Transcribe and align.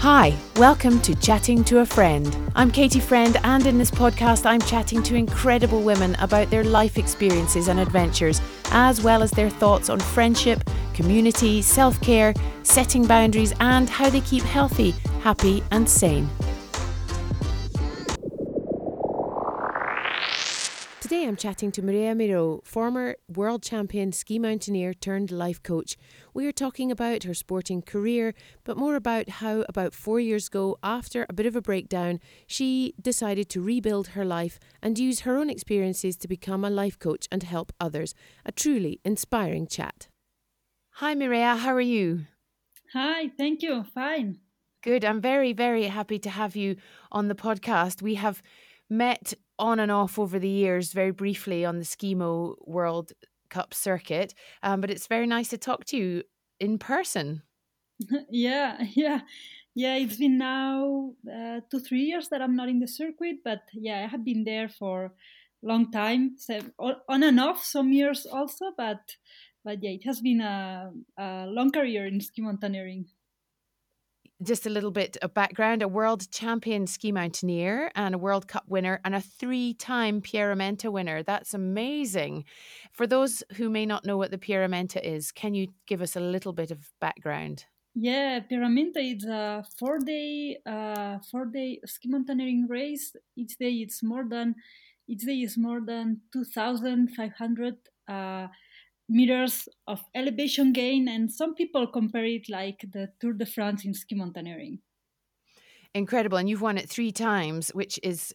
Hi, 0.00 0.34
welcome 0.56 0.98
to 1.02 1.14
Chatting 1.14 1.62
to 1.64 1.80
a 1.80 1.84
Friend. 1.84 2.34
I'm 2.54 2.70
Katie 2.70 3.00
Friend, 3.00 3.36
and 3.44 3.66
in 3.66 3.76
this 3.76 3.90
podcast, 3.90 4.46
I'm 4.46 4.62
chatting 4.62 5.02
to 5.02 5.14
incredible 5.14 5.82
women 5.82 6.14
about 6.20 6.48
their 6.48 6.64
life 6.64 6.96
experiences 6.96 7.68
and 7.68 7.78
adventures, 7.78 8.40
as 8.70 9.02
well 9.02 9.22
as 9.22 9.30
their 9.30 9.50
thoughts 9.50 9.90
on 9.90 10.00
friendship, 10.00 10.64
community, 10.94 11.60
self 11.60 12.00
care, 12.00 12.32
setting 12.62 13.06
boundaries, 13.06 13.52
and 13.60 13.90
how 13.90 14.08
they 14.08 14.22
keep 14.22 14.42
healthy, 14.42 14.92
happy, 15.20 15.62
and 15.70 15.86
sane. 15.86 16.26
I'm 21.30 21.36
chatting 21.36 21.70
to 21.72 21.82
Mireia 21.82 22.16
Miró, 22.16 22.66
former 22.66 23.14
world 23.28 23.62
champion 23.62 24.10
ski 24.10 24.40
mountaineer 24.40 24.92
turned 24.92 25.30
life 25.30 25.62
coach. 25.62 25.96
We 26.34 26.44
are 26.48 26.50
talking 26.50 26.90
about 26.90 27.22
her 27.22 27.34
sporting 27.34 27.82
career, 27.82 28.34
but 28.64 28.76
more 28.76 28.96
about 28.96 29.28
how, 29.28 29.64
about 29.68 29.94
four 29.94 30.18
years 30.18 30.48
ago, 30.48 30.76
after 30.82 31.26
a 31.28 31.32
bit 31.32 31.46
of 31.46 31.54
a 31.54 31.62
breakdown, 31.62 32.18
she 32.48 32.94
decided 33.00 33.48
to 33.50 33.62
rebuild 33.62 34.08
her 34.08 34.24
life 34.24 34.58
and 34.82 34.98
use 34.98 35.20
her 35.20 35.36
own 35.36 35.50
experiences 35.50 36.16
to 36.16 36.26
become 36.26 36.64
a 36.64 36.68
life 36.68 36.98
coach 36.98 37.28
and 37.30 37.44
help 37.44 37.72
others. 37.78 38.12
A 38.44 38.50
truly 38.50 38.98
inspiring 39.04 39.68
chat. 39.68 40.08
Hi, 40.94 41.14
Mireia, 41.14 41.56
how 41.56 41.72
are 41.72 41.80
you? 41.80 42.22
Hi, 42.92 43.30
thank 43.38 43.62
you. 43.62 43.84
Fine. 43.94 44.40
Good. 44.82 45.04
I'm 45.04 45.20
very, 45.20 45.52
very 45.52 45.84
happy 45.84 46.18
to 46.18 46.30
have 46.30 46.56
you 46.56 46.74
on 47.12 47.28
the 47.28 47.36
podcast. 47.36 48.02
We 48.02 48.16
have 48.16 48.42
met 48.88 49.34
on 49.60 49.78
and 49.78 49.92
off 49.92 50.18
over 50.18 50.38
the 50.38 50.48
years, 50.48 50.92
very 50.92 51.12
briefly 51.12 51.64
on 51.64 51.78
the 51.78 51.84
Skimo 51.84 52.56
World 52.66 53.12
Cup 53.50 53.74
circuit, 53.74 54.34
um, 54.62 54.80
but 54.80 54.90
it's 54.90 55.06
very 55.06 55.26
nice 55.26 55.48
to 55.48 55.58
talk 55.58 55.84
to 55.86 55.96
you 55.96 56.22
in 56.58 56.78
person. 56.78 57.42
yeah, 58.30 58.82
yeah, 58.94 59.20
yeah. 59.74 59.96
It's 59.96 60.16
been 60.16 60.38
now 60.38 61.12
uh, 61.30 61.60
two, 61.70 61.80
three 61.80 62.02
years 62.02 62.28
that 62.30 62.42
I'm 62.42 62.56
not 62.56 62.68
in 62.68 62.80
the 62.80 62.88
circuit, 62.88 63.36
but 63.44 63.60
yeah, 63.74 64.04
I 64.04 64.08
have 64.08 64.24
been 64.24 64.44
there 64.44 64.68
for 64.68 65.04
a 65.62 65.66
long 65.66 65.90
time, 65.90 66.36
so 66.38 66.60
on 67.08 67.22
and 67.22 67.38
off 67.38 67.62
some 67.62 67.92
years 67.92 68.26
also, 68.26 68.72
but 68.76 69.00
but 69.64 69.82
yeah, 69.82 69.90
it 69.90 70.04
has 70.06 70.20
been 70.20 70.40
a, 70.40 70.90
a 71.18 71.46
long 71.46 71.70
career 71.70 72.06
in 72.06 72.20
ski 72.20 72.40
mountaineering 72.42 73.06
just 74.42 74.66
a 74.66 74.70
little 74.70 74.90
bit 74.90 75.16
of 75.22 75.34
background 75.34 75.82
a 75.82 75.88
world 75.88 76.30
champion 76.30 76.86
ski 76.86 77.12
mountaineer 77.12 77.90
and 77.94 78.14
a 78.14 78.18
World 78.18 78.48
Cup 78.48 78.64
winner 78.66 79.00
and 79.04 79.14
a 79.14 79.20
three 79.20 79.74
time 79.74 80.20
Pierra 80.20 80.56
Menta 80.56 80.90
winner. 80.90 81.22
That's 81.22 81.54
amazing. 81.54 82.44
For 82.92 83.06
those 83.06 83.42
who 83.56 83.68
may 83.68 83.86
not 83.86 84.04
know 84.04 84.16
what 84.16 84.30
the 84.30 84.38
Pierra 84.38 84.68
Menta 84.68 85.02
is, 85.02 85.32
can 85.32 85.54
you 85.54 85.68
give 85.86 86.02
us 86.02 86.16
a 86.16 86.20
little 86.20 86.52
bit 86.52 86.70
of 86.70 86.90
background? 87.00 87.64
Yeah, 87.94 88.40
Pierra 88.40 88.68
Menta 88.68 88.98
is 88.98 89.24
a 89.24 89.64
four 89.78 89.98
day 89.98 90.58
uh, 90.64 91.18
four 91.30 91.46
day 91.46 91.80
ski 91.86 92.08
mountaineering 92.08 92.66
race. 92.68 93.14
Each 93.36 93.56
day 93.58 93.72
it's 93.72 94.02
more 94.02 94.24
than 94.28 94.54
each 95.08 95.22
day 95.22 95.40
is 95.40 95.58
more 95.58 95.80
than 95.80 96.20
two 96.32 96.44
thousand 96.44 97.08
five 97.16 97.32
hundred 97.32 97.76
uh, 98.08 98.46
meters 99.10 99.68
of 99.86 100.02
elevation 100.14 100.72
gain, 100.72 101.08
and 101.08 101.30
some 101.30 101.54
people 101.54 101.86
compare 101.86 102.24
it 102.24 102.48
like 102.48 102.80
the 102.92 103.08
Tour 103.20 103.32
de 103.34 103.46
France 103.46 103.84
in 103.84 103.92
ski 103.92 104.14
mountaineering. 104.14 104.78
Incredible, 105.94 106.38
and 106.38 106.48
you've 106.48 106.62
won 106.62 106.78
it 106.78 106.88
three 106.88 107.10
times, 107.10 107.70
which 107.70 107.98
is 108.02 108.32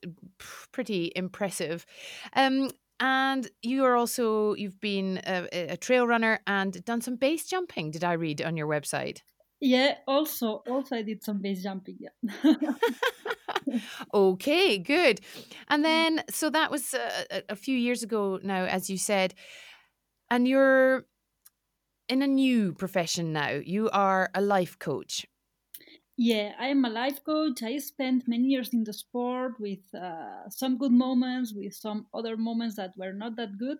pretty 0.72 1.12
impressive. 1.16 1.86
Um, 2.34 2.70
and 3.00 3.50
you 3.62 3.84
are 3.86 3.96
also 3.96 4.54
you've 4.56 4.80
been 4.80 5.22
a, 5.26 5.72
a 5.74 5.78
trail 5.78 6.06
runner 6.08 6.40
and 6.48 6.84
done 6.86 7.02
some 7.02 7.16
base 7.16 7.46
jumping. 7.46 7.92
Did 7.92 8.04
I 8.04 8.14
read 8.14 8.42
on 8.42 8.58
your 8.58 8.68
website? 8.68 9.22
Yeah, 9.62 9.96
also 10.08 10.64
also 10.70 10.96
I 10.98 11.02
did 11.02 11.24
some 11.24 11.42
base 11.42 11.64
jumping. 11.64 11.98
Yeah. 12.00 12.54
okay, 14.14 14.78
good. 14.78 15.22
And 15.70 15.84
then 15.84 16.24
so 16.30 16.50
that 16.50 16.72
was 16.72 16.94
a, 16.94 17.44
a 17.50 17.56
few 17.56 17.78
years 17.78 18.04
ago 18.04 18.40
now, 18.44 18.66
as 18.66 18.90
you 18.90 18.98
said. 18.98 19.34
And 20.36 20.46
you're 20.50 21.06
in 22.10 22.22
a 22.24 22.28
new 22.28 22.74
profession 22.74 23.32
now. 23.32 23.50
You 23.52 23.90
are 23.92 24.32
a 24.34 24.42
life 24.42 24.80
coach. 24.80 25.28
Yeah, 26.18 26.56
I 26.58 26.68
am 26.68 26.86
a 26.86 26.90
life 26.90 27.24
coach. 27.26 27.62
I 27.62 27.78
spent 27.78 28.28
many 28.28 28.48
years 28.48 28.74
in 28.74 28.86
the 28.86 28.94
sport 28.94 29.60
with 29.60 29.94
uh, 29.94 30.50
some 30.50 30.78
good 30.78 30.94
moments, 30.94 31.54
with 31.54 31.74
some 31.74 32.08
other 32.14 32.38
moments 32.38 32.78
that 32.78 32.94
were 32.98 33.12
not 33.12 33.36
that 33.36 33.58
good. 33.58 33.80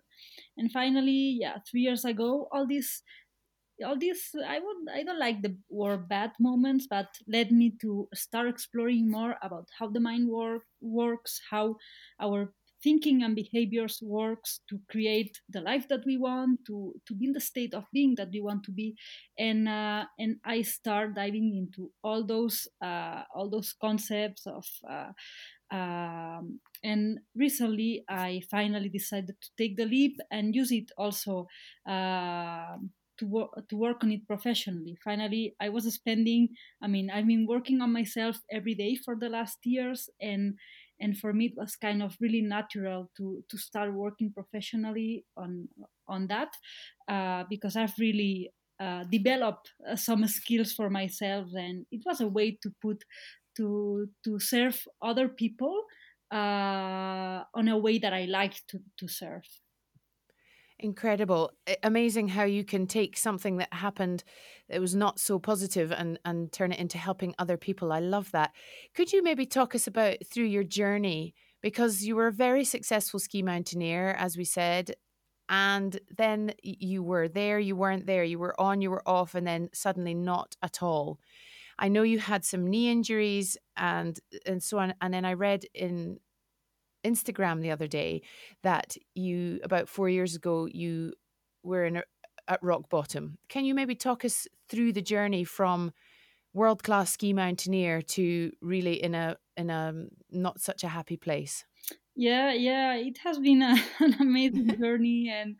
And 0.58 0.70
finally, 0.70 1.38
yeah, 1.40 1.58
three 1.70 1.80
years 1.80 2.04
ago, 2.04 2.48
all 2.52 2.66
these 2.66 3.02
all 3.84 3.98
this 3.98 4.34
i 4.46 4.58
would 4.60 4.76
i 4.94 5.02
don't 5.02 5.18
like 5.18 5.42
the 5.42 5.58
word 5.68 6.08
bad 6.08 6.32
moments 6.40 6.86
but 6.88 7.08
led 7.28 7.52
me 7.52 7.76
to 7.80 8.08
start 8.14 8.48
exploring 8.48 9.10
more 9.10 9.36
about 9.42 9.68
how 9.78 9.88
the 9.88 10.00
mind 10.00 10.28
work, 10.28 10.64
works 10.80 11.40
how 11.50 11.76
our 12.20 12.54
thinking 12.86 13.22
and 13.24 13.34
behaviors 13.34 13.98
works 14.02 14.60
to 14.68 14.78
create 14.88 15.34
the 15.48 15.60
life 15.60 15.86
that 15.88 16.04
we 16.06 16.16
want 16.16 16.60
to 16.66 16.94
to 17.06 17.14
be 17.14 17.26
in 17.26 17.32
the 17.32 17.40
state 17.52 17.74
of 17.74 17.84
being 17.92 18.14
that 18.14 18.30
we 18.32 18.40
want 18.40 18.62
to 18.62 18.70
be 18.70 18.94
and 19.38 19.68
uh, 19.68 20.04
and 20.20 20.36
i 20.44 20.62
start 20.62 21.14
diving 21.14 21.48
into 21.62 21.90
all 22.04 22.22
those 22.24 22.68
uh, 22.88 23.22
all 23.34 23.48
those 23.50 23.74
concepts 23.86 24.46
of 24.46 24.64
uh, 24.88 25.10
um, 25.70 26.60
and 26.84 27.18
recently 27.34 28.04
i 28.08 28.40
finally 28.50 28.88
decided 28.88 29.34
to 29.40 29.48
take 29.58 29.76
the 29.76 29.84
leap 29.84 30.16
and 30.30 30.54
use 30.54 30.70
it 30.70 30.90
also 30.96 31.46
uh, 31.88 32.76
to 33.18 33.48
to 33.70 33.76
work 33.76 34.04
on 34.04 34.12
it 34.12 34.26
professionally. 34.26 34.98
Finally, 35.02 35.56
I 35.58 35.70
was 35.70 35.84
spending. 35.94 36.50
I 36.82 36.86
mean, 36.86 37.10
I've 37.10 37.26
been 37.26 37.46
working 37.48 37.80
on 37.80 37.90
myself 37.90 38.36
every 38.52 38.74
day 38.74 38.94
for 38.94 39.16
the 39.16 39.30
last 39.30 39.58
years, 39.64 40.10
and 40.20 40.54
and 41.00 41.18
for 41.18 41.32
me 41.32 41.46
it 41.46 41.56
was 41.56 41.76
kind 41.76 42.02
of 42.02 42.16
really 42.20 42.40
natural 42.40 43.10
to 43.16 43.42
to 43.48 43.58
start 43.58 43.92
working 43.92 44.32
professionally 44.32 45.24
on 45.36 45.68
on 46.08 46.26
that 46.26 46.48
uh, 47.08 47.44
because 47.48 47.76
I've 47.76 47.98
really 47.98 48.50
uh, 48.78 49.04
developed 49.04 49.72
uh, 49.88 49.96
some 49.96 50.26
skills 50.26 50.72
for 50.72 50.90
myself 50.90 51.48
and 51.54 51.86
it 51.90 52.02
was 52.04 52.20
a 52.20 52.28
way 52.28 52.58
to 52.62 52.70
put 52.82 53.04
to 53.56 54.08
to 54.24 54.38
serve 54.38 54.80
other 55.02 55.28
people 55.28 55.84
uh, 56.30 57.42
on 57.54 57.68
a 57.68 57.78
way 57.78 57.98
that 57.98 58.12
I 58.12 58.24
like 58.26 58.60
to 58.68 58.80
to 58.98 59.08
serve. 59.08 59.44
Incredible. 60.78 61.52
Amazing 61.82 62.28
how 62.28 62.44
you 62.44 62.62
can 62.62 62.86
take 62.86 63.16
something 63.16 63.56
that 63.56 63.72
happened 63.72 64.22
that 64.68 64.80
was 64.80 64.94
not 64.94 65.18
so 65.18 65.38
positive 65.38 65.90
and, 65.90 66.18
and 66.26 66.52
turn 66.52 66.70
it 66.70 66.78
into 66.78 66.98
helping 66.98 67.34
other 67.38 67.56
people. 67.56 67.92
I 67.92 68.00
love 68.00 68.30
that. 68.32 68.52
Could 68.94 69.10
you 69.10 69.22
maybe 69.22 69.46
talk 69.46 69.74
us 69.74 69.86
about 69.86 70.18
through 70.26 70.44
your 70.44 70.64
journey? 70.64 71.34
Because 71.62 72.04
you 72.04 72.14
were 72.14 72.26
a 72.26 72.32
very 72.32 72.62
successful 72.62 73.18
ski 73.18 73.42
mountaineer, 73.42 74.10
as 74.18 74.36
we 74.36 74.44
said, 74.44 74.94
and 75.48 75.98
then 76.14 76.52
you 76.62 77.02
were 77.02 77.28
there, 77.28 77.58
you 77.58 77.74
weren't 77.74 78.06
there, 78.06 78.24
you 78.24 78.38
were 78.38 78.60
on, 78.60 78.82
you 78.82 78.90
were 78.90 79.08
off, 79.08 79.34
and 79.34 79.46
then 79.46 79.70
suddenly 79.72 80.12
not 80.12 80.56
at 80.62 80.82
all. 80.82 81.18
I 81.78 81.88
know 81.88 82.02
you 82.02 82.18
had 82.18 82.44
some 82.44 82.66
knee 82.66 82.90
injuries 82.90 83.56
and 83.76 84.18
and 84.44 84.62
so 84.62 84.78
on. 84.78 84.94
And 85.00 85.12
then 85.14 85.24
I 85.24 85.34
read 85.34 85.64
in 85.74 86.18
Instagram 87.06 87.60
the 87.60 87.70
other 87.70 87.86
day 87.86 88.22
that 88.62 88.96
you 89.14 89.60
about 89.62 89.88
four 89.88 90.08
years 90.08 90.34
ago 90.34 90.66
you 90.66 91.12
were 91.62 91.84
in 91.84 91.96
a, 91.96 92.02
at 92.48 92.62
rock 92.62 92.88
bottom. 92.88 93.38
Can 93.48 93.64
you 93.64 93.74
maybe 93.74 93.94
talk 93.94 94.24
us 94.24 94.46
through 94.68 94.92
the 94.92 95.02
journey 95.02 95.44
from 95.44 95.92
world 96.52 96.82
class 96.82 97.12
ski 97.12 97.32
mountaineer 97.32 98.00
to 98.00 98.50
really 98.60 99.02
in 99.02 99.14
a 99.14 99.36
in 99.56 99.70
a 99.70 100.06
not 100.30 100.60
such 100.60 100.84
a 100.84 100.88
happy 100.88 101.16
place? 101.16 101.64
Yeah, 102.14 102.52
yeah, 102.52 102.94
it 102.94 103.18
has 103.18 103.38
been 103.38 103.62
a, 103.62 103.76
an 104.00 104.14
amazing 104.20 104.76
journey 104.80 105.30
and 105.32 105.56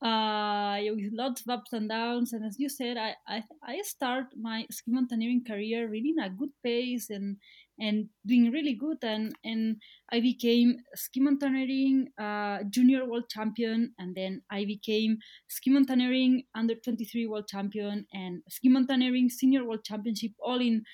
uh, 0.00 0.80
with 0.96 1.12
lots 1.12 1.42
of 1.42 1.50
ups 1.50 1.72
and 1.72 1.88
downs. 1.88 2.32
And 2.32 2.44
as 2.44 2.58
you 2.58 2.68
said, 2.68 2.96
I 2.96 3.14
I, 3.28 3.42
I 3.62 3.82
start 3.82 4.26
my 4.36 4.66
ski 4.70 4.90
mountaineering 4.90 5.44
career 5.44 5.88
really 5.88 6.14
in 6.16 6.24
a 6.24 6.30
good 6.30 6.50
pace 6.64 7.10
and 7.10 7.36
and 7.78 8.08
doing 8.26 8.50
really 8.50 8.74
good. 8.74 8.98
And 9.02 9.34
and 9.44 9.76
I 10.12 10.20
became 10.20 10.76
ski 10.94 11.20
mountaineering 11.20 12.08
uh, 12.20 12.58
junior 12.70 13.04
world 13.06 13.28
champion, 13.28 13.94
and 13.98 14.14
then 14.14 14.42
I 14.50 14.64
became 14.64 15.18
ski 15.48 15.70
mountaineering 15.70 16.44
under 16.54 16.74
23 16.74 17.26
world 17.26 17.48
champion 17.48 18.06
and 18.12 18.42
ski 18.48 18.68
mountaineering 18.68 19.28
senior 19.28 19.64
world 19.64 19.84
championship 19.84 20.32
all 20.40 20.60
in 20.60 20.84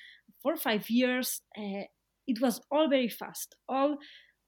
four 0.41 0.53
or 0.53 0.57
five 0.57 0.89
years. 0.89 1.41
Uh, 1.57 1.83
it 2.27 2.39
was 2.41 2.61
all 2.71 2.87
very 2.89 3.09
fast. 3.09 3.55
All 3.67 3.97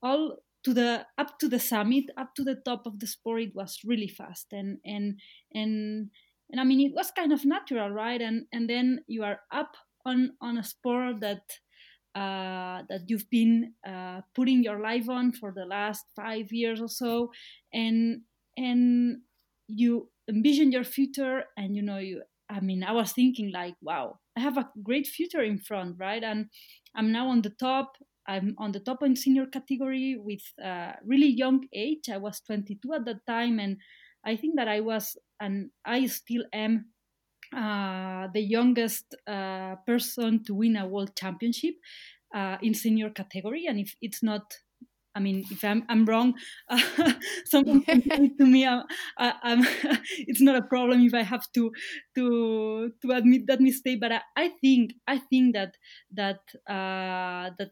all 0.01 0.37
to 0.63 0.73
the 0.73 1.05
up 1.17 1.39
to 1.39 1.47
the 1.47 1.59
summit 1.59 2.05
up 2.17 2.35
to 2.35 2.43
the 2.43 2.55
top 2.55 2.85
of 2.85 2.99
the 2.99 3.07
sport 3.07 3.41
it 3.41 3.55
was 3.55 3.79
really 3.85 4.07
fast 4.07 4.47
and 4.51 4.77
and 4.85 5.19
and 5.53 6.09
and 6.51 6.59
i 6.59 6.63
mean 6.63 6.79
it 6.79 6.93
was 6.95 7.11
kind 7.11 7.33
of 7.33 7.45
natural 7.45 7.89
right 7.89 8.21
and 8.21 8.45
and 8.51 8.69
then 8.69 8.99
you 9.07 9.23
are 9.23 9.39
up 9.51 9.75
on 10.05 10.31
on 10.41 10.57
a 10.57 10.63
sport 10.63 11.19
that 11.19 11.41
uh, 12.15 12.83
that 12.89 13.01
you've 13.07 13.29
been 13.29 13.73
uh, 13.87 14.21
putting 14.35 14.63
your 14.63 14.79
life 14.79 15.09
on 15.09 15.31
for 15.31 15.51
the 15.55 15.65
last 15.65 16.05
five 16.15 16.51
years 16.51 16.81
or 16.81 16.89
so 16.89 17.31
and 17.73 18.21
and 18.57 19.17
you 19.67 20.09
envision 20.29 20.71
your 20.71 20.83
future 20.83 21.43
and 21.57 21.75
you 21.75 21.81
know 21.81 21.97
you 21.97 22.21
I 22.51 22.59
mean, 22.59 22.83
I 22.83 22.91
was 22.91 23.13
thinking 23.13 23.51
like, 23.53 23.75
wow, 23.81 24.19
I 24.37 24.41
have 24.41 24.57
a 24.57 24.69
great 24.83 25.07
future 25.07 25.41
in 25.41 25.57
front, 25.59 25.95
right? 25.97 26.21
And 26.21 26.47
I'm 26.95 27.11
now 27.11 27.29
on 27.29 27.41
the 27.41 27.51
top. 27.51 27.95
I'm 28.27 28.55
on 28.57 28.73
the 28.73 28.81
top 28.81 29.03
in 29.03 29.15
senior 29.15 29.45
category 29.45 30.17
with 30.19 30.41
uh, 30.63 30.93
really 31.05 31.29
young 31.29 31.61
age. 31.73 32.09
I 32.11 32.17
was 32.17 32.41
22 32.45 32.93
at 32.93 33.05
that 33.05 33.25
time, 33.25 33.59
and 33.59 33.77
I 34.25 34.35
think 34.35 34.57
that 34.57 34.67
I 34.67 34.81
was, 34.81 35.17
and 35.39 35.71
I 35.85 36.05
still 36.07 36.43
am, 36.53 36.91
uh, 37.55 38.27
the 38.33 38.41
youngest 38.41 39.15
uh, 39.27 39.75
person 39.85 40.43
to 40.45 40.53
win 40.53 40.75
a 40.75 40.87
world 40.87 41.15
championship 41.15 41.75
uh, 42.33 42.57
in 42.61 42.73
senior 42.73 43.09
category. 43.09 43.65
And 43.67 43.79
if 43.79 43.95
it's 44.01 44.23
not 44.23 44.53
I 45.13 45.19
mean, 45.19 45.43
if 45.51 45.63
I'm, 45.63 45.83
I'm 45.89 46.05
wrong, 46.05 46.35
uh, 46.69 46.79
someone 47.45 47.81
can 47.81 48.01
to 48.37 48.45
me, 48.45 48.65
uh, 48.65 48.83
I, 49.17 49.33
I'm, 49.43 49.59
it's 50.19 50.41
not 50.41 50.55
a 50.55 50.61
problem 50.61 51.01
if 51.01 51.13
I 51.13 51.23
have 51.23 51.51
to 51.53 51.71
to 52.15 52.91
to 53.01 53.11
admit 53.11 53.47
that 53.47 53.59
mistake. 53.59 53.99
But 53.99 54.13
I, 54.13 54.21
I 54.37 54.49
think 54.61 54.93
I 55.07 55.17
think 55.17 55.55
that 55.55 55.75
that 56.11 56.39
uh, 56.65 57.51
that 57.59 57.71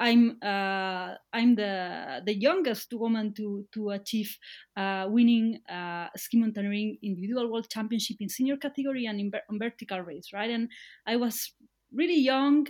I'm 0.00 0.38
uh, 0.42 1.14
I'm 1.32 1.54
the 1.54 2.22
the 2.26 2.34
youngest 2.34 2.92
woman 2.92 3.32
to 3.34 3.66
to 3.72 3.90
achieve 3.90 4.36
uh, 4.76 5.06
winning 5.08 5.60
uh, 5.68 6.08
ski 6.16 6.38
mountaineering 6.38 6.98
individual 7.02 7.50
world 7.50 7.68
championship 7.70 8.16
in 8.20 8.28
senior 8.28 8.56
category 8.56 9.06
and 9.06 9.20
in 9.20 9.30
ver- 9.30 9.44
vertical 9.52 10.00
race, 10.00 10.30
right? 10.32 10.50
And 10.50 10.68
I 11.06 11.16
was 11.16 11.52
really 11.92 12.18
young, 12.18 12.66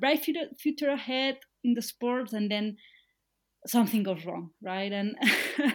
bright 0.00 0.20
future, 0.24 0.48
future 0.58 0.90
ahead 0.90 1.38
in 1.64 1.74
the 1.74 1.82
sports, 1.82 2.32
and 2.32 2.50
then 2.50 2.76
something 3.66 4.02
goes 4.02 4.24
wrong, 4.24 4.50
right? 4.62 4.92
And 4.92 5.16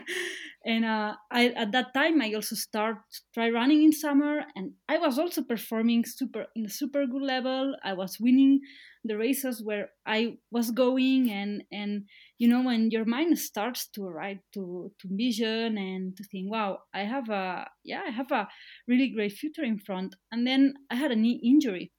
and 0.66 0.86
uh, 0.86 1.16
I 1.32 1.48
at 1.50 1.72
that 1.72 1.94
time 1.94 2.22
I 2.22 2.34
also 2.34 2.56
start 2.56 2.98
try 3.34 3.50
running 3.50 3.84
in 3.84 3.92
summer, 3.92 4.42
and 4.56 4.74
I 4.88 4.98
was 5.00 5.18
also 5.18 5.42
performing 5.44 6.06
super 6.06 6.46
in 6.56 6.66
a 6.66 6.70
super 6.70 7.06
good 7.08 7.22
level. 7.24 7.76
I 7.84 7.94
was 7.94 8.18
winning 8.20 8.62
the 9.04 9.18
races 9.18 9.64
where 9.64 9.90
I 10.06 10.38
was 10.52 10.72
going, 10.72 11.32
and 11.32 11.64
and 11.72 12.06
you 12.38 12.48
know 12.48 12.62
when 12.62 12.92
your 12.92 13.06
mind 13.06 13.40
starts 13.40 13.88
to 13.96 14.04
right 14.04 14.40
to 14.54 14.92
to 15.00 15.08
vision 15.10 15.78
and 15.78 16.16
to 16.18 16.24
think, 16.26 16.52
wow, 16.52 16.80
I 16.94 17.04
have 17.04 17.30
a 17.30 17.68
yeah 17.84 18.04
I 18.08 18.12
have 18.12 18.32
a 18.32 18.48
really 18.88 19.10
great 19.10 19.34
future 19.34 19.64
in 19.64 19.80
front, 19.80 20.16
and 20.32 20.46
then 20.46 20.76
I 20.92 20.96
had 20.96 21.12
a 21.12 21.16
knee 21.16 21.42
injury, 21.44 21.92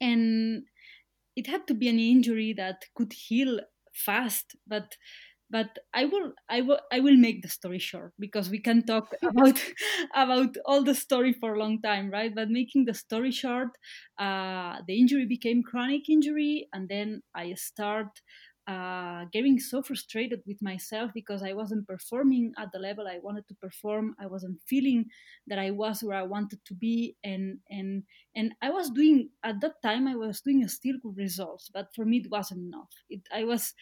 and 0.00 0.64
it 1.36 1.46
had 1.46 1.66
to 1.68 1.74
be 1.74 1.88
an 1.88 1.98
injury 1.98 2.52
that 2.54 2.84
could 2.94 3.12
heal 3.14 3.60
fast 3.94 4.56
but 4.66 4.96
but 5.50 5.78
i 5.94 6.04
will 6.04 6.32
i 6.48 6.60
will 6.60 6.78
i 6.92 7.00
will 7.00 7.16
make 7.16 7.42
the 7.42 7.48
story 7.48 7.78
short 7.78 8.12
because 8.18 8.50
we 8.50 8.58
can 8.60 8.84
talk 8.84 9.14
about 9.22 9.58
about 10.14 10.56
all 10.66 10.82
the 10.82 10.94
story 10.94 11.32
for 11.32 11.54
a 11.54 11.58
long 11.58 11.80
time 11.80 12.10
right 12.10 12.34
but 12.34 12.48
making 12.50 12.84
the 12.84 12.94
story 12.94 13.30
short 13.30 13.68
uh, 14.18 14.76
the 14.86 14.98
injury 14.98 15.26
became 15.26 15.62
chronic 15.62 16.08
injury 16.08 16.68
and 16.72 16.88
then 16.88 17.22
i 17.34 17.52
start 17.54 18.20
uh, 18.66 19.24
getting 19.32 19.58
so 19.58 19.80
frustrated 19.82 20.42
with 20.46 20.60
myself 20.60 21.10
because 21.14 21.42
I 21.42 21.54
wasn't 21.54 21.86
performing 21.88 22.52
at 22.58 22.70
the 22.70 22.78
level 22.78 23.08
I 23.08 23.18
wanted 23.22 23.48
to 23.48 23.54
perform. 23.54 24.14
I 24.20 24.26
wasn't 24.26 24.60
feeling 24.68 25.06
that 25.46 25.58
I 25.58 25.70
was 25.70 26.02
where 26.02 26.18
I 26.18 26.24
wanted 26.24 26.62
to 26.66 26.74
be, 26.74 27.16
and 27.24 27.60
and 27.70 28.02
and 28.36 28.52
I 28.60 28.68
was 28.68 28.90
doing 28.90 29.30
at 29.42 29.62
that 29.62 29.80
time 29.82 30.06
I 30.06 30.16
was 30.16 30.42
doing 30.42 30.68
still 30.68 30.96
good 31.02 31.16
results, 31.16 31.70
but 31.72 31.88
for 31.96 32.04
me 32.04 32.18
it 32.18 32.30
wasn't 32.30 32.60
enough. 32.60 32.90
It, 33.08 33.22
I 33.32 33.44
was 33.44 33.72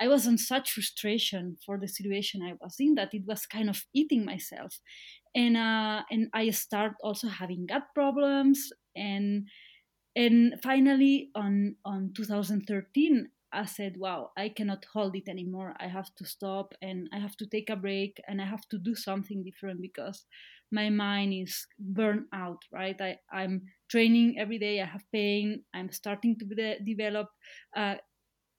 I 0.00 0.08
was 0.08 0.26
in 0.26 0.38
such 0.38 0.72
frustration 0.72 1.56
for 1.64 1.78
the 1.78 1.88
situation 1.88 2.42
I 2.42 2.54
was 2.60 2.76
in 2.80 2.94
that 2.96 3.14
it 3.14 3.24
was 3.26 3.46
kind 3.46 3.70
of 3.70 3.84
eating 3.94 4.24
myself, 4.24 4.80
and 5.34 5.56
uh, 5.56 6.02
and 6.10 6.28
I 6.32 6.50
start 6.50 6.94
also 7.02 7.28
having 7.28 7.66
gut 7.66 7.84
problems 7.94 8.70
and 8.96 9.48
and 10.16 10.54
finally 10.62 11.30
on 11.34 11.76
on 11.84 12.12
2013 12.14 13.28
I 13.52 13.66
said, 13.66 13.96
wow, 13.98 14.32
I 14.36 14.48
cannot 14.48 14.84
hold 14.92 15.14
it 15.14 15.28
anymore. 15.28 15.76
I 15.78 15.86
have 15.86 16.12
to 16.16 16.24
stop 16.24 16.74
and 16.82 17.08
I 17.12 17.20
have 17.20 17.36
to 17.36 17.46
take 17.46 17.70
a 17.70 17.76
break 17.76 18.20
and 18.26 18.42
I 18.42 18.46
have 18.46 18.66
to 18.70 18.78
do 18.78 18.96
something 18.96 19.44
different 19.44 19.80
because 19.80 20.26
my 20.72 20.90
mind 20.90 21.34
is 21.34 21.64
burned 21.78 22.26
out, 22.32 22.62
right? 22.72 23.00
I, 23.00 23.18
I'm 23.32 23.62
training 23.88 24.40
every 24.40 24.58
day, 24.58 24.80
I 24.82 24.86
have 24.86 25.04
pain, 25.12 25.62
I'm 25.72 25.92
starting 25.92 26.36
to 26.40 26.44
de- 26.46 26.80
develop 26.82 27.28
uh, 27.76 27.96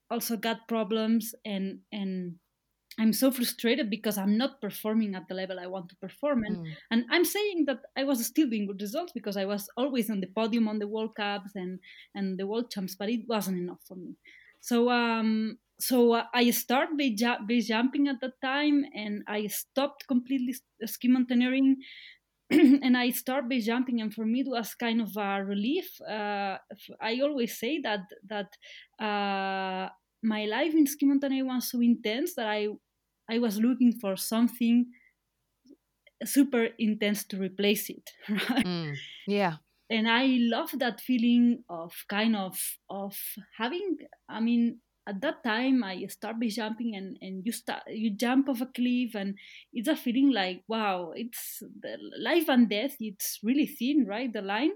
also 0.09 0.37
gut 0.37 0.59
problems 0.67 1.33
and, 1.45 1.79
and 1.91 2.35
I'm 2.97 3.11
so 3.11 3.29
frustrated 3.31 3.89
because 3.89 4.17
I'm 4.17 4.37
not 4.37 4.61
performing 4.61 5.15
at 5.15 5.27
the 5.27 5.35
level 5.35 5.59
I 5.59 5.67
want 5.67 5.89
to 5.89 5.95
perform. 5.97 6.43
And, 6.45 6.57
mm. 6.57 6.71
and 6.91 7.05
I'm 7.11 7.25
saying 7.25 7.65
that 7.67 7.79
I 7.97 8.05
was 8.05 8.25
still 8.25 8.49
doing 8.49 8.67
good 8.67 8.81
results 8.81 9.11
because 9.13 9.35
I 9.35 9.45
was 9.45 9.67
always 9.75 10.09
on 10.09 10.21
the 10.21 10.27
podium 10.27 10.67
on 10.67 10.79
the 10.79 10.87
World 10.87 11.15
Cups 11.15 11.51
and, 11.55 11.79
and 12.13 12.39
the 12.39 12.47
World 12.47 12.71
Champs, 12.71 12.95
but 12.95 13.09
it 13.09 13.27
wasn't 13.27 13.57
enough 13.57 13.81
for 13.85 13.95
me. 13.95 14.15
So 14.61 14.89
um, 14.89 15.57
so 15.79 16.21
I 16.33 16.49
started 16.51 16.97
base, 16.97 17.21
base 17.45 17.67
jumping 17.67 18.07
at 18.07 18.21
that 18.21 18.39
time, 18.41 18.85
and 18.95 19.23
I 19.27 19.47
stopped 19.47 20.07
completely 20.07 20.55
ski 20.85 21.07
mountaineering, 21.09 21.77
and 22.51 22.97
I 22.97 23.09
started 23.11 23.49
base 23.49 23.65
jumping, 23.65 24.01
and 24.01 24.13
for 24.13 24.25
me 24.25 24.41
it 24.41 24.47
was 24.47 24.75
kind 24.75 25.01
of 25.01 25.15
a 25.17 25.43
relief. 25.43 25.99
Uh, 26.01 26.57
I 27.01 27.19
always 27.21 27.57
say 27.59 27.79
that 27.79 28.01
that 28.29 28.49
uh, 29.03 29.89
my 30.23 30.45
life 30.45 30.73
in 30.73 30.87
ski 30.87 31.05
mountaineering 31.05 31.47
was 31.47 31.69
so 31.69 31.81
intense 31.81 32.35
that 32.35 32.47
I 32.47 32.69
I 33.29 33.39
was 33.39 33.59
looking 33.59 33.93
for 33.93 34.15
something 34.15 34.91
super 36.23 36.69
intense 36.79 37.23
to 37.25 37.37
replace 37.37 37.89
it. 37.89 38.09
Right? 38.29 38.65
Mm, 38.65 38.95
yeah 39.27 39.57
and 39.89 40.09
i 40.09 40.25
love 40.39 40.71
that 40.79 40.99
feeling 41.01 41.63
of 41.69 41.93
kind 42.09 42.35
of 42.35 42.57
of 42.89 43.15
having 43.57 43.97
i 44.29 44.39
mean 44.39 44.79
at 45.07 45.21
that 45.21 45.43
time 45.43 45.83
i 45.83 46.05
start 46.07 46.35
jumping 46.47 46.95
and 46.95 47.17
and 47.21 47.45
you 47.45 47.51
start 47.51 47.83
you 47.87 48.09
jump 48.09 48.49
off 48.49 48.61
a 48.61 48.65
cliff 48.65 49.15
and 49.15 49.35
it's 49.73 49.87
a 49.87 49.95
feeling 49.95 50.31
like 50.31 50.63
wow 50.67 51.11
it's 51.15 51.61
the 51.81 51.97
life 52.19 52.49
and 52.49 52.69
death 52.69 52.95
it's 52.99 53.39
really 53.43 53.65
thin 53.65 54.05
right 54.07 54.33
the 54.33 54.41
line 54.41 54.71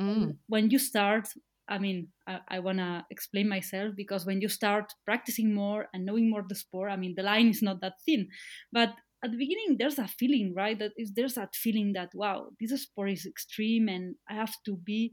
mm. 0.00 0.36
when 0.46 0.70
you 0.70 0.78
start 0.78 1.28
i 1.68 1.78
mean 1.78 2.08
i, 2.26 2.38
I 2.48 2.58
want 2.60 2.78
to 2.78 3.04
explain 3.10 3.48
myself 3.48 3.94
because 3.96 4.26
when 4.26 4.40
you 4.40 4.48
start 4.48 4.92
practicing 5.04 5.54
more 5.54 5.88
and 5.92 6.04
knowing 6.04 6.30
more 6.30 6.44
the 6.48 6.54
sport 6.54 6.90
i 6.90 6.96
mean 6.96 7.14
the 7.16 7.22
line 7.22 7.48
is 7.48 7.62
not 7.62 7.80
that 7.80 7.94
thin 8.04 8.28
but 8.72 8.90
at 9.24 9.30
the 9.30 9.38
beginning 9.38 9.76
there's 9.78 9.98
a 9.98 10.06
feeling 10.06 10.52
right 10.54 10.78
that 10.78 10.92
is 10.98 11.12
there's 11.14 11.34
that 11.34 11.54
feeling 11.54 11.94
that 11.94 12.10
wow 12.14 12.48
this 12.60 12.82
sport 12.82 13.10
is 13.10 13.26
extreme 13.26 13.88
and 13.88 14.14
i 14.28 14.34
have 14.34 14.54
to 14.64 14.76
be 14.76 15.12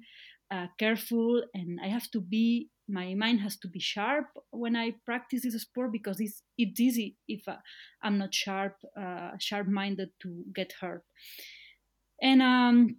uh, 0.51 0.67
careful 0.77 1.43
and 1.53 1.79
i 1.83 1.87
have 1.87 2.09
to 2.11 2.19
be 2.21 2.69
my 2.87 3.13
mind 3.13 3.39
has 3.39 3.57
to 3.57 3.67
be 3.67 3.79
sharp 3.79 4.25
when 4.51 4.75
i 4.75 4.93
practice 5.05 5.43
this 5.43 5.61
sport 5.61 5.91
because 5.91 6.19
it's 6.19 6.43
it's 6.57 6.79
easy 6.79 7.15
if 7.27 7.47
uh, 7.47 7.55
i'm 8.03 8.17
not 8.17 8.33
sharp 8.33 8.75
uh, 8.99 9.31
sharp 9.39 9.67
minded 9.67 10.09
to 10.21 10.43
get 10.53 10.73
hurt 10.81 11.03
and 12.21 12.41
um 12.41 12.97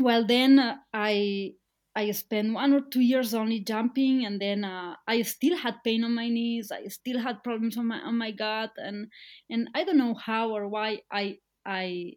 well 0.00 0.26
then 0.26 0.78
i 0.92 1.52
I 1.96 2.12
spent 2.12 2.54
one 2.54 2.72
or 2.74 2.80
two 2.80 3.00
years 3.00 3.34
only 3.34 3.58
jumping, 3.58 4.24
and 4.24 4.40
then 4.40 4.62
uh, 4.62 4.94
I 5.08 5.22
still 5.22 5.56
had 5.56 5.82
pain 5.82 6.04
on 6.04 6.14
my 6.14 6.28
knees. 6.28 6.70
I 6.70 6.86
still 6.86 7.18
had 7.18 7.42
problems 7.42 7.76
on 7.76 7.88
my 7.88 7.98
on 7.98 8.16
my 8.16 8.30
gut, 8.30 8.70
and 8.76 9.08
and 9.50 9.68
I 9.74 9.82
don't 9.82 9.98
know 9.98 10.14
how 10.14 10.54
or 10.54 10.68
why 10.68 11.00
I 11.10 11.38
I 11.66 12.12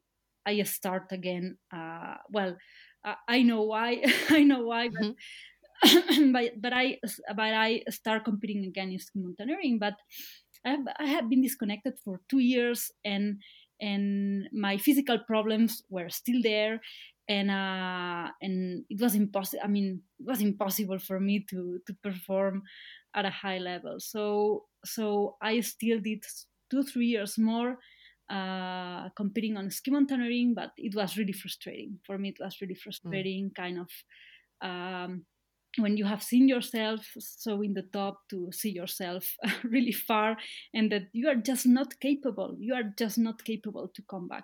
I 0.45 0.61
start 0.63 1.09
again. 1.11 1.57
Uh, 1.73 2.13
well, 2.29 2.57
I 3.27 3.43
know 3.43 3.63
why. 3.63 4.03
I 4.29 4.43
know 4.43 4.63
why, 4.65 4.89
but, 4.89 5.15
mm-hmm. 5.85 6.31
but 6.33 6.61
but 6.61 6.73
I 6.73 6.99
but 7.35 7.53
I 7.53 7.83
start 7.89 8.25
competing 8.25 8.65
again 8.65 8.91
in 8.91 8.99
ski 8.99 9.19
mountaineering. 9.19 9.79
But 9.79 9.95
I 10.65 10.69
have, 10.69 10.85
I 10.99 11.05
have 11.07 11.29
been 11.29 11.41
disconnected 11.41 11.97
for 12.03 12.21
two 12.29 12.39
years, 12.39 12.91
and 13.03 13.41
and 13.79 14.47
my 14.53 14.77
physical 14.77 15.17
problems 15.25 15.81
were 15.89 16.09
still 16.09 16.41
there 16.43 16.79
and 17.31 17.49
uh, 17.49 18.29
and 18.41 18.83
it 18.89 18.99
was 18.99 19.15
impossible. 19.15 19.63
I 19.63 19.67
mean, 19.67 20.01
it 20.19 20.25
was 20.25 20.41
impossible 20.41 20.99
for 20.99 21.19
me 21.19 21.45
to 21.49 21.79
to 21.87 21.93
perform 22.03 22.63
at 23.15 23.25
a 23.25 23.29
high 23.29 23.57
level. 23.57 23.99
So 23.99 24.65
so 24.83 25.37
I 25.41 25.61
still 25.61 25.99
did 25.99 26.23
two 26.69 26.83
three 26.83 27.07
years 27.07 27.37
more 27.37 27.77
uh, 28.31 29.09
competing 29.15 29.57
on 29.57 29.69
ski 29.69 29.91
mountaineering, 29.91 30.53
but 30.53 30.71
it 30.77 30.95
was 30.95 31.17
really 31.17 31.33
frustrating 31.33 31.99
for 32.05 32.17
me. 32.17 32.29
It 32.29 32.39
was 32.39 32.57
really 32.61 32.75
mm. 32.75 32.83
frustrating, 32.83 33.49
mm. 33.49 33.55
kind 33.55 33.79
of. 33.79 33.89
Um, 34.67 35.25
when 35.77 35.95
you 35.95 36.03
have 36.03 36.21
seen 36.21 36.49
yourself 36.49 36.99
so 37.17 37.61
in 37.61 37.73
the 37.73 37.87
top 37.93 38.19
to 38.29 38.49
see 38.51 38.71
yourself 38.71 39.37
really 39.63 39.93
far 39.93 40.35
and 40.73 40.91
that 40.91 41.03
you 41.13 41.29
are 41.29 41.35
just 41.35 41.65
not 41.65 41.97
capable 42.01 42.57
you 42.59 42.73
are 42.73 42.91
just 42.99 43.17
not 43.17 43.41
capable 43.45 43.89
to 43.95 44.03
come 44.09 44.27
back 44.27 44.43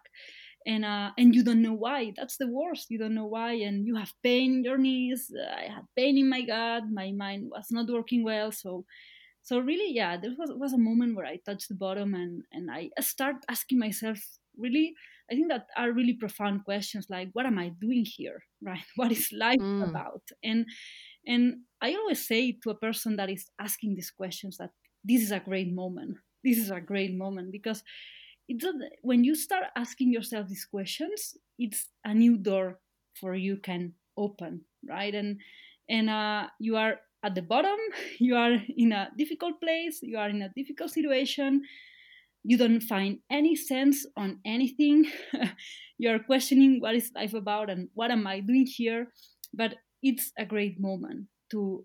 and 0.68 0.84
uh, 0.84 1.12
and 1.18 1.34
you 1.34 1.44
don't 1.44 1.62
know 1.62 1.74
why. 1.74 2.12
That's 2.16 2.38
the 2.38 2.50
worst. 2.50 2.88
You 2.90 3.00
don't 3.00 3.16
know 3.16 3.26
why, 3.26 3.54
and 3.54 3.88
you 3.88 3.96
have 3.96 4.12
pain 4.22 4.56
in 4.56 4.64
your 4.64 4.78
knees. 4.78 5.32
I 5.34 5.72
had 5.74 5.86
pain 5.96 6.18
in 6.18 6.30
my 6.30 6.42
gut. 6.42 6.84
My 6.92 7.12
mind 7.14 7.50
was 7.50 7.68
not 7.72 7.88
working 7.88 8.24
well. 8.24 8.52
So, 8.52 8.84
so 9.48 9.60
really, 9.60 9.94
yeah, 9.94 10.18
there 10.18 10.34
was 10.38 10.52
was 10.56 10.74
a 10.74 10.78
moment 10.78 11.16
where 11.16 11.26
I 11.26 11.38
touched 11.46 11.70
the 11.70 11.76
bottom, 11.76 12.14
and 12.14 12.44
and 12.52 12.70
I 12.72 12.92
start 13.02 13.38
asking 13.50 13.80
myself 13.80 14.20
really 14.58 14.96
I 15.32 15.36
think 15.36 15.50
that 15.50 15.68
are 15.78 15.92
really 15.92 16.14
profound 16.14 16.66
questions 16.66 17.08
like 17.10 17.30
what 17.34 17.46
am 17.46 17.60
I 17.60 17.70
doing 17.70 18.06
here, 18.06 18.44
right? 18.62 18.84
What 18.96 19.12
is 19.12 19.32
life 19.32 19.58
Mm. 19.60 19.78
about? 19.82 20.24
And 20.44 20.68
and 21.26 21.64
I 21.82 21.94
always 21.96 22.26
say 22.28 22.54
to 22.64 22.72
a 22.72 22.76
person 22.80 23.16
that 23.18 23.30
is 23.30 23.50
asking 23.60 23.96
these 23.96 24.12
questions 24.12 24.58
that 24.58 24.72
this 25.04 25.22
is 25.24 25.32
a 25.32 25.40
great 25.40 25.72
moment. 25.74 26.18
This 26.44 26.60
is 26.60 26.72
a 26.72 26.80
great 26.80 27.14
moment 27.16 27.52
because 27.52 27.84
it's 28.48 28.66
when 29.02 29.24
you 29.24 29.36
start 29.36 29.66
asking 29.76 30.12
yourself 30.12 30.48
these 30.48 30.66
questions, 30.66 31.38
it's 31.60 31.90
a 32.06 32.14
new 32.14 32.38
door 32.38 32.80
for 33.20 33.36
you 33.36 33.58
can 33.58 33.94
open, 34.18 34.66
right? 34.88 35.14
And 35.14 35.42
and 35.90 36.10
uh, 36.10 36.50
you 36.60 36.78
are 36.78 37.00
at 37.24 37.36
the 37.36 37.42
bottom, 37.42 37.78
you 38.20 38.36
are 38.36 38.58
in 38.76 38.92
a 38.92 39.10
difficult 39.18 39.60
place, 39.62 40.00
you 40.02 40.18
are 40.18 40.30
in 40.30 40.42
a 40.42 40.52
difficult 40.56 40.92
situation, 40.92 41.62
you 42.44 42.58
don't 42.58 42.82
find 42.82 43.20
any 43.30 43.56
sense 43.56 44.06
on 44.16 44.40
anything, 44.46 45.06
you 45.98 46.10
are 46.10 46.20
questioning 46.20 46.80
what 46.80 46.96
is 46.96 47.12
life 47.16 47.34
about 47.34 47.70
and 47.70 47.90
what 47.94 48.12
am 48.12 48.26
I 48.26 48.40
doing 48.40 48.66
here, 48.66 49.08
but 49.54 49.76
it's 50.02 50.32
a 50.38 50.46
great 50.46 50.80
moment 50.80 51.28
to 51.52 51.84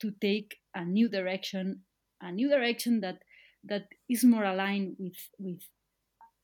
to 0.00 0.10
take 0.20 0.56
a 0.74 0.84
new 0.84 1.08
direction, 1.08 1.82
a 2.20 2.32
new 2.32 2.50
direction 2.50 3.00
that 3.00 3.22
that 3.64 3.86
is 4.10 4.24
more 4.24 4.44
aligned 4.44 4.96
with 4.98 5.16
with 5.38 5.60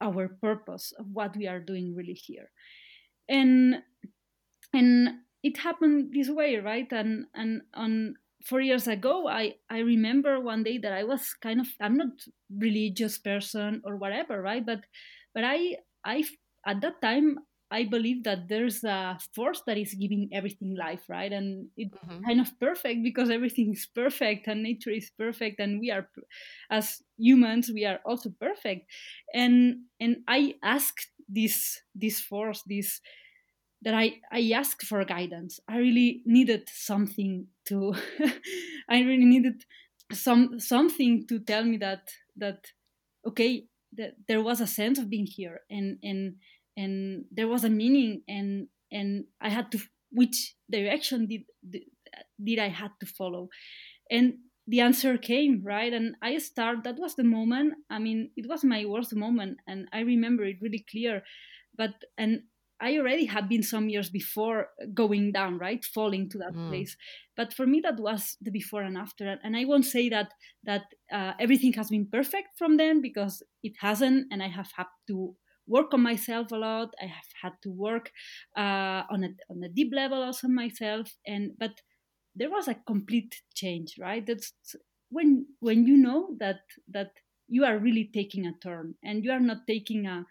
our 0.00 0.28
purpose 0.40 0.92
of 0.99 1.07
what 1.12 1.37
we 1.37 1.47
are 1.49 1.61
doing 1.61 1.95
really 1.95 2.14
here. 2.14 2.50
And 3.28 3.83
and 4.73 5.09
it 5.42 5.59
happened 5.59 6.12
this 6.14 6.28
way 6.30 6.57
right? 6.57 6.90
And 6.92 7.26
and 7.35 7.62
on 7.75 8.14
four 8.45 8.61
years 8.61 8.87
ago 8.87 9.26
i 9.26 9.54
i 9.71 9.78
remember 9.78 10.40
one 10.40 10.62
day 10.62 10.78
that 10.78 10.92
i 10.92 11.04
was 11.04 11.35
kind 11.42 11.61
of 11.61 11.66
i'm 11.80 11.97
not 11.97 12.12
religious 12.57 13.18
person 13.18 13.83
or 13.85 13.97
whatever 13.97 14.40
right 14.40 14.64
but 14.64 14.80
but 15.35 15.45
i 15.45 15.76
i 16.04 16.25
at 16.66 16.80
that 16.80 17.00
time 17.02 17.38
I 17.71 17.85
believe 17.85 18.25
that 18.25 18.49
there's 18.49 18.83
a 18.83 19.18
force 19.35 19.62
that 19.66 19.76
is 19.76 19.92
giving 19.92 20.30
everything 20.33 20.75
life, 20.75 21.02
right? 21.09 21.30
And 21.30 21.68
it's 21.76 21.95
mm-hmm. 21.95 22.25
kind 22.25 22.40
of 22.40 22.59
perfect 22.59 23.02
because 23.02 23.28
everything 23.28 23.73
is 23.73 23.87
perfect 23.95 24.47
and 24.47 24.62
nature 24.62 24.90
is 24.90 25.11
perfect, 25.18 25.61
and 25.61 25.78
we 25.78 25.90
are, 25.90 26.09
as 26.71 27.02
humans, 27.18 27.71
we 27.73 27.85
are 27.85 28.00
also 28.07 28.30
perfect. 28.40 28.90
And 29.35 29.85
and 30.00 30.25
I 30.26 30.54
asked 30.62 31.09
this 31.28 31.83
this 31.95 32.21
force, 32.21 32.62
this 32.66 33.00
that 33.82 33.94
I 33.94 34.20
I 34.32 34.50
asked 34.54 34.87
for 34.87 35.04
guidance. 35.04 35.61
I 35.68 35.78
really 35.78 36.23
needed 36.25 36.68
something 36.73 37.47
to, 37.66 37.94
I 38.88 39.00
really 39.00 39.25
needed 39.25 39.64
some 40.12 40.58
something 40.58 41.26
to 41.28 41.38
tell 41.38 41.64
me 41.64 41.76
that 41.78 42.11
that 42.37 42.73
okay 43.26 43.66
that 43.92 44.14
there 44.26 44.42
was 44.42 44.61
a 44.61 44.66
sense 44.66 44.99
of 44.99 45.11
being 45.11 45.26
here 45.26 45.61
and 45.70 45.99
and 46.02 46.37
and 46.76 47.25
there 47.30 47.49
was 47.49 47.64
a 47.64 47.70
meaning 47.70 48.23
and 48.28 48.68
and 48.92 49.25
i 49.40 49.49
had 49.49 49.70
to 49.73 49.78
which 50.11 50.54
direction 50.70 51.26
did 51.26 51.42
did 52.42 52.58
i 52.58 52.68
had 52.68 52.90
to 53.00 53.06
follow? 53.06 53.49
And 54.11 54.35
the 54.66 54.80
answer 54.80 55.18
came 55.18 55.62
right? 55.64 55.92
And 55.92 56.14
i 56.23 56.38
start 56.38 56.85
that 56.85 56.99
was 56.99 57.14
the 57.14 57.25
moment. 57.25 57.75
I 57.90 57.99
mean 57.99 58.30
it 58.37 58.49
was 58.49 58.64
my 58.64 58.85
worst 58.87 59.14
moment 59.14 59.58
and 59.66 59.88
i 59.92 60.00
remember 60.00 60.44
it 60.44 60.62
really 60.62 60.85
clear. 60.90 61.23
But 61.76 61.94
and 62.16 62.42
i 62.80 62.97
already 62.97 63.26
had 63.26 63.49
been 63.49 63.62
some 63.62 63.88
years 63.88 64.11
before 64.11 64.68
going 64.94 65.32
down 65.32 65.58
right 65.58 65.85
falling 65.85 66.28
to 66.28 66.38
that 66.38 66.54
mm. 66.54 66.68
place 66.68 66.97
but 67.37 67.52
for 67.52 67.66
me 67.66 67.80
that 67.80 67.99
was 67.99 68.37
the 68.40 68.50
before 68.50 68.82
and 68.82 68.97
after 68.97 69.38
and 69.42 69.56
i 69.56 69.64
won't 69.64 69.85
say 69.87 70.08
that 70.08 70.32
that 70.64 70.82
uh, 71.12 71.32
everything 71.40 71.73
has 71.73 71.88
been 71.88 72.06
perfect 72.06 72.49
from 72.56 72.76
then 72.76 73.00
because 73.00 73.42
it 73.62 73.75
hasn't 73.80 74.26
and 74.30 74.42
i 74.42 74.49
have 74.49 74.70
had 74.76 74.87
to 75.06 75.35
work 75.68 75.92
on 75.92 76.02
myself 76.02 76.50
a 76.50 76.56
lot. 76.56 76.94
I 77.00 77.06
have 77.06 77.30
had 77.42 77.52
to 77.62 77.70
work 77.70 78.11
uh, 78.56 79.02
on 79.11 79.23
a 79.25 79.28
on 79.50 79.62
a 79.62 79.68
deep 79.68 79.92
level 79.94 80.23
also 80.23 80.49
myself, 80.49 81.14
and 81.26 81.52
but 81.58 81.82
there 82.35 82.50
was 82.50 82.68
a 82.68 82.76
complete 82.87 83.35
change, 83.54 83.97
right? 84.00 84.26
That's 84.26 84.52
when 85.11 85.47
when 85.61 85.87
you 85.87 85.97
know 85.97 86.30
that 86.40 86.61
that 86.88 87.11
you 87.49 87.64
are 87.64 87.78
really 87.78 88.11
taking 88.12 88.47
a 88.47 88.52
turn 88.62 88.94
and 89.02 89.25
you 89.25 89.30
are 89.30 89.40
not 89.40 89.66
taking 89.66 90.06
a 90.06 90.25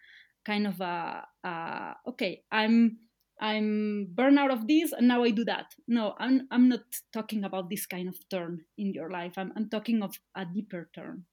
kind 0.47 0.65
of 0.65 0.79
a, 0.79 1.25
a 1.43 1.95
okay, 2.07 2.41
I'm 2.51 2.99
I'm 3.39 4.07
burned 4.15 4.39
out 4.39 4.49
of 4.49 4.65
this 4.65 4.93
and 4.93 5.07
now 5.07 5.23
I 5.23 5.31
do 5.31 5.43
that. 5.45 5.75
No, 5.87 6.15
I'm 6.17 6.47
I'm 6.49 6.69
not 6.69 6.85
talking 7.11 7.43
about 7.43 7.69
this 7.69 7.85
kind 7.85 8.07
of 8.07 8.17
turn 8.29 8.61
in 8.77 8.93
your 8.93 9.11
life. 9.11 9.33
I'm 9.37 9.51
I'm 9.57 9.69
talking 9.69 10.01
of 10.01 10.15
a 10.35 10.45
deeper 10.45 10.89
turn. 10.95 11.25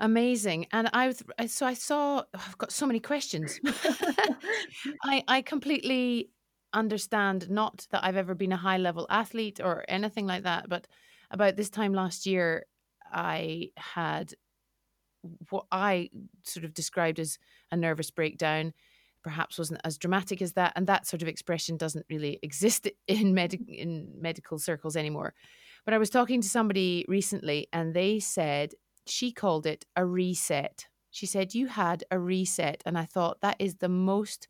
Amazing. 0.00 0.66
And 0.70 0.90
I 0.92 1.06
was 1.08 1.22
so 1.46 1.66
I 1.66 1.74
saw 1.74 2.22
oh, 2.22 2.44
I've 2.46 2.58
got 2.58 2.72
so 2.72 2.86
many 2.86 3.00
questions. 3.00 3.58
I 5.04 5.24
I 5.26 5.42
completely 5.42 6.30
understand 6.74 7.48
not 7.48 7.86
that 7.90 8.04
I've 8.04 8.16
ever 8.16 8.34
been 8.34 8.52
a 8.52 8.64
high 8.68 8.78
level 8.78 9.06
athlete 9.08 9.60
or 9.64 9.84
anything 9.88 10.26
like 10.26 10.42
that, 10.42 10.68
but 10.68 10.86
about 11.30 11.56
this 11.56 11.70
time 11.70 11.94
last 11.94 12.26
year 12.26 12.66
I 13.10 13.70
had 13.76 14.34
what 15.50 15.66
I 15.72 16.10
sort 16.44 16.64
of 16.64 16.74
described 16.74 17.18
as 17.18 17.38
a 17.70 17.76
nervous 17.76 18.10
breakdown 18.10 18.72
perhaps 19.22 19.56
wasn't 19.56 19.80
as 19.84 19.96
dramatic 19.96 20.42
as 20.42 20.52
that 20.52 20.72
and 20.76 20.86
that 20.86 21.06
sort 21.06 21.22
of 21.22 21.28
expression 21.28 21.78
doesn't 21.78 22.04
really 22.10 22.38
exist 22.42 22.88
in 23.08 23.34
med- 23.34 23.54
in 23.68 24.12
medical 24.20 24.58
circles 24.58 24.96
anymore 24.96 25.34
but 25.84 25.94
I 25.94 25.98
was 25.98 26.10
talking 26.10 26.40
to 26.40 26.48
somebody 26.48 27.04
recently 27.08 27.68
and 27.72 27.94
they 27.94 28.18
said 28.18 28.74
she 29.06 29.32
called 29.32 29.66
it 29.66 29.84
a 29.96 30.04
reset. 30.04 30.86
She 31.10 31.26
said, 31.26 31.54
You 31.54 31.66
had 31.66 32.04
a 32.10 32.18
reset. 32.18 32.82
And 32.86 32.98
I 32.98 33.04
thought 33.04 33.40
that 33.40 33.56
is 33.58 33.76
the 33.76 33.88
most 33.88 34.48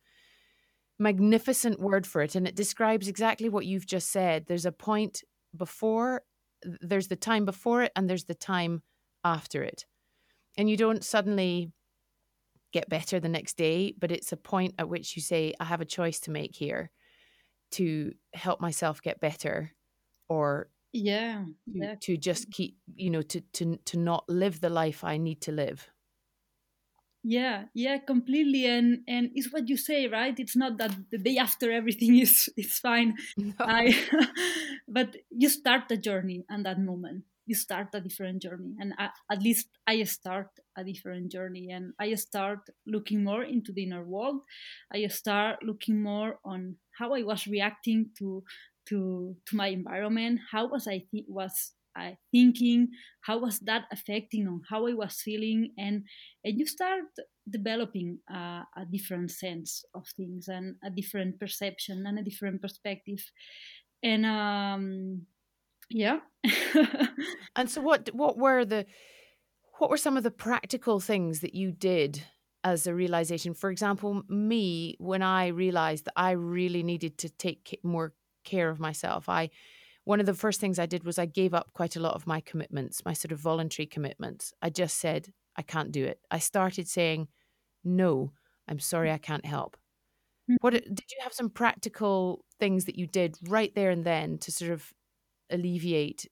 magnificent 0.99 1.81
word 1.81 2.07
for 2.07 2.23
it. 2.23 2.35
And 2.35 2.47
it 2.47 2.55
describes 2.55 3.09
exactly 3.09 3.49
what 3.49 3.67
you've 3.67 3.87
just 3.87 4.11
said. 4.11 4.47
There's 4.47 4.67
a 4.67 4.73
point 4.73 5.23
before, 5.57 6.23
there's 6.63 7.09
the 7.09 7.17
time 7.17 7.45
before 7.45 7.83
it, 7.83 7.93
and 7.97 8.09
there's 8.09 8.25
the 8.25 8.35
time 8.35 8.83
after 9.25 9.63
it. 9.63 9.85
And 10.57 10.71
you 10.71 10.77
don't 10.77 11.05
suddenly 11.05 11.73
get 12.73 12.89
better 12.89 13.21
the 13.21 13.29
next 13.29 13.57
day, 13.57 13.95
but 13.99 14.11
it's 14.11 14.33
a 14.33 14.37
point 14.37 14.75
at 14.79 14.89
which 14.89 15.17
you 15.17 15.23
say, 15.23 15.55
I 15.61 15.65
have 15.65 15.81
a 15.81 15.87
choice 15.87 16.21
to 16.21 16.31
make 16.31 16.55
here 16.57 16.91
to 17.73 18.13
help 18.35 18.61
myself 18.61 19.03
get 19.03 19.21
better 19.21 19.73
or 20.29 20.69
yeah, 20.93 21.45
to, 21.45 21.55
yeah. 21.67 21.95
to 22.03 22.17
just 22.17 22.51
keep 22.53 22.77
you 22.95 23.11
know 23.11 23.23
to 23.23 23.41
to 23.55 23.77
to 23.85 23.99
not 23.99 24.25
live 24.29 24.61
the 24.61 24.71
life 24.71 25.03
i 25.03 25.17
need 25.17 25.41
to 25.41 25.53
live. 25.53 25.91
Yeah 27.25 27.65
yeah 27.75 27.99
completely. 27.99 28.67
And 28.67 29.01
and 29.09 29.31
it's 29.35 29.53
what 29.53 29.69
you 29.69 29.77
say 29.77 30.07
right? 30.07 30.39
It's 30.39 30.57
not 30.57 30.79
that 30.79 30.95
the 31.11 31.19
day 31.19 31.37
after 31.39 31.73
everything 31.73 32.19
is 32.19 32.49
is 32.57 32.79
fine. 32.79 33.17
No. 33.37 33.53
I, 33.59 33.97
but 34.89 35.17
you 35.31 35.49
start 35.49 35.89
the 35.89 35.97
journey 35.97 36.45
and 36.49 36.65
that 36.65 36.79
moment 36.79 37.25
you 37.47 37.55
start 37.55 37.89
a 37.95 38.01
different 38.01 38.43
journey 38.43 38.75
and 38.81 38.95
I, 38.99 39.11
at 39.31 39.43
least 39.43 39.69
i 39.87 40.03
start 40.05 40.49
a 40.77 40.85
different 40.85 41.31
journey 41.33 41.71
and 41.71 41.93
i 42.01 42.15
start 42.15 42.61
looking 42.87 43.23
more 43.25 43.43
into 43.45 43.73
the 43.73 43.85
inner 43.85 44.05
world. 44.05 44.41
I 44.93 45.07
start 45.09 45.63
looking 45.63 46.03
more 46.03 46.39
on 46.45 46.77
how 46.99 47.15
i 47.15 47.23
was 47.23 47.47
reacting 47.47 48.11
to 48.19 48.45
to 48.89 49.37
to 49.47 49.57
my 49.57 49.69
environment. 49.69 50.41
How 50.51 50.67
was 50.69 50.87
i 50.89 51.05
th- 51.11 51.27
was 51.29 51.73
i 51.97 52.17
thinking? 52.33 52.89
How 53.23 53.39
was 53.39 53.59
that 53.61 53.85
affecting 53.93 54.47
on 54.49 54.63
how 54.69 54.87
i 54.87 54.93
was 54.95 55.21
feeling? 55.21 55.73
And 55.79 56.05
and 56.45 56.59
you 56.59 56.67
start 56.67 57.05
developing 57.49 58.19
uh, 58.31 58.65
a 58.77 58.85
different 58.91 59.31
sense 59.31 59.85
of 59.95 60.07
things 60.17 60.49
and 60.49 60.77
a 60.85 60.91
different 60.91 61.39
perception 61.39 62.05
and 62.07 62.19
a 62.19 62.23
different 62.25 62.63
perspective. 62.63 63.21
And 64.03 64.27
um 64.27 65.27
yeah 65.91 66.21
and 67.57 67.71
so 67.71 67.81
what 67.81 68.09
what 68.13 68.37
were 68.37 68.65
the 68.65 68.87
what 69.79 69.91
were 69.91 69.97
some 69.97 70.17
of 70.17 70.23
the 70.23 70.31
practical 70.31 71.01
things 71.01 71.41
that 71.41 71.55
you 71.55 71.73
did 71.73 72.23
as 72.63 72.87
a 72.87 72.95
realization 72.95 73.55
for 73.55 73.71
example 73.71 74.23
me 74.29 74.97
when 74.99 75.23
i 75.23 75.49
realized 75.49 76.05
that 76.05 76.13
i 76.17 76.31
really 76.31 76.83
needed 76.83 77.19
to 77.19 77.29
take 77.29 77.79
more 77.83 78.15
care 78.45 78.69
of 78.69 78.79
myself. 78.79 79.29
I 79.29 79.51
one 80.05 80.21
of 80.21 80.27
the 80.27 80.35
first 80.35 80.61
things 80.61 80.79
I 80.79 80.85
did 80.85 81.05
was 81.05 81.19
I 81.19 81.25
gave 81.25 81.55
up 81.55 81.73
quite 81.73 81.97
a 81.97 82.01
lot 82.01 82.15
of 82.15 82.27
my 82.27 82.41
commitments, 82.41 83.07
my 83.07 83.15
sort 83.15 83.33
of 83.33 83.39
voluntary 83.41 83.87
commitments. 83.87 84.53
I 84.61 84.69
just 84.69 84.99
said, 84.99 85.33
I 85.57 85.63
can't 85.63 85.93
do 85.93 86.05
it. 86.05 86.21
I 86.31 86.41
started 86.41 86.87
saying, 86.89 87.29
no, 87.83 88.33
I'm 88.69 88.81
sorry, 88.81 89.11
I 89.11 89.17
can't 89.17 89.47
help. 89.47 89.79
Hmm. 90.47 90.57
What 90.61 90.75
did 90.75 91.11
you 91.11 91.19
have 91.23 91.33
some 91.33 91.49
practical 91.49 92.45
things 92.61 92.85
that 92.85 92.99
you 92.99 93.07
did 93.07 93.39
right 93.49 93.75
there 93.75 93.89
and 93.89 94.05
then 94.05 94.37
to 94.39 94.53
sort 94.53 94.73
of 94.73 94.93
alleviate 95.51 96.27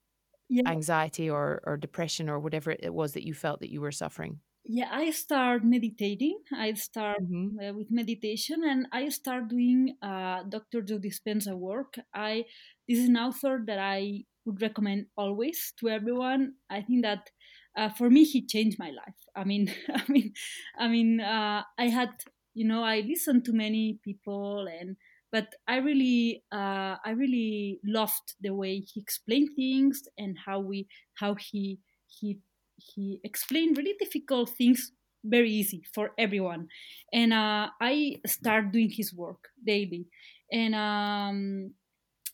yeah. 0.49 0.63
anxiety 0.67 1.29
or, 1.29 1.61
or 1.65 1.77
depression 1.77 2.29
or 2.29 2.39
whatever 2.39 2.71
it 2.71 2.93
was 2.93 3.13
that 3.13 3.25
you 3.25 3.33
felt 3.33 3.59
that 3.61 3.71
you 3.71 3.81
were 3.81 3.91
suffering? 3.91 4.39
yeah 4.65 4.87
i 4.91 5.11
start 5.11 5.63
meditating 5.63 6.39
i 6.55 6.73
start 6.73 7.21
mm-hmm. 7.21 7.59
uh, 7.59 7.73
with 7.73 7.91
meditation 7.91 8.63
and 8.63 8.87
i 8.93 9.09
start 9.09 9.49
doing 9.49 9.95
uh, 10.01 10.41
dr 10.47 10.81
joe 10.83 10.97
dispenza 10.97 11.53
work 11.53 11.95
i 12.13 12.45
this 12.87 12.97
is 12.97 13.09
an 13.09 13.17
author 13.17 13.61
that 13.65 13.77
i 13.77 14.23
would 14.45 14.61
recommend 14.61 15.05
always 15.17 15.73
to 15.77 15.89
everyone 15.89 16.53
i 16.69 16.81
think 16.81 17.03
that 17.03 17.29
uh, 17.77 17.89
for 17.89 18.09
me 18.09 18.23
he 18.23 18.45
changed 18.45 18.79
my 18.79 18.91
life 18.91 19.19
i 19.35 19.43
mean 19.43 19.69
i 19.89 20.03
mean 20.07 20.31
i 20.79 20.87
mean 20.87 21.19
uh, 21.19 21.61
i 21.77 21.89
had 21.89 22.11
you 22.53 22.65
know 22.67 22.83
I 22.83 22.99
listened 23.01 23.45
to 23.45 23.53
many 23.53 23.99
people 24.03 24.67
and 24.67 24.95
but 25.33 25.47
I 25.67 25.77
really 25.77 26.43
uh, 26.53 26.97
I 27.05 27.11
really 27.17 27.81
loved 27.85 28.35
the 28.41 28.55
way 28.55 28.81
he 28.81 29.01
explained 29.01 29.49
things 29.57 30.03
and 30.17 30.37
how 30.45 30.61
we 30.61 30.87
how 31.19 31.35
he 31.35 31.79
he 32.07 32.39
he 32.77 33.19
explained 33.25 33.77
really 33.77 33.95
difficult 33.99 34.51
things 34.51 34.93
very 35.25 35.51
easy 35.51 35.83
for 35.93 36.11
everyone. 36.17 36.67
And 37.13 37.33
uh, 37.33 37.69
I 37.81 38.17
start 38.27 38.71
doing 38.73 38.91
his 38.91 39.13
work 39.13 39.49
daily. 39.65 40.07
And 40.51 40.75
um, 40.75 41.73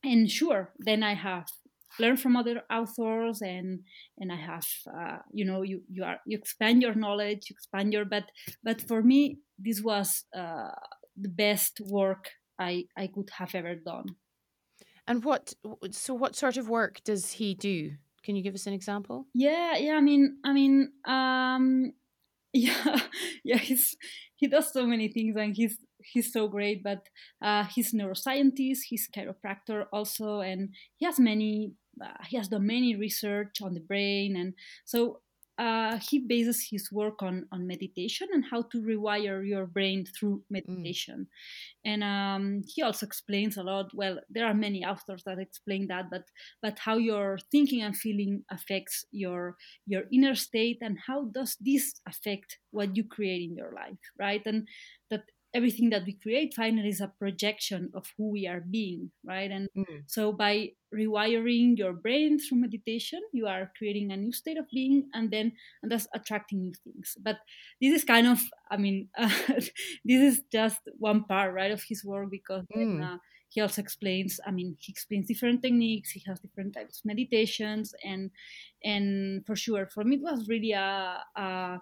and 0.03 0.29
sure 0.29 0.73
then 0.79 1.03
I 1.03 1.13
have 1.15 1.47
learn 1.99 2.17
from 2.17 2.37
other 2.37 2.61
authors 2.71 3.41
and 3.41 3.81
and 4.19 4.31
i 4.31 4.35
have 4.35 4.67
uh, 4.95 5.17
you 5.33 5.43
know 5.43 5.63
you 5.63 5.81
you 5.89 6.03
are 6.03 6.19
you 6.25 6.37
expand 6.37 6.81
your 6.81 6.93
knowledge 6.93 7.49
you 7.49 7.55
expand 7.55 7.91
your 7.91 8.05
but 8.05 8.25
but 8.63 8.81
for 8.87 9.01
me 9.01 9.39
this 9.57 9.81
was 9.81 10.23
uh, 10.37 10.71
the 11.17 11.29
best 11.29 11.81
work 11.89 12.29
i 12.59 12.85
i 12.95 13.07
could 13.07 13.29
have 13.31 13.55
ever 13.55 13.75
done. 13.75 14.05
And 15.07 15.23
what 15.23 15.53
so 15.91 16.13
what 16.13 16.35
sort 16.35 16.57
of 16.57 16.69
work 16.69 17.01
does 17.03 17.31
he 17.31 17.55
do? 17.55 17.93
Can 18.23 18.35
you 18.35 18.43
give 18.43 18.53
us 18.53 18.67
an 18.67 18.73
example? 18.73 19.25
Yeah 19.33 19.77
yeah 19.77 19.95
i 19.95 20.01
mean 20.01 20.37
i 20.43 20.53
mean 20.53 20.91
um 21.05 21.93
yeah 22.53 22.99
yeah 23.43 23.57
he's 23.57 23.95
he 24.35 24.47
does 24.47 24.73
so 24.73 24.85
many 24.87 25.07
things 25.07 25.35
and 25.37 25.55
he's 25.55 25.77
he's 26.03 26.33
so 26.33 26.47
great 26.47 26.83
but 26.83 27.07
uh, 27.41 27.63
he's 27.65 27.93
neuroscientist 27.93 28.79
he's 28.87 29.09
chiropractor 29.15 29.85
also 29.93 30.39
and 30.39 30.69
he 30.95 31.05
has 31.05 31.19
many 31.19 31.73
uh, 32.03 32.23
he 32.27 32.37
has 32.37 32.47
done 32.47 32.65
many 32.65 32.95
research 32.95 33.57
on 33.61 33.73
the 33.73 33.79
brain 33.79 34.35
and 34.35 34.53
so 34.85 35.19
uh, 35.59 35.99
he 36.09 36.19
bases 36.19 36.65
his 36.71 36.89
work 36.89 37.21
on, 37.21 37.45
on 37.51 37.67
meditation 37.67 38.27
and 38.31 38.45
how 38.49 38.61
to 38.61 38.81
rewire 38.81 39.45
your 39.45 39.65
brain 39.65 40.05
through 40.05 40.41
meditation. 40.49 41.27
Mm. 41.85 41.91
And 41.91 42.03
um, 42.03 42.61
he 42.65 42.81
also 42.81 43.05
explains 43.05 43.57
a 43.57 43.63
lot. 43.63 43.91
Well, 43.93 44.19
there 44.29 44.47
are 44.47 44.53
many 44.53 44.85
authors 44.85 45.21
that 45.25 45.37
explain 45.37 45.87
that, 45.87 46.05
but 46.09 46.23
but 46.61 46.79
how 46.79 46.95
your 46.95 47.39
thinking 47.51 47.81
and 47.81 47.95
feeling 47.95 48.43
affects 48.49 49.05
your 49.11 49.57
your 49.85 50.03
inner 50.13 50.35
state, 50.35 50.77
and 50.81 50.97
how 51.05 51.25
does 51.25 51.57
this 51.59 51.99
affect 52.07 52.57
what 52.71 52.95
you 52.95 53.03
create 53.03 53.49
in 53.49 53.57
your 53.57 53.73
life, 53.73 53.99
right? 54.17 54.41
And 54.45 54.65
that 55.11 55.23
everything 55.53 55.89
that 55.89 56.05
we 56.05 56.13
create 56.13 56.53
finally 56.53 56.89
is 56.89 57.01
a 57.01 57.11
projection 57.19 57.89
of 57.93 58.05
who 58.17 58.29
we 58.29 58.47
are 58.47 58.61
being 58.61 59.09
right 59.25 59.49
and 59.49 59.67
mm. 59.75 60.03
so 60.05 60.31
by 60.31 60.69
rewiring 60.93 61.77
your 61.77 61.93
brain 61.93 62.37
through 62.39 62.59
meditation 62.59 63.19
you 63.33 63.47
are 63.47 63.71
creating 63.77 64.11
a 64.11 64.17
new 64.17 64.31
state 64.31 64.57
of 64.57 64.65
being 64.71 65.09
and 65.13 65.31
then 65.31 65.51
and 65.81 65.91
that's 65.91 66.07
attracting 66.13 66.61
new 66.61 66.73
things 66.83 67.17
but 67.21 67.37
this 67.81 67.93
is 67.93 68.03
kind 68.03 68.27
of 68.27 68.39
i 68.69 68.77
mean 68.77 69.07
uh, 69.17 69.29
this 70.05 70.21
is 70.21 70.41
just 70.51 70.81
one 70.97 71.23
part 71.23 71.53
right 71.53 71.71
of 71.71 71.83
his 71.87 72.03
work 72.05 72.29
because 72.29 72.63
mm. 72.65 72.75
then, 72.75 73.03
uh, 73.03 73.17
he 73.49 73.61
also 73.61 73.81
explains 73.81 74.39
i 74.45 74.51
mean 74.51 74.75
he 74.79 74.91
explains 74.91 75.27
different 75.27 75.61
techniques 75.61 76.11
he 76.11 76.23
has 76.27 76.39
different 76.39 76.73
types 76.73 76.99
of 76.99 77.05
meditations 77.05 77.93
and 78.03 78.29
and 78.83 79.43
for 79.45 79.55
sure 79.55 79.87
for 79.91 80.03
me 80.03 80.17
it 80.17 80.21
was 80.21 80.47
really 80.47 80.71
a, 80.71 81.17
a 81.35 81.79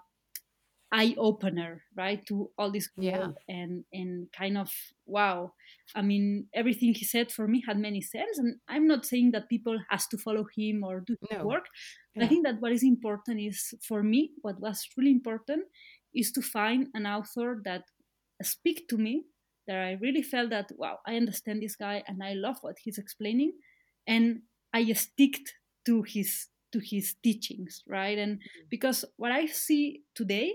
eye 0.92 1.14
opener 1.18 1.82
right 1.96 2.24
to 2.26 2.50
all 2.56 2.70
this 2.70 2.88
world 2.96 3.34
yeah. 3.48 3.54
and 3.54 3.84
and 3.92 4.28
kind 4.36 4.56
of 4.56 4.70
wow 5.06 5.52
i 5.94 6.00
mean 6.00 6.46
everything 6.54 6.94
he 6.94 7.04
said 7.04 7.30
for 7.30 7.46
me 7.46 7.62
had 7.66 7.78
many 7.78 8.00
sense 8.00 8.38
and 8.38 8.56
i'm 8.68 8.86
not 8.86 9.04
saying 9.04 9.30
that 9.30 9.48
people 9.50 9.78
has 9.90 10.06
to 10.06 10.16
follow 10.16 10.46
him 10.56 10.82
or 10.82 11.00
do 11.00 11.14
no. 11.30 11.44
work 11.44 11.66
yeah. 12.14 12.24
i 12.24 12.28
think 12.28 12.46
that 12.46 12.60
what 12.60 12.72
is 12.72 12.82
important 12.82 13.38
is 13.38 13.74
for 13.86 14.02
me 14.02 14.30
what 14.40 14.58
was 14.60 14.88
really 14.96 15.10
important 15.10 15.62
is 16.14 16.32
to 16.32 16.40
find 16.40 16.88
an 16.94 17.06
author 17.06 17.60
that 17.64 17.82
speak 18.42 18.88
to 18.88 18.96
me 18.96 19.24
that 19.66 19.76
i 19.76 19.98
really 20.00 20.22
felt 20.22 20.48
that 20.48 20.70
wow 20.78 20.98
i 21.06 21.16
understand 21.16 21.62
this 21.62 21.76
guy 21.76 22.02
and 22.06 22.22
i 22.22 22.32
love 22.32 22.56
what 22.62 22.76
he's 22.82 22.96
explaining 22.96 23.52
and 24.06 24.40
i 24.72 24.90
stick 24.92 25.38
to 25.84 26.02
his 26.02 26.46
to 26.72 26.80
his 26.82 27.14
teachings 27.22 27.82
right 27.86 28.18
and 28.18 28.36
mm-hmm. 28.36 28.66
because 28.70 29.04
what 29.16 29.32
i 29.32 29.44
see 29.44 30.02
today 30.14 30.54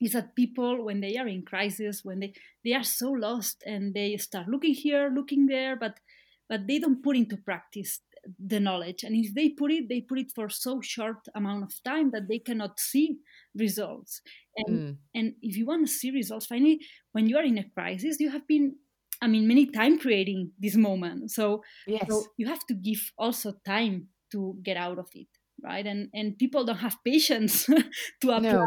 is 0.00 0.12
that 0.12 0.34
people 0.34 0.84
when 0.84 1.00
they 1.00 1.16
are 1.16 1.28
in 1.28 1.42
crisis 1.42 2.04
when 2.04 2.20
they 2.20 2.32
they 2.64 2.72
are 2.72 2.84
so 2.84 3.10
lost 3.10 3.62
and 3.66 3.94
they 3.94 4.16
start 4.16 4.48
looking 4.48 4.74
here 4.74 5.10
looking 5.14 5.46
there 5.46 5.76
but 5.76 6.00
but 6.48 6.66
they 6.66 6.78
don't 6.78 7.02
put 7.02 7.16
into 7.16 7.36
practice 7.36 8.00
the 8.38 8.60
knowledge 8.60 9.02
and 9.02 9.14
if 9.16 9.34
they 9.34 9.48
put 9.48 9.70
it 9.70 9.88
they 9.88 10.00
put 10.00 10.18
it 10.18 10.30
for 10.34 10.48
so 10.48 10.80
short 10.80 11.16
amount 11.34 11.62
of 11.62 11.72
time 11.84 12.10
that 12.10 12.28
they 12.28 12.38
cannot 12.38 12.78
see 12.78 13.16
results 13.54 14.20
and 14.56 14.78
mm. 14.78 14.96
and 15.14 15.34
if 15.42 15.56
you 15.56 15.66
want 15.66 15.86
to 15.86 15.92
see 15.92 16.10
results 16.10 16.46
finally 16.46 16.78
when 17.12 17.26
you 17.26 17.36
are 17.36 17.44
in 17.44 17.58
a 17.58 17.68
crisis 17.70 18.20
you 18.20 18.30
have 18.30 18.46
been 18.46 18.74
i 19.22 19.26
mean 19.26 19.48
many 19.48 19.66
time 19.66 19.98
creating 19.98 20.50
this 20.58 20.76
moment 20.76 21.30
so, 21.30 21.62
yes. 21.86 22.04
so 22.08 22.24
you 22.36 22.46
have 22.46 22.64
to 22.66 22.74
give 22.74 23.10
also 23.18 23.54
time 23.66 24.08
to 24.30 24.56
get 24.62 24.76
out 24.76 24.98
of 24.98 25.08
it 25.14 25.28
right 25.62 25.86
and 25.86 26.08
and 26.14 26.38
people 26.38 26.64
don't 26.64 26.78
have 26.78 26.96
patience 27.04 27.64
to 28.20 28.30
apply 28.30 28.38
no. 28.38 28.66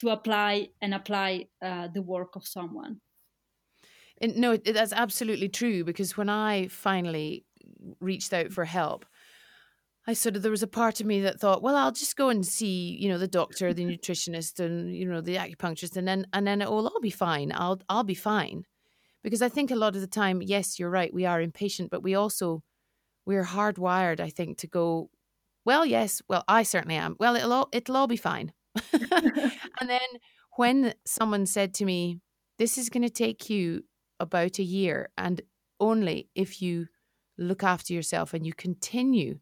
to 0.00 0.08
apply 0.10 0.68
and 0.80 0.94
apply 0.94 1.46
uh, 1.62 1.88
the 1.92 2.02
work 2.02 2.36
of 2.36 2.46
someone 2.46 3.00
and 4.20 4.36
no 4.36 4.56
that's 4.56 4.92
absolutely 4.92 5.48
true 5.48 5.84
because 5.84 6.16
when 6.16 6.28
i 6.28 6.66
finally 6.68 7.44
reached 8.00 8.32
out 8.32 8.52
for 8.52 8.64
help 8.64 9.04
I 10.08 10.12
sort 10.12 10.36
of 10.36 10.42
there 10.42 10.52
was 10.52 10.62
a 10.62 10.68
part 10.68 11.00
of 11.00 11.06
me 11.06 11.20
that 11.22 11.40
thought, 11.40 11.62
well, 11.62 11.74
I'll 11.74 11.90
just 11.90 12.16
go 12.16 12.28
and 12.28 12.46
see, 12.46 12.96
you 13.00 13.08
know, 13.08 13.18
the 13.18 13.26
doctor, 13.26 13.74
the 13.74 13.84
nutritionist, 13.86 14.60
and 14.60 14.94
you 14.94 15.04
know, 15.04 15.20
the 15.20 15.36
acupuncturist, 15.36 15.96
and 15.96 16.06
then 16.06 16.26
and 16.32 16.46
then 16.46 16.62
it 16.62 16.70
will 16.70 16.86
all 16.86 17.00
be 17.00 17.10
fine. 17.10 17.50
I'll 17.52 17.80
I'll 17.88 18.04
be 18.04 18.14
fine, 18.14 18.64
because 19.24 19.42
I 19.42 19.48
think 19.48 19.70
a 19.70 19.76
lot 19.76 19.96
of 19.96 20.00
the 20.00 20.06
time, 20.06 20.42
yes, 20.42 20.78
you're 20.78 20.90
right, 20.90 21.12
we 21.12 21.26
are 21.26 21.40
impatient, 21.40 21.90
but 21.90 22.04
we 22.04 22.14
also 22.14 22.62
we're 23.26 23.44
hardwired, 23.44 24.20
I 24.20 24.30
think, 24.30 24.58
to 24.58 24.68
go 24.68 25.10
well, 25.66 25.84
yes, 25.84 26.22
well, 26.28 26.44
I 26.46 26.62
certainly 26.62 26.94
am. 26.94 27.16
Well, 27.18 27.34
it'll 27.34 27.52
all, 27.52 27.68
it'll 27.72 27.96
all 27.96 28.06
be 28.06 28.16
fine. 28.16 28.52
and 28.92 29.90
then 29.90 30.00
when 30.56 30.94
someone 31.04 31.44
said 31.44 31.74
to 31.74 31.84
me, 31.84 32.20
this 32.58 32.78
is 32.78 32.88
going 32.88 33.02
to 33.02 33.10
take 33.10 33.50
you 33.50 33.82
about 34.18 34.58
a 34.58 34.62
year, 34.62 35.10
and 35.18 35.42
only 35.78 36.28
if 36.34 36.62
you 36.62 36.86
look 37.36 37.62
after 37.62 37.92
yourself 37.92 38.32
and 38.32 38.46
you 38.46 38.54
continue 38.54 39.40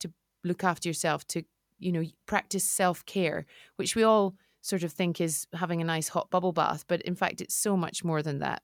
to 0.00 0.12
look 0.44 0.62
after 0.62 0.88
yourself, 0.88 1.26
to, 1.28 1.44
you 1.78 1.92
know, 1.92 2.04
practice 2.26 2.64
self 2.64 3.06
care, 3.06 3.46
which 3.76 3.96
we 3.96 4.02
all 4.02 4.34
sort 4.60 4.82
of 4.82 4.92
think 4.92 5.20
is 5.20 5.46
having 5.54 5.80
a 5.80 5.84
nice 5.84 6.08
hot 6.08 6.30
bubble 6.30 6.52
bath, 6.52 6.84
but 6.88 7.00
in 7.02 7.14
fact, 7.14 7.40
it's 7.40 7.54
so 7.54 7.76
much 7.76 8.04
more 8.04 8.22
than 8.22 8.40
that. 8.40 8.62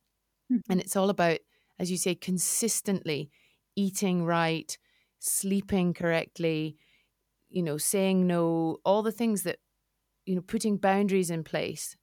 Mm-hmm. 0.53 0.73
And 0.73 0.81
it's 0.81 0.97
all 0.97 1.09
about, 1.09 1.39
as 1.79 1.91
you 1.91 1.97
say, 1.97 2.15
consistently 2.15 3.31
eating 3.77 4.25
right, 4.25 4.77
sleeping 5.21 5.95
correctly, 5.95 6.77
you 7.57 7.63
know, 7.63 7.79
saying 7.79 8.27
no, 8.27 8.81
all 8.85 9.03
the 9.03 9.11
things 9.11 9.45
that, 9.45 9.57
you 10.27 10.35
know, 10.35 10.43
putting 10.43 10.77
boundaries 10.77 11.31
in 11.31 11.43
place 11.43 11.97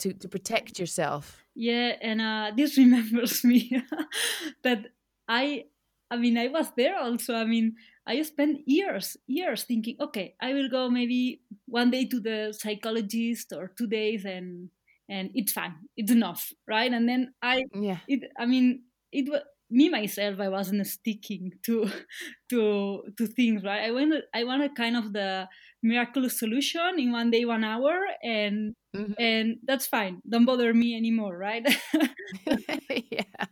to, 0.00 0.12
to 0.12 0.28
protect 0.28 0.80
yourself. 0.80 1.44
Yeah, 1.54 1.92
and 2.02 2.20
uh, 2.20 2.50
this 2.56 2.76
remembers 2.82 3.44
me 3.44 3.80
that 4.64 4.86
I, 5.28 5.66
I 6.10 6.16
mean, 6.16 6.36
I 6.36 6.48
was 6.48 6.72
there 6.76 6.98
also. 6.98 7.36
I 7.36 7.44
mean, 7.44 7.76
I 8.08 8.20
spent 8.22 8.66
years, 8.66 9.16
years 9.28 9.62
thinking, 9.62 9.94
okay, 10.00 10.34
I 10.42 10.52
will 10.52 10.68
go 10.68 10.90
maybe 10.90 11.42
one 11.66 11.92
day 11.92 12.06
to 12.06 12.18
the 12.18 12.52
psychologist 12.58 13.52
or 13.54 13.70
two 13.78 13.86
days, 13.86 14.24
and 14.24 14.68
and 15.08 15.30
it's 15.34 15.52
fine, 15.52 15.76
it's 15.96 16.10
enough, 16.10 16.50
right? 16.66 16.92
And 16.92 17.08
then 17.08 17.34
I, 17.40 17.66
yeah, 17.72 17.98
it, 18.08 18.24
I 18.36 18.46
mean, 18.46 18.82
it 19.12 19.30
was 19.30 19.42
me 19.70 19.88
myself 19.88 20.40
i 20.40 20.48
wasn't 20.48 20.86
sticking 20.86 21.52
to 21.62 21.88
to 22.50 23.02
to 23.16 23.26
things 23.26 23.62
right? 23.64 23.82
I 23.82 23.90
went 23.90 24.14
i 24.34 24.44
wanted 24.44 24.74
kind 24.74 24.96
of 24.96 25.12
the 25.12 25.48
miraculous 25.82 26.38
solution 26.38 26.98
in 26.98 27.12
one 27.12 27.30
day 27.30 27.44
one 27.44 27.64
hour 27.64 28.00
and 28.22 28.74
mm-hmm. 28.94 29.12
and 29.18 29.56
that's 29.64 29.86
fine. 29.86 30.20
Don't 30.28 30.44
bother 30.44 30.74
me 30.74 30.96
anymore 30.96 31.36
right? 31.36 31.66
Yeah 33.10 33.46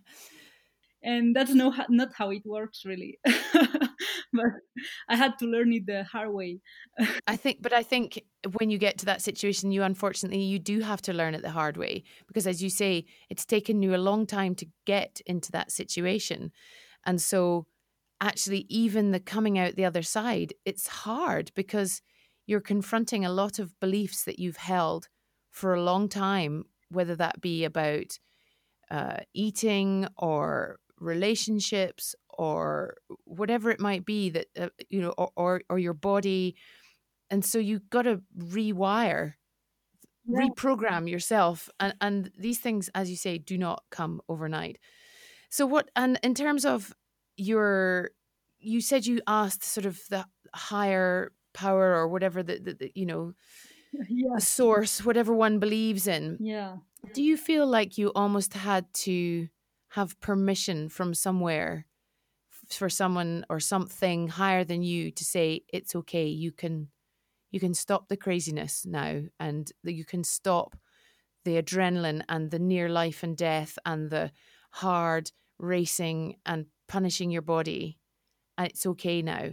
and 1.07 1.35
that's 1.35 1.55
no 1.55 1.73
not 1.89 2.13
how 2.13 2.31
it 2.31 2.43
works 2.45 2.85
really. 2.85 3.19
But 4.33 4.47
i 5.09 5.17
had 5.17 5.39
to 5.39 5.47
learn 5.47 5.73
it 5.73 5.87
the 5.87 6.05
hard 6.05 6.33
way. 6.33 6.61
I 7.27 7.37
think 7.37 7.63
but 7.63 7.73
i 7.73 7.83
think 7.83 8.23
when 8.59 8.71
you 8.71 8.77
get 8.77 8.99
to 8.99 9.07
that 9.07 9.23
situation 9.23 9.73
you 9.73 9.83
unfortunately 9.83 10.43
you 10.43 10.59
do 10.59 10.81
have 10.81 11.01
to 11.03 11.13
learn 11.13 11.35
it 11.35 11.43
the 11.43 11.51
hard 11.51 11.77
way 11.77 12.03
because 12.27 12.47
as 12.47 12.63
you 12.63 12.69
say 12.69 13.07
it's 13.31 13.47
taken 13.47 13.83
you 13.83 13.95
a 13.95 14.07
long 14.11 14.27
time 14.27 14.55
to 14.57 14.67
get 14.85 15.21
into 15.27 15.53
that 15.53 15.73
situation. 15.73 16.51
And 17.05 17.23
so 17.23 17.67
actually 18.21 18.67
even 18.69 19.13
the 19.13 19.21
coming 19.21 19.59
out 19.59 19.77
the 19.77 19.85
other 19.85 20.03
side 20.03 20.53
it's 20.65 20.89
hard 20.89 21.53
because 21.55 22.03
you're 22.47 22.73
confronting 22.73 23.25
a 23.25 23.33
lot 23.33 23.59
of 23.59 23.79
beliefs 23.81 24.25
that 24.25 24.39
you've 24.39 24.57
held 24.57 25.09
for 25.51 25.75
a 25.75 25.83
long 25.83 26.09
time 26.09 26.65
whether 26.91 27.15
that 27.15 27.41
be 27.41 27.65
about 27.65 28.19
uh, 28.91 29.19
eating 29.35 30.07
or 30.17 30.79
relationships 30.99 32.15
or 32.31 32.97
whatever 33.25 33.71
it 33.71 33.81
might 33.81 34.05
be 34.05 34.31
that 34.31 34.47
uh, 34.59 34.69
you 34.89 35.01
know 35.01 35.15
or, 35.19 35.31
or, 35.37 35.63
or 35.69 35.79
your 35.79 35.95
body 35.95 36.57
and 37.31 37.45
so 37.45 37.59
you've 37.59 37.89
got 37.91 38.03
to 38.03 38.21
rewire 38.39 39.35
yeah. 40.27 40.41
reprogram 40.41 41.09
yourself 41.09 41.69
and 41.81 41.95
and 42.01 42.31
these 42.39 42.59
things 42.59 42.91
as 42.95 43.11
you 43.11 43.17
say 43.17 43.39
do 43.39 43.59
not 43.59 43.83
come 43.91 44.21
overnight. 44.29 44.79
So 45.51 45.67
what 45.67 45.91
and 45.97 46.19
in 46.23 46.35
terms 46.35 46.65
of 46.65 46.93
your 47.37 48.11
you 48.59 48.81
said 48.81 49.07
you 49.07 49.21
asked 49.27 49.63
sort 49.63 49.87
of 49.87 50.01
the 50.09 50.27
higher 50.55 51.33
power 51.53 51.95
or 51.95 52.09
whatever 52.09 52.43
the, 52.43 52.59
the, 52.59 52.75
the 52.75 52.93
you 52.95 53.07
know 53.07 53.33
yeah 54.09 54.29
the 54.35 54.41
source 54.41 55.05
whatever 55.05 55.35
one 55.35 55.59
believes 55.59 56.07
in. 56.07 56.39
Yeah. 56.41 56.77
Do 57.13 57.23
you 57.23 57.37
feel 57.37 57.67
like 57.67 57.99
you 57.99 58.11
almost 58.15 58.55
had 58.55 58.93
to 58.95 59.49
have 59.97 60.21
permission 60.21 60.89
from 60.89 61.15
somewhere 61.15 61.87
for 62.69 62.89
someone 62.89 63.45
or 63.49 63.59
something 63.59 64.29
higher 64.29 64.65
than 64.65 64.83
you 64.83 65.11
to 65.11 65.25
say 65.25 65.63
it's 65.73 65.95
okay 65.95 66.27
you 66.27 66.53
can 66.53 66.89
you 67.51 67.59
can 67.59 67.75
stop 67.75 68.09
the 68.09 68.17
craziness 68.17 68.85
now 68.85 69.23
and 69.41 69.73
that 69.85 69.95
you 69.95 70.05
can 70.05 70.23
stop 70.23 70.77
the 71.45 71.63
adrenaline 71.63 72.23
and 72.29 72.51
the 72.51 72.59
near 72.59 72.89
life 72.89 73.23
and 73.23 73.37
death 73.37 73.79
and 73.87 74.11
the 74.11 74.31
hard 74.71 75.31
racing 75.59 76.37
and 76.45 76.67
punishing 76.89 77.31
your 77.31 77.43
body 77.43 77.99
and 78.59 78.69
it's 78.69 78.87
okay 78.87 79.23
now. 79.23 79.51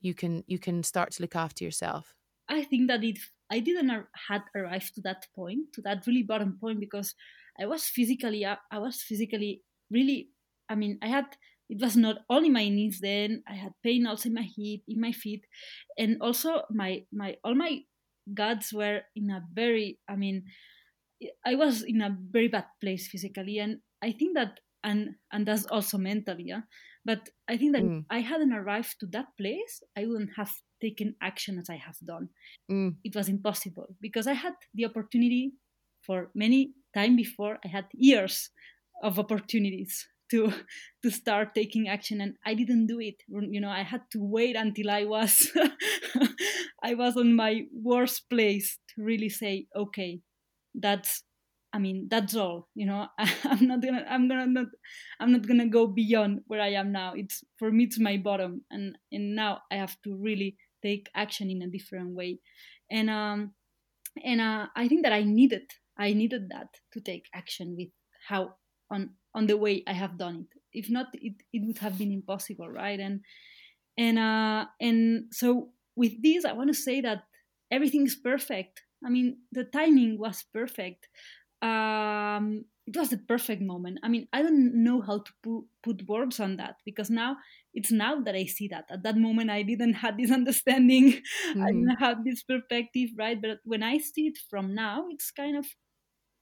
You 0.00 0.14
can 0.14 0.44
you 0.46 0.58
can 0.58 0.82
start 0.82 1.12
to 1.12 1.22
look 1.22 1.36
after 1.36 1.64
yourself. 1.64 2.14
I 2.48 2.62
think 2.64 2.88
that 2.88 3.02
it 3.02 3.18
I 3.50 3.60
didn't 3.60 3.90
ar- 3.90 4.08
had 4.28 4.42
arrived 4.54 4.94
to 4.96 5.00
that 5.02 5.26
point, 5.34 5.72
to 5.74 5.82
that 5.82 6.06
really 6.06 6.22
bottom 6.22 6.58
point, 6.60 6.80
because 6.80 7.14
I 7.60 7.66
was 7.66 7.84
physically 7.84 8.44
uh, 8.44 8.56
I 8.70 8.78
was 8.78 9.02
physically 9.02 9.62
really. 9.90 10.30
I 10.68 10.74
mean, 10.74 10.98
I 11.02 11.08
had 11.08 11.36
it 11.68 11.80
was 11.80 11.96
not 11.96 12.18
only 12.28 12.50
my 12.50 12.68
knees. 12.68 13.00
Then 13.00 13.42
I 13.48 13.54
had 13.54 13.72
pain 13.82 14.06
also 14.06 14.28
in 14.28 14.34
my 14.34 14.48
hip, 14.56 14.80
in 14.88 15.00
my 15.00 15.12
feet, 15.12 15.44
and 15.98 16.18
also 16.20 16.62
my 16.70 17.04
my 17.12 17.36
all 17.44 17.54
my 17.54 17.80
guts 18.32 18.72
were 18.72 19.02
in 19.14 19.30
a 19.30 19.42
very. 19.52 19.98
I 20.08 20.16
mean, 20.16 20.44
I 21.44 21.54
was 21.54 21.82
in 21.82 22.02
a 22.02 22.16
very 22.30 22.48
bad 22.48 22.66
place 22.80 23.08
physically, 23.08 23.58
and 23.58 23.80
I 24.02 24.12
think 24.12 24.34
that 24.36 24.60
and 24.82 25.16
and 25.32 25.46
that's 25.46 25.66
also 25.66 25.98
mentally, 25.98 26.44
yeah. 26.46 26.62
But 27.04 27.28
I 27.48 27.56
think 27.56 27.72
that 27.74 27.82
mm, 27.84 28.04
I 28.10 28.20
hadn't 28.20 28.52
arrived 28.52 29.00
to 29.00 29.06
that 29.12 29.26
place, 29.38 29.82
I 29.96 30.06
wouldn't 30.06 30.30
have 30.36 30.52
taken 30.84 31.14
action 31.30 31.58
as 31.58 31.68
I 31.70 31.76
have 31.86 31.98
done 32.12 32.28
mm, 32.70 32.94
it 33.04 33.14
was 33.14 33.28
impossible 33.28 33.88
because 34.00 34.26
I 34.26 34.34
had 34.34 34.54
the 34.74 34.84
opportunity 34.86 35.52
for 36.06 36.30
many 36.34 36.72
time 36.94 37.16
before. 37.16 37.58
I 37.64 37.68
had 37.68 37.86
years 37.92 38.50
of 39.02 39.18
opportunities 39.18 40.06
to 40.30 40.52
to 41.02 41.10
start 41.10 41.54
taking 41.54 41.88
action, 41.88 42.20
and 42.20 42.36
I 42.46 42.54
didn't 42.54 42.86
do 42.86 43.00
it. 43.00 43.16
You 43.28 43.60
know, 43.60 43.70
I 43.70 43.82
had 43.82 44.02
to 44.12 44.18
wait 44.20 44.56
until 44.56 44.90
I 44.90 45.04
was 45.04 45.50
I 46.82 46.94
was 46.94 47.16
on 47.16 47.34
my 47.34 47.62
worst 47.72 48.28
place 48.30 48.78
to 48.94 49.02
really 49.02 49.28
say, 49.28 49.66
okay, 49.76 50.20
that's. 50.74 51.22
I 51.74 51.78
mean, 51.80 52.06
that's 52.08 52.36
all. 52.36 52.68
You 52.76 52.86
know, 52.86 53.08
I'm 53.18 53.66
not 53.66 53.82
gonna. 53.82 54.04
I'm 54.08 54.28
gonna 54.28 54.46
not. 54.46 54.66
I'm 55.18 55.32
not 55.32 55.46
gonna 55.46 55.66
go 55.66 55.88
beyond 55.88 56.42
where 56.46 56.60
I 56.60 56.78
am 56.78 56.92
now. 56.92 57.14
It's 57.16 57.42
for 57.58 57.72
me. 57.72 57.84
It's 57.84 57.98
my 57.98 58.16
bottom, 58.16 58.62
and 58.70 58.96
and 59.10 59.34
now 59.34 59.62
I 59.72 59.76
have 59.82 59.96
to 60.04 60.14
really 60.14 60.56
take 60.84 61.10
action 61.16 61.50
in 61.50 61.62
a 61.62 61.68
different 61.76 62.14
way. 62.14 62.40
And 62.90 63.10
um 63.10 63.54
and 64.24 64.40
uh, 64.40 64.66
i 64.76 64.88
think 64.88 65.02
that 65.02 65.12
i 65.12 65.22
needed 65.22 65.70
i 65.98 66.12
needed 66.12 66.48
that 66.50 66.68
to 66.92 67.00
take 67.00 67.26
action 67.34 67.74
with 67.76 67.88
how 68.28 68.54
on 68.90 69.10
on 69.34 69.46
the 69.46 69.56
way 69.56 69.82
i 69.86 69.92
have 69.92 70.18
done 70.18 70.46
it. 70.46 70.60
If 70.72 70.90
not 70.90 71.06
it, 71.14 71.34
it 71.52 71.62
would 71.66 71.78
have 71.78 71.98
been 71.98 72.12
impossible 72.12 72.68
right? 72.68 72.98
And 73.00 73.20
and 73.98 74.18
uh 74.18 74.66
and 74.80 75.24
so 75.32 75.70
with 75.96 76.22
this 76.22 76.44
i 76.44 76.52
want 76.52 76.68
to 76.68 76.74
say 76.74 77.00
that 77.00 77.24
everything 77.70 78.06
is 78.06 78.16
perfect. 78.16 78.82
I 79.04 79.10
mean 79.10 79.38
the 79.52 79.64
timing 79.64 80.18
was 80.18 80.44
perfect. 80.52 81.08
Um 81.62 82.66
it 82.86 82.96
was 82.96 83.10
the 83.10 83.18
perfect 83.18 83.62
moment. 83.62 83.98
I 84.02 84.08
mean 84.08 84.28
i 84.32 84.42
don't 84.42 84.74
know 84.84 85.00
how 85.00 85.18
to 85.18 85.32
pu- 85.42 85.66
put 85.82 86.06
words 86.08 86.40
on 86.40 86.56
that 86.56 86.76
because 86.84 87.10
now 87.10 87.36
it's 87.72 87.90
now 87.92 88.20
that 88.20 88.34
i 88.34 88.44
see 88.46 88.68
that. 88.68 88.86
At 88.90 89.02
that 89.04 89.16
moment 89.16 89.50
i 89.50 89.62
didn't 89.62 89.94
have 89.94 90.16
this 90.18 90.30
understanding. 90.40 91.14
I 91.50 91.54
mhm. 91.54 91.66
didn't 91.80 91.96
have 92.00 92.24
this 92.24 92.42
perspective 92.42 93.10
right? 93.18 93.40
But 93.40 93.58
when 93.64 93.82
i 93.82 93.98
see 93.98 94.26
it 94.28 94.38
from 94.50 94.74
now 94.74 95.06
it's 95.10 95.30
kind 95.30 95.56
of 95.56 95.66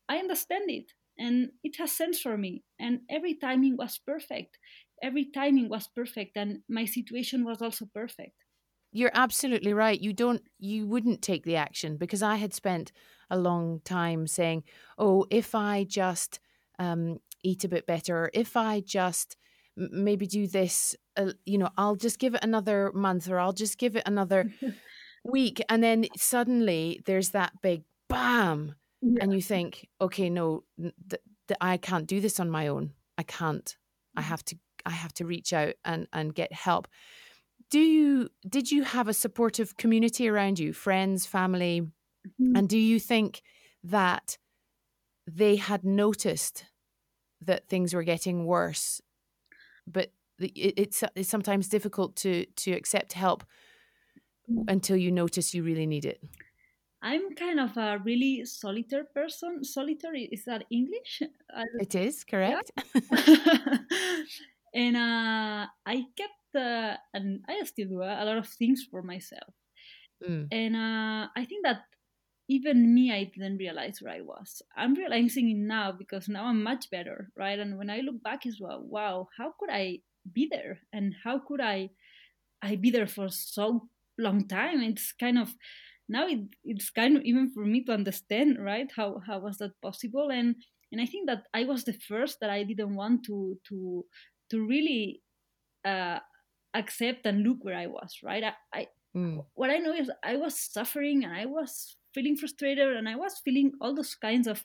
i 0.08 0.16
understand 0.18 0.70
it 0.70 0.92
and 1.18 1.50
it 1.62 1.76
has 1.76 1.92
sense 1.92 2.20
for 2.20 2.36
me. 2.36 2.64
And 2.78 3.00
every 3.10 3.34
timing 3.34 3.76
was 3.76 3.98
perfect. 3.98 4.58
Every 5.02 5.26
timing 5.26 5.68
was 5.68 5.88
perfect 5.94 6.36
and 6.36 6.60
my 6.68 6.84
situation 6.84 7.44
was 7.44 7.60
also 7.60 7.86
perfect. 7.92 8.34
You're 8.92 9.10
absolutely 9.14 9.72
right. 9.72 9.98
You 10.00 10.12
don't 10.12 10.42
you 10.58 10.86
wouldn't 10.86 11.22
take 11.22 11.44
the 11.44 11.56
action 11.56 11.96
because 11.96 12.22
I 12.22 12.36
had 12.36 12.52
spent 12.52 12.92
a 13.32 13.38
long 13.38 13.80
time 13.84 14.28
saying, 14.28 14.64
"Oh, 14.98 15.26
if 15.30 15.54
I 15.56 15.84
just 15.84 16.40
um, 16.78 17.20
eat 17.44 17.64
a 17.64 17.68
bit 17.68 17.86
better, 17.86 18.16
or 18.24 18.30
if 18.34 18.56
I 18.56 18.80
just 18.80 19.36
maybe 19.76 20.26
do 20.26 20.46
this, 20.46 20.96
uh, 21.16 21.32
you 21.46 21.58
know, 21.58 21.70
I'll 21.78 21.96
just 21.96 22.18
give 22.20 22.34
it 22.36 22.44
another 22.44 22.92
month 22.94 23.28
or 23.30 23.38
I'll 23.40 23.54
just 23.54 23.78
give 23.78 23.96
it 23.96 24.04
another 24.06 24.48
week." 25.24 25.60
And 25.68 25.82
then 25.82 26.06
suddenly 26.16 27.00
there's 27.06 27.30
that 27.30 27.60
big 27.62 27.84
bam, 28.08 28.76
yeah 29.02 29.20
and 29.20 29.32
you 29.34 29.42
think, 29.42 29.88
"Okay, 30.00 30.30
no, 30.30 30.64
th- 30.80 30.94
th- 31.48 31.58
I 31.60 31.76
can't 31.76 32.06
do 32.06 32.20
this 32.20 32.40
on 32.40 32.50
my 32.50 32.68
own. 32.68 32.94
I 33.18 33.22
can't. 33.24 33.76
I 34.16 34.22
Mhm. 34.22 34.26
have 34.28 34.44
to. 34.46 34.56
I 34.86 34.90
have 34.90 35.12
to 35.14 35.26
reach 35.26 35.52
out 35.52 35.74
and 35.84 36.08
and 36.12 36.34
get 36.34 36.52
help." 36.52 36.88
do 37.70 37.80
you 37.80 38.28
did 38.48 38.70
you 38.70 38.82
have 38.84 39.08
a 39.08 39.14
supportive 39.14 39.76
community 39.76 40.28
around 40.28 40.58
you 40.58 40.72
friends 40.72 41.26
family 41.26 41.82
Mhm. 42.38 42.54
and 42.54 42.68
do 42.68 42.78
you 42.78 43.00
think 43.00 43.42
that 43.82 44.38
they 45.26 45.56
had 45.56 45.84
noticed 45.84 46.66
that 47.40 47.68
things 47.68 47.94
were 47.94 48.04
getting 48.04 48.46
worse 48.46 49.02
but 49.86 50.12
the- 50.38 50.50
it, 50.50 50.74
it's 50.78 51.04
it's 51.16 51.28
sometimes 51.30 51.68
difficult 51.68 52.16
to 52.16 52.46
to 52.56 52.72
accept 52.72 53.14
help 53.14 53.44
until 54.68 54.96
you 54.96 55.10
notice 55.10 55.54
you 55.54 55.62
really 55.62 55.86
need 55.86 56.04
it 56.04 56.22
i'm 57.02 57.34
kind 57.34 57.60
of 57.60 57.76
a 57.76 57.98
really 58.04 58.44
solitary 58.44 59.04
person 59.14 59.62
solitary 59.64 60.24
is 60.32 60.44
that 60.44 60.64
english 60.70 61.22
it 61.78 61.94
is 61.94 62.24
Yeah. 62.44 62.60
correct 62.64 62.70
and 64.74 64.96
uh, 64.96 65.66
I 65.86 66.06
kept, 66.16 66.54
uh, 66.54 66.96
and 67.14 67.44
I 67.48 67.62
still 67.64 67.88
do 67.88 68.02
uh, 68.02 68.16
a 68.20 68.24
lot 68.24 68.38
of 68.38 68.48
things 68.48 68.84
for 68.90 69.02
myself. 69.02 69.54
Mm, 70.22 70.52
And 70.52 70.76
uh, 70.76 71.28
I 71.34 71.44
think 71.44 71.64
that 71.64 71.84
even 72.48 72.94
me, 72.94 73.12
I 73.12 73.24
didn't 73.24 73.58
realize 73.58 73.98
where 74.00 74.14
I 74.14 74.20
was. 74.20 74.62
I'm 74.76 74.94
realizing 74.94 75.50
it 75.50 75.56
now 75.56 75.92
because 75.92 76.28
now 76.28 76.46
I'm 76.46 76.62
much 76.62 76.90
better, 76.90 77.30
right? 77.36 77.58
And 77.58 77.78
when 77.78 77.90
I 77.90 78.00
look 78.00 78.22
back 78.22 78.46
as 78.46 78.58
well, 78.60 78.82
wow, 78.82 79.28
how 79.38 79.54
could 79.58 79.70
I 79.70 80.00
be 80.32 80.48
there? 80.50 80.80
And 80.92 81.14
how 81.24 81.38
could 81.38 81.60
I, 81.60 81.90
I 82.62 82.76
be 82.76 82.90
there 82.90 83.06
for 83.06 83.28
so 83.28 83.88
long 84.18 84.46
time? 84.48 84.82
It's 84.82 85.12
kind 85.12 85.38
of 85.38 85.54
now 86.08 86.26
it, 86.26 86.40
it's 86.64 86.90
kind 86.90 87.16
of 87.16 87.22
even 87.24 87.50
for 87.52 87.64
me 87.64 87.84
to 87.84 87.92
understand, 87.92 88.58
right? 88.60 88.90
How 88.94 89.20
how 89.26 89.38
was 89.38 89.58
that 89.58 89.80
possible? 89.80 90.30
And 90.30 90.56
and 90.90 91.00
I 91.00 91.06
think 91.06 91.28
that 91.28 91.44
I 91.54 91.64
was 91.64 91.84
the 91.84 91.94
first 91.94 92.40
that 92.40 92.50
I 92.50 92.64
didn't 92.64 92.94
want 92.94 93.24
to 93.26 93.58
to 93.68 94.04
to 94.50 94.66
really 94.66 95.22
uh, 95.84 96.18
accept 96.74 97.26
and 97.26 97.42
look 97.42 97.58
where 97.62 97.76
I 97.76 97.86
was, 97.86 98.18
right? 98.22 98.44
I, 98.44 98.52
I 98.74 98.86
mm, 99.16 99.44
what 99.54 99.70
I 99.70 99.78
know 99.78 99.94
is 99.94 100.10
I 100.22 100.36
was 100.36 100.58
suffering 100.58 101.24
and 101.24 101.32
I 101.32 101.46
was 101.46 101.96
feeling 102.14 102.36
frustrated 102.36 102.96
and 102.96 103.08
I 103.08 103.16
was 103.16 103.40
feeling 103.44 103.72
all 103.80 103.94
those 103.94 104.14
kinds 104.14 104.46
of 104.46 104.64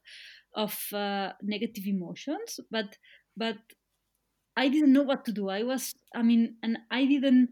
of 0.55 0.75
uh, 0.93 1.33
negative 1.41 1.85
emotions, 1.85 2.59
but 2.71 2.97
but 3.35 3.57
I 4.57 4.69
didn't 4.69 4.91
know 4.93 5.03
what 5.03 5.23
to 5.25 5.31
do. 5.31 5.49
I 5.49 5.61
was, 5.61 5.93
I 6.15 6.23
mean, 6.23 6.55
and 6.63 6.79
I 6.89 7.05
didn't. 7.05 7.49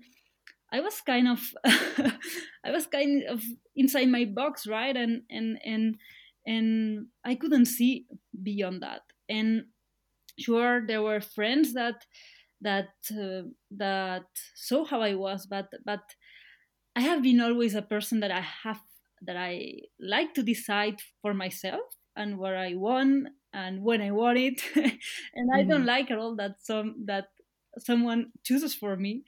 I 0.73 0.81
was 0.81 0.99
kind 1.01 1.27
of, 1.27 1.39
I 1.65 2.71
was 2.71 2.87
kind 2.87 3.23
of 3.29 3.43
inside 3.75 4.09
my 4.09 4.25
box, 4.25 4.65
right? 4.65 4.97
And 4.97 5.21
and 5.29 5.59
and 5.63 5.97
and 6.47 7.07
I 7.23 7.35
couldn't 7.35 7.67
see 7.67 8.07
beyond 8.41 8.81
that. 8.81 9.01
And 9.29 9.65
sure, 10.39 10.85
there 10.85 11.03
were 11.03 11.21
friends 11.21 11.73
that 11.73 12.05
that 12.61 12.89
uh, 13.11 13.43
that 13.77 14.25
saw 14.55 14.83
how 14.83 15.01
I 15.01 15.13
was, 15.13 15.45
but 15.45 15.69
but 15.85 16.01
I 16.95 17.01
have 17.01 17.21
been 17.21 17.39
always 17.41 17.75
a 17.75 17.83
person 17.83 18.19
that 18.21 18.31
I 18.31 18.41
have 18.63 18.81
that 19.25 19.37
I 19.37 19.79
like 19.99 20.33
to 20.35 20.43
decide 20.43 20.99
for 21.21 21.33
myself 21.33 21.81
and 22.15 22.37
where 22.37 22.57
I 22.57 22.75
want 22.75 23.29
and 23.53 23.83
when 23.83 24.01
I 24.01 24.11
want 24.11 24.37
it, 24.37 24.61
and 25.35 25.49
I 25.55 25.63
don't 25.63 25.85
mhm, 25.85 25.85
like 25.85 26.11
at 26.11 26.17
all 26.17 26.35
that 26.37 26.57
some 26.61 27.05
that 27.05 27.27
someone 27.79 28.31
chooses 28.43 28.75
for 28.75 28.95
me. 28.97 29.23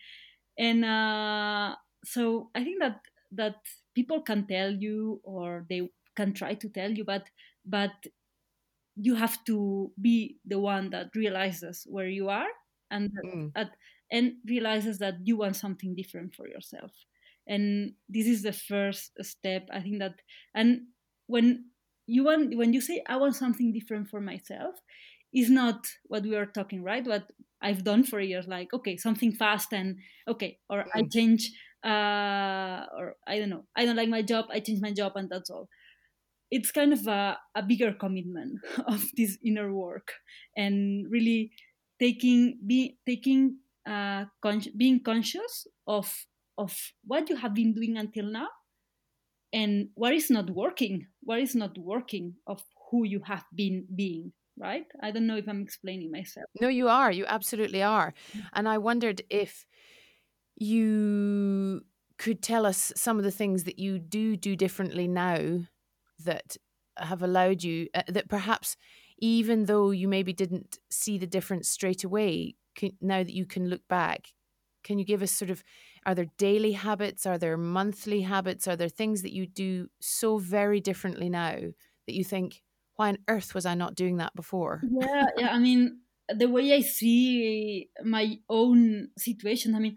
And 0.57 0.85
uh, 0.85 1.75
so 2.05 2.49
I 2.55 2.63
think 2.63 2.79
that 2.81 3.01
that 3.33 3.55
people 3.95 4.21
can 4.21 4.47
tell 4.47 4.71
you 4.71 5.21
or 5.23 5.65
they 5.69 5.89
can 6.15 6.33
try 6.33 6.55
to 6.55 6.69
tell 6.69 6.91
you, 6.91 7.03
but 7.05 7.27
but 7.65 7.91
you 8.95 9.15
have 9.15 9.43
to 9.45 9.91
be 10.01 10.37
the 10.45 10.59
one 10.59 10.89
that 10.89 11.15
realizes 11.15 11.85
where 11.89 12.07
you 12.07 12.29
are 12.29 12.49
and 12.89 13.11
mm. 13.23 13.51
that, 13.55 13.71
and 14.11 14.33
realizes 14.47 14.97
that 14.99 15.15
you 15.23 15.37
want 15.37 15.55
something 15.55 15.95
different 15.95 16.33
for 16.33 16.47
yourself 16.47 16.91
and 17.47 17.93
this 18.09 18.27
is 18.27 18.43
the 18.43 18.53
first 18.53 19.11
step 19.21 19.67
i 19.71 19.79
think 19.79 19.99
that 19.99 20.15
and 20.53 20.81
when 21.27 21.65
you 22.05 22.23
want 22.23 22.55
when 22.55 22.73
you 22.73 22.81
say 22.81 23.01
i 23.07 23.15
want 23.17 23.35
something 23.35 23.71
different 23.73 24.09
for 24.09 24.21
myself 24.21 24.75
is 25.33 25.49
not 25.49 25.87
what 26.05 26.23
we 26.23 26.35
are 26.35 26.45
talking 26.45 26.83
right 26.83 27.05
what 27.05 27.31
i've 27.61 27.83
done 27.83 28.03
for 28.03 28.19
years 28.19 28.47
like 28.47 28.73
okay 28.73 28.97
something 28.97 29.31
fast 29.31 29.73
and 29.73 29.97
okay 30.27 30.57
or 30.69 30.85
i 30.93 31.01
mm. 31.01 31.11
change 31.11 31.51
uh 31.83 32.85
or 32.97 33.15
i 33.27 33.37
don't 33.37 33.49
know 33.49 33.65
i 33.75 33.85
don't 33.85 33.95
like 33.95 34.09
my 34.09 34.21
job 34.21 34.45
i 34.51 34.59
change 34.59 34.81
my 34.81 34.91
job 34.91 35.13
and 35.15 35.29
that's 35.29 35.49
all 35.49 35.67
it's 36.49 36.71
kind 36.71 36.93
of 36.93 37.05
a, 37.07 37.37
a 37.55 37.61
bigger 37.61 37.91
commitment 37.91 38.59
of 38.87 39.03
this 39.15 39.37
inner 39.43 39.73
work 39.73 40.13
and 40.55 41.05
really 41.09 41.51
taking 41.99 42.57
be 42.65 42.97
taking 43.05 43.57
uh 43.85 44.25
con- 44.41 44.73
being 44.75 45.01
conscious 45.03 45.67
of 45.87 46.25
of 46.57 46.93
what 47.05 47.29
you 47.29 47.35
have 47.35 47.53
been 47.53 47.73
doing 47.73 47.97
until 47.97 48.25
now 48.25 48.47
and 49.53 49.89
what 49.95 50.13
is 50.13 50.29
not 50.29 50.49
working 50.49 51.07
what 51.21 51.39
is 51.39 51.55
not 51.55 51.77
working 51.77 52.33
of 52.47 52.61
who 52.91 53.03
you 53.05 53.21
have 53.25 53.45
been 53.55 53.85
being 53.95 54.31
right? 54.59 54.85
I 55.01 55.11
don't 55.11 55.27
know 55.27 55.37
if 55.37 55.47
i'm 55.47 55.61
explaining 55.61 56.11
myself. 56.11 56.45
No 56.59 56.67
you 56.67 56.87
are. 56.87 57.11
You 57.11 57.25
absolutely 57.27 57.83
are. 57.83 58.13
And 58.53 58.67
i 58.67 58.77
wondered 58.77 59.21
if 59.29 59.65
you 60.55 61.81
could 62.17 62.41
tell 62.41 62.65
us 62.65 62.91
some 62.95 63.17
of 63.17 63.23
the 63.23 63.31
things 63.31 63.63
that 63.65 63.77
you 63.77 63.99
do 63.99 64.35
do 64.35 64.55
differently 64.55 65.07
now 65.07 65.59
that 66.23 66.57
have 66.97 67.21
allowed 67.21 67.63
you 67.63 67.87
uh, 67.93 68.01
that 68.07 68.27
perhaps 68.27 68.75
even 69.19 69.65
though 69.65 69.91
you 69.91 70.07
maybe 70.07 70.33
didn't 70.33 70.79
see 70.89 71.17
the 71.17 71.27
difference 71.27 71.69
straight 71.69 72.03
away 72.03 72.55
can, 72.75 72.91
now 73.01 73.21
that 73.21 73.33
you 73.33 73.45
can 73.45 73.69
look 73.69 73.87
back 73.87 74.29
can 74.83 74.97
you 74.97 75.05
give 75.05 75.21
us 75.21 75.31
sort 75.31 75.51
of 75.51 75.63
are 76.07 76.15
there 76.15 76.31
daily 76.37 76.71
habits? 76.71 77.25
Are 77.25 77.37
there 77.37 77.57
monthly 77.57 78.21
habits? 78.21 78.67
Are 78.67 78.77
there 78.77 78.89
things 78.89 79.21
that 79.23 79.33
you 79.33 79.45
do 79.45 79.89
so 79.99 80.37
very 80.37 80.79
differently 80.79 81.29
now 81.29 81.51
that 81.51 82.15
you 82.15 82.23
think 82.23 82.63
why 82.95 83.09
on 83.09 83.17
earth 83.27 83.53
was 83.53 83.65
i 83.65 83.75
not 83.75 83.93
doing 83.93 84.17
that 84.17 84.33
before? 84.33 84.81
Yeah 84.89 85.25
yeah 85.37 85.49
i 85.49 85.59
mean 85.59 85.99
the 86.33 86.47
way 86.47 86.73
i 86.73 86.79
see 86.79 87.89
my 88.03 88.37
own 88.49 89.09
situation 89.17 89.75
i 89.75 89.79
mean 89.79 89.95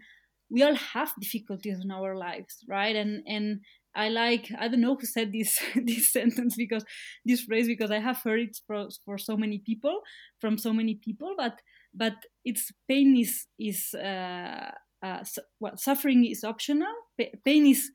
we 0.51 0.61
all 0.63 0.75
have 0.75 1.13
difficulties 1.19 1.79
in 1.81 1.91
our 1.91 2.15
lives 2.15 2.63
right? 2.67 2.95
And 2.95 3.23
and 3.25 3.61
I 3.95 4.09
like 4.09 4.49
I 4.59 4.67
don't 4.67 4.81
know 4.81 4.95
who 4.95 5.05
said 5.05 5.31
this 5.31 5.59
this 5.75 6.11
sentence 6.11 6.55
because 6.55 6.83
this 7.25 7.41
phrase 7.41 7.67
because 7.67 7.89
I 7.89 7.99
have 7.99 8.17
heard 8.17 8.41
it 8.41 8.57
for, 8.67 8.89
for 9.05 9.17
so 9.17 9.37
many 9.37 9.59
people 9.59 10.01
from 10.39 10.57
so 10.57 10.73
many 10.73 10.95
people 10.95 11.33
but 11.37 11.61
but 11.93 12.13
it's 12.43 12.71
pain 12.87 13.17
is 13.17 13.47
is 13.57 13.93
uh, 13.93 14.71
uh, 15.03 15.23
su- 15.23 15.41
well, 15.59 15.77
suffering 15.77 16.25
is 16.25 16.43
optional? 16.43 16.93
Pa- 17.19 17.37
pain 17.43 17.65
is 17.65 17.91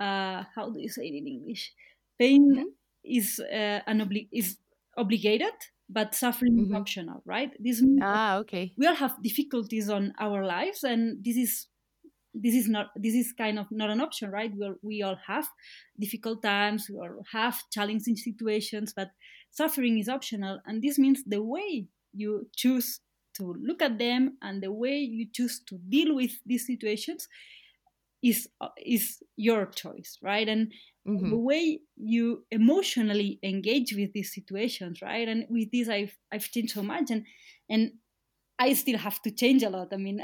uh, 0.00 0.44
how 0.54 0.70
do 0.70 0.80
you 0.80 0.88
say 0.88 1.06
it 1.06 1.14
in 1.14 1.26
English? 1.26 1.72
Pain 2.18 2.54
mm-hmm. 2.54 2.68
is 3.04 3.40
uh, 3.40 3.80
an 3.86 4.00
obli- 4.00 4.28
is 4.32 4.56
obligated 4.96 5.54
but 5.88 6.14
suffering 6.14 6.54
mm-hmm. 6.54 6.74
is 6.74 6.80
optional 6.80 7.22
right? 7.24 7.50
This 7.58 7.82
ah 8.02 8.38
okay. 8.38 8.72
we 8.76 8.86
all 8.86 8.94
have 8.94 9.22
difficulties 9.22 9.88
on 9.88 10.12
our 10.18 10.44
lives 10.44 10.82
and 10.84 11.22
this 11.24 11.36
is 11.36 11.66
this 12.34 12.54
is 12.54 12.68
not 12.68 12.88
this 12.96 13.14
is 13.14 13.32
kind 13.36 13.58
of 13.58 13.66
not 13.70 13.90
an 13.90 14.00
option 14.00 14.30
right? 14.30 14.52
We 14.56 14.66
all, 14.66 14.74
we 14.82 15.02
all 15.02 15.18
have 15.26 15.46
difficult 16.00 16.42
times 16.42 16.88
we 16.88 16.96
all 16.96 17.22
have 17.32 17.62
challenging 17.70 18.16
situations 18.16 18.92
but 18.96 19.10
suffering 19.50 19.98
is 19.98 20.08
optional 20.08 20.60
and 20.66 20.82
this 20.82 20.98
means 20.98 21.22
the 21.26 21.42
way 21.42 21.86
you 22.14 22.48
choose 22.56 23.00
to 23.34 23.54
look 23.60 23.82
at 23.82 23.98
them 23.98 24.36
and 24.42 24.62
the 24.62 24.72
way 24.72 24.98
you 24.98 25.26
choose 25.32 25.60
to 25.66 25.78
deal 25.88 26.14
with 26.14 26.32
these 26.46 26.66
situations 26.66 27.28
is 28.22 28.48
is 28.84 29.22
your 29.36 29.66
choice 29.66 30.18
right 30.22 30.48
and 30.48 30.72
mm-hmm. 31.06 31.30
the 31.30 31.36
way 31.36 31.80
you 31.96 32.44
emotionally 32.50 33.38
engage 33.42 33.94
with 33.94 34.12
these 34.12 34.32
situations 34.32 35.02
right 35.02 35.28
and 35.28 35.44
with 35.48 35.70
this 35.72 35.88
i've 35.88 36.16
i've 36.32 36.48
changed 36.50 36.74
so 36.74 36.82
much 36.82 37.10
and 37.10 37.24
and 37.68 37.92
I 38.58 38.74
still 38.74 38.98
have 38.98 39.20
to 39.22 39.30
change 39.32 39.64
a 39.64 39.70
lot. 39.70 39.88
I 39.92 39.96
mean, 39.96 40.20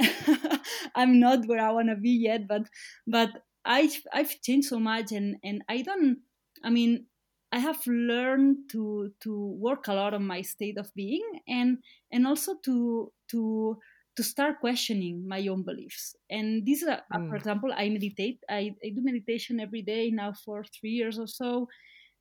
I'm 0.94 1.18
not 1.18 1.47
where 1.47 1.61
I 1.61 1.73
want 1.73 1.88
to 1.88 1.97
be 1.97 2.11
yet, 2.11 2.47
but 2.47 2.62
but 3.05 3.31
I've 3.64 4.01
I've 4.12 4.40
changed 4.42 4.68
so 4.68 4.79
much, 4.79 5.11
and 5.11 5.37
and 5.42 5.62
I 5.68 5.83
don't. 5.83 6.18
I 6.62 6.71
mean, 6.71 7.07
I 7.50 7.58
have 7.61 7.80
learned 7.87 8.68
to 8.72 9.12
to 9.20 9.56
work 9.58 9.88
a 9.88 9.94
lot 9.94 10.14
on 10.14 10.26
my 10.26 10.42
state 10.42 10.78
of 10.78 10.94
being, 10.94 11.24
and 11.48 11.78
and 12.12 12.26
also 12.26 12.56
to 12.64 13.12
to 13.30 13.78
to 14.16 14.22
start 14.24 14.58
questioning 14.61 15.26
my 15.28 15.46
own 15.46 15.62
beliefs. 15.62 16.16
And 16.28 16.66
this, 16.66 16.82
is, 16.82 16.88
a, 16.88 17.04
mm. 17.14 17.28
for 17.28 17.37
example, 17.37 17.70
I 17.72 17.88
meditate. 17.88 18.40
I, 18.50 18.74
I 18.84 18.88
do 18.90 19.00
meditation 19.00 19.61
every 19.61 19.80
day 19.80 20.11
now 20.11 20.32
for 20.44 20.64
three 20.64 20.90
years 20.90 21.20
or 21.20 21.28
so, 21.28 21.68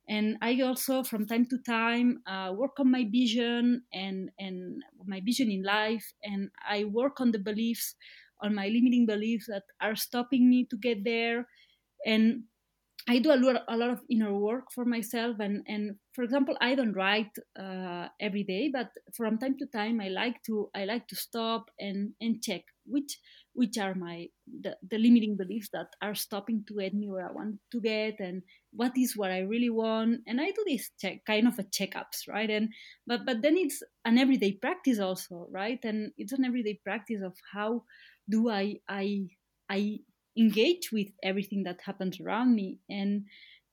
and 0.08 0.36
I 0.40 0.60
also 0.60 1.02
from 1.02 1.26
time 1.26 1.46
to 1.50 1.58
time 1.58 2.22
uh, 2.26 2.52
work 2.56 2.78
on 2.78 2.90
my 2.90 3.04
vision 3.10 3.82
and 3.92 4.30
and 4.38 4.80
my 5.06 5.20
vision 5.20 5.50
in 5.50 5.62
life, 5.62 6.06
and 6.22 6.50
I 6.66 6.84
work 6.84 7.20
on 7.20 7.32
the 7.32 7.38
beliefs, 7.40 7.96
on 8.40 8.54
my 8.54 8.68
limiting 8.68 9.04
beliefs 9.04 9.46
that 9.48 9.64
are 9.80 9.96
stopping 9.96 10.48
me 10.48 10.66
to 10.70 10.76
get 10.78 11.04
there, 11.04 11.46
and 12.06 12.44
I 13.08 13.20
do 13.20 13.32
a 13.32 13.40
lot, 13.40 13.62
a 13.68 13.76
lot 13.76 13.90
of 13.90 14.00
inner 14.10 14.34
work 14.34 14.70
for 14.70 14.84
myself, 14.84 15.36
and 15.40 15.62
and 15.66 15.96
for 16.14 16.22
example, 16.24 16.56
I 16.60 16.74
don't 16.74 16.92
write 16.92 17.32
uh, 17.58 18.08
every 18.20 18.44
day, 18.44 18.70
but 18.70 18.90
from 19.16 19.38
time 19.38 19.56
to 19.58 19.66
time, 19.66 20.00
I 20.00 20.08
like 20.08 20.42
to 20.44 20.68
I 20.74 20.84
like 20.84 21.08
to 21.08 21.16
stop 21.16 21.70
and 21.78 22.12
and 22.20 22.42
check 22.42 22.62
which 22.84 23.18
which 23.54 23.78
are 23.78 23.94
my 23.94 24.26
the, 24.46 24.76
the 24.88 24.98
limiting 24.98 25.36
beliefs 25.36 25.70
that 25.72 25.88
are 26.02 26.14
stopping 26.14 26.64
to 26.68 26.74
get 26.78 26.92
me 26.94 27.08
where 27.08 27.28
I 27.28 27.32
want 27.32 27.56
to 27.72 27.80
get 27.80 28.20
and 28.20 28.42
what 28.72 28.92
is 28.96 29.16
what 29.16 29.30
I 29.30 29.40
really 29.40 29.70
want. 29.70 30.20
And 30.26 30.40
I 30.40 30.50
do 30.50 30.64
this 30.66 30.90
check 31.00 31.24
kind 31.26 31.48
of 31.48 31.58
a 31.58 31.64
checkups 31.64 32.28
right? 32.28 32.50
And 32.50 32.68
but 33.06 33.24
but 33.24 33.40
then 33.40 33.56
it's 33.56 33.82
an 34.04 34.18
everyday 34.18 34.52
practice 34.52 34.98
also 34.98 35.48
right? 35.50 35.80
And 35.82 36.12
it's 36.18 36.32
an 36.32 36.44
everyday 36.44 36.78
practice 36.84 37.22
of 37.24 37.34
how 37.52 37.84
do 38.28 38.50
I 38.50 38.76
I 38.88 39.28
I 39.70 40.00
engage 40.38 40.92
with 40.92 41.08
everything 41.22 41.64
that 41.64 41.80
happens 41.84 42.20
around 42.20 42.54
me 42.54 42.78
and 42.88 43.24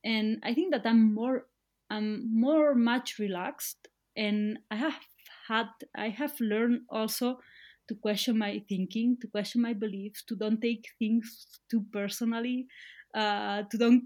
and 0.03 0.39
I 0.43 0.53
think 0.53 0.73
that 0.73 0.85
I'm 0.85 1.13
more 1.13 1.47
I'm 1.89 2.29
more 2.33 2.75
much 2.75 3.19
relaxed 3.19 3.87
and 4.15 4.59
I 4.71 4.75
have 4.75 4.99
had 5.47 5.67
I 5.95 6.09
have 6.09 6.39
learned 6.39 6.81
also 6.89 7.39
to 7.87 7.95
question 7.95 8.37
my 8.37 8.61
thinking, 8.67 9.17
to 9.21 9.27
question 9.27 9.61
my 9.61 9.73
beliefs, 9.73 10.23
to 10.23 10.35
don't 10.35 10.61
take 10.61 10.85
things 10.99 11.47
too 11.69 11.85
personally, 11.91 12.67
uh, 13.13 13.63
to 13.69 13.77
don't 13.77 14.03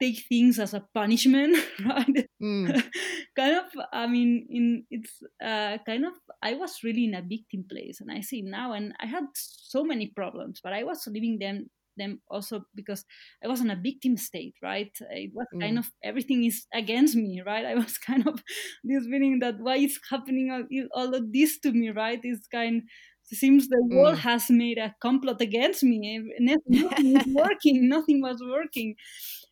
take 0.00 0.22
things 0.28 0.58
as 0.58 0.74
a 0.74 0.84
punishment, 0.92 1.56
right? 1.86 2.28
Mm. 2.42 2.84
kind 3.36 3.56
of, 3.56 3.64
I 3.92 4.06
mean, 4.06 4.46
in 4.50 4.84
it's 4.90 5.22
uh, 5.42 5.78
kind 5.86 6.04
of, 6.04 6.12
I 6.42 6.54
was 6.54 6.80
really 6.84 7.04
in 7.04 7.14
a 7.14 7.22
victim 7.22 7.64
place, 7.70 8.00
and 8.00 8.10
I 8.10 8.20
see 8.20 8.42
now, 8.42 8.72
and 8.72 8.92
I 9.00 9.06
had 9.06 9.24
so 9.34 9.84
many 9.84 10.08
problems, 10.08 10.60
but 10.62 10.72
I 10.72 10.84
was 10.84 11.06
living 11.06 11.38
them 11.38 11.70
them 11.96 12.20
also 12.30 12.64
because 12.74 13.04
I 13.42 13.48
was 13.48 13.60
in 13.60 13.70
a 13.70 13.76
victim 13.76 14.16
state, 14.16 14.54
right? 14.62 14.90
It 15.10 15.32
was 15.34 15.46
mm. 15.54 15.60
kind 15.60 15.78
of 15.78 15.90
everything 16.02 16.44
is 16.44 16.66
against 16.72 17.16
me, 17.16 17.42
right? 17.44 17.64
I 17.64 17.74
was 17.74 17.98
kind 18.06 18.26
of 18.26 18.42
this 18.82 19.04
feeling 19.06 19.38
that 19.40 19.56
why 19.58 19.76
is 19.76 19.98
happening 20.10 20.50
all, 20.50 20.64
all 20.94 21.14
of 21.14 21.32
this 21.32 21.58
to 21.60 21.72
me, 21.72 21.90
right? 21.90 22.20
It's 22.22 22.46
kind 22.46 22.82
it 23.30 23.38
seems 23.38 23.68
the 23.68 23.76
mm. 23.76 23.96
world 23.96 24.18
has 24.18 24.50
made 24.50 24.78
a 24.78 24.94
complot 25.00 25.40
against 25.40 25.82
me. 25.82 26.20
Nothing 26.38 27.14
was 27.14 27.26
working. 27.26 27.88
Nothing 27.88 28.20
was 28.20 28.42
working, 28.42 28.96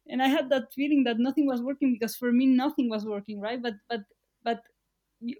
and 0.09 0.23
I 0.23 0.29
had 0.29 0.51
that 0.51 0.73
feeling 0.75 1.05
that 1.05 1.19
nothing 1.19 1.47
was 1.47 1.63
working 1.63 1.93
because 1.93 2.17
for 2.17 2.33
me 2.33 2.47
nothing 2.47 2.91
was 2.91 3.05
working, 3.05 3.41
right? 3.41 3.63
But 3.63 3.75
but 3.89 4.01
but 4.45 4.61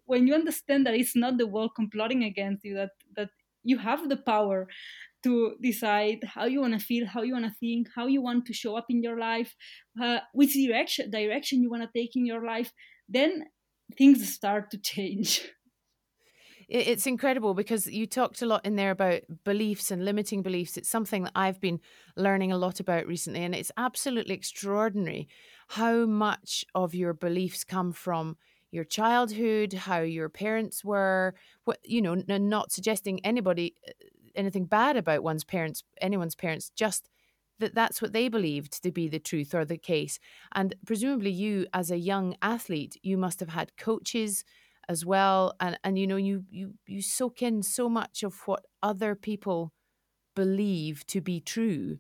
when 0.07 0.27
you 0.27 0.35
understand 0.35 0.87
that 0.87 0.95
it's 0.95 1.17
not 1.17 1.39
the 1.39 1.47
world 1.47 1.73
complotting 1.77 2.25
against 2.25 2.65
you, 2.65 2.75
that 2.75 2.91
that 3.17 3.31
you 3.65 3.79
have 3.79 4.09
the 4.09 4.17
power 4.17 4.69
to 5.25 5.55
decide 5.61 6.21
how 6.25 6.47
you 6.47 6.61
want 6.61 6.75
to 6.75 6.85
feel, 6.85 7.07
how 7.07 7.23
you 7.23 7.33
want 7.33 7.47
to 7.47 7.59
think, 7.61 7.89
how 7.95 8.07
you 8.07 8.23
want 8.23 8.47
to 8.47 8.53
show 8.53 8.77
up 8.77 8.87
in 8.89 9.03
your 9.03 9.19
life, 9.19 9.55
uh, 10.03 10.19
which 10.33 10.55
direction 10.55 11.11
direction 11.11 11.63
you 11.63 11.71
want 11.71 11.83
to 11.83 11.99
take 11.99 12.17
in 12.17 12.27
your 12.27 12.45
life, 12.45 12.73
then 13.09 13.45
things 13.97 14.27
start 14.33 14.71
to 14.71 14.79
change. 14.79 15.43
It's 16.75 17.07
incredible 17.07 17.53
because 17.53 17.87
you 17.87 18.07
talked 18.07 18.41
a 18.41 18.47
lot 18.47 18.65
in 18.65 18.77
there 18.77 18.93
about 18.93 19.21
beliefs 19.45 19.91
and 19.91 20.07
limiting 20.07 20.41
beliefs. 20.41 20.79
It's 20.79 20.89
something 20.89 21.25
that 21.25 21.33
I've 21.35 21.61
been 21.61 21.81
learning 22.17 22.51
a 22.51 22.57
lot 22.57 22.81
about 22.81 23.07
recently, 23.07 23.45
and 23.45 23.55
it's 23.55 23.73
absolutely 23.77 24.35
extraordinary 24.35 25.29
how 25.69 26.07
much 26.07 26.65
of 26.75 26.95
your 26.95 27.13
beliefs 27.13 27.63
come 27.63 27.93
from 27.93 28.39
your 28.71 28.85
childhood, 28.85 29.75
how 29.75 30.01
your 30.01 30.31
parents 30.31 30.83
were, 30.83 31.35
what 31.65 31.79
you 31.85 32.01
know, 32.01 32.15
not 32.15 32.73
suggesting 32.73 33.21
anybody 33.25 33.75
uh, 33.87 33.93
anything 34.35 34.67
bad 34.67 34.97
about 34.97 35.23
one's 35.23 35.45
parents, 35.45 35.85
anyone's 36.01 36.35
parents, 36.35 36.71
just 36.71 37.09
that 37.59 37.75
that's 37.75 38.03
what 38.03 38.13
they 38.13 38.29
believed 38.29 38.83
to 38.83 38.91
be 38.91 39.09
the 39.09 39.19
truth 39.21 39.55
or 39.55 39.65
the 39.65 39.79
case. 39.79 40.19
And 40.55 40.75
presumably, 40.87 41.31
you 41.31 41.67
as 41.73 41.91
a 41.91 41.99
young 41.99 42.37
athlete, 42.43 42.97
you 43.03 43.17
must 43.17 43.41
have 43.41 43.51
had 43.51 43.77
coaches 43.77 44.45
as 44.89 45.07
well 45.07 45.55
and 45.61 45.79
and 45.85 45.97
you 45.97 46.09
know 46.09 46.17
you 46.17 46.45
you 46.51 46.75
you 46.87 47.01
soak 47.01 47.41
in 47.41 47.63
so 47.63 47.89
much 47.89 48.25
of 48.25 48.35
what 48.49 48.67
other 48.83 49.15
people 49.15 49.73
believe 50.35 51.07
to 51.07 51.21
be 51.21 51.41
true 51.41 51.99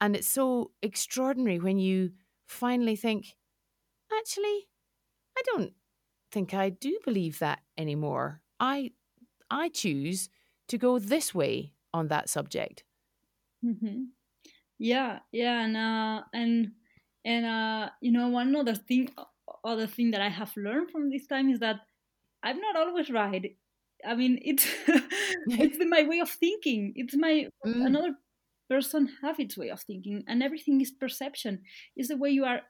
and 0.00 0.16
it's 0.16 0.28
so 0.28 0.72
extraordinary 0.82 1.58
when 1.60 1.78
you 1.78 2.12
finally 2.46 2.96
think 2.96 3.36
actually, 4.16 4.68
I 5.38 5.42
don't 5.46 5.72
think 6.32 6.54
I 6.54 6.70
do 6.70 6.98
believe 7.04 7.38
that 7.40 7.60
anymore. 7.78 8.42
I 8.60 8.92
I 9.50 9.68
choose 9.70 10.30
to 10.68 10.78
go 10.78 10.98
this 10.98 11.34
way 11.34 11.72
on 11.92 12.08
that 12.08 12.28
subject. 12.28 12.84
Mm-hmm. 13.64 14.04
Yeah, 14.78 15.20
yeah, 15.30 15.64
and 15.64 15.76
uh, 15.76 16.22
and 16.32 16.72
and 17.24 17.46
uh, 17.46 17.90
you 18.00 18.10
know, 18.10 18.28
one 18.28 18.54
other 18.56 18.74
thing, 18.74 19.10
other 19.64 19.86
thing 19.86 20.10
that 20.10 20.20
I 20.20 20.28
have 20.28 20.52
learned 20.56 20.90
from 20.90 21.10
this 21.10 21.26
time 21.26 21.48
is 21.50 21.60
that 21.60 21.76
I'm 22.42 22.58
not 22.60 22.76
always 22.76 23.10
right. 23.10 23.56
I 24.04 24.14
mean, 24.14 24.40
it's 24.42 24.66
it's 25.46 25.78
my 25.88 26.02
way 26.02 26.18
of 26.18 26.30
thinking. 26.30 26.94
It's 26.96 27.16
my 27.16 27.46
mm. 27.64 27.86
another 27.86 28.14
person 28.68 29.08
have 29.22 29.38
its 29.38 29.56
way 29.56 29.68
of 29.68 29.80
thinking, 29.80 30.24
and 30.26 30.42
everything 30.42 30.80
is 30.80 30.90
perception. 30.90 31.60
Is 31.96 32.08
the 32.08 32.16
way 32.16 32.30
you 32.30 32.44
are 32.44 32.62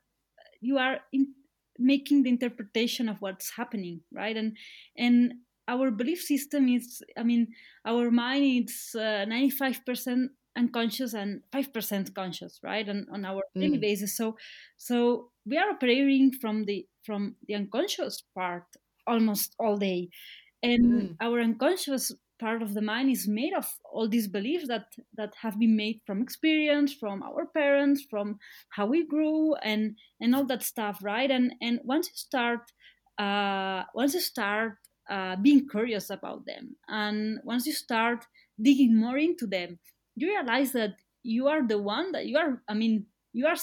you 0.60 0.78
are 0.78 1.00
in, 1.12 1.34
making 1.78 2.22
the 2.22 2.30
interpretation 2.30 3.08
of 3.08 3.16
what's 3.20 3.52
happening, 3.56 4.02
right? 4.12 4.36
And 4.36 4.56
and 4.96 5.34
our 5.68 5.90
belief 5.90 6.20
system 6.20 6.68
is, 6.68 7.02
I 7.16 7.22
mean, 7.22 7.48
our 7.84 8.10
mind 8.10 8.70
is 8.70 9.54
five 9.54 9.84
percent 9.84 10.32
unconscious 10.56 11.14
and 11.14 11.40
5% 11.54 12.14
conscious 12.14 12.60
right 12.62 12.88
on, 12.88 13.06
on 13.12 13.24
our 13.24 13.42
daily 13.54 13.78
mm. 13.78 13.80
basis 13.80 14.16
so 14.16 14.36
so 14.76 15.30
we 15.46 15.56
are 15.56 15.70
operating 15.70 16.30
from 16.40 16.64
the 16.64 16.86
from 17.04 17.36
the 17.48 17.54
unconscious 17.54 18.22
part 18.34 18.64
almost 19.06 19.54
all 19.58 19.76
day 19.76 20.08
and 20.62 20.84
mm. 20.84 21.16
our 21.20 21.40
unconscious 21.40 22.12
part 22.38 22.60
of 22.60 22.74
the 22.74 22.82
mind 22.82 23.08
is 23.10 23.28
made 23.28 23.54
of 23.54 23.66
all 23.92 24.08
these 24.08 24.28
beliefs 24.28 24.66
that 24.68 24.86
that 25.16 25.32
have 25.40 25.58
been 25.58 25.76
made 25.76 26.00
from 26.06 26.20
experience 26.20 26.92
from 26.92 27.22
our 27.22 27.46
parents 27.46 28.04
from 28.10 28.38
how 28.70 28.86
we 28.86 29.06
grew 29.06 29.54
and 29.62 29.96
and 30.20 30.34
all 30.34 30.44
that 30.44 30.62
stuff 30.62 30.98
right 31.02 31.30
and 31.30 31.54
and 31.60 31.80
once 31.84 32.08
you 32.08 32.16
start 32.16 32.60
uh 33.18 33.82
once 33.94 34.14
you 34.14 34.20
start 34.20 34.74
uh, 35.10 35.36
being 35.36 35.68
curious 35.68 36.10
about 36.10 36.44
them. 36.46 36.76
And 36.88 37.38
once 37.44 37.66
you 37.66 37.72
start 37.72 38.26
digging 38.60 38.96
more 38.96 39.18
into 39.18 39.46
them 39.46 39.78
you 40.14 40.28
realize 40.28 40.72
that 40.72 40.90
you 41.22 41.48
are 41.48 41.66
the 41.66 41.78
one 41.78 42.12
that 42.12 42.26
you 42.26 42.36
are 42.36 42.62
i 42.68 42.74
mean 42.74 43.06
you 43.32 43.46
are 43.46 43.56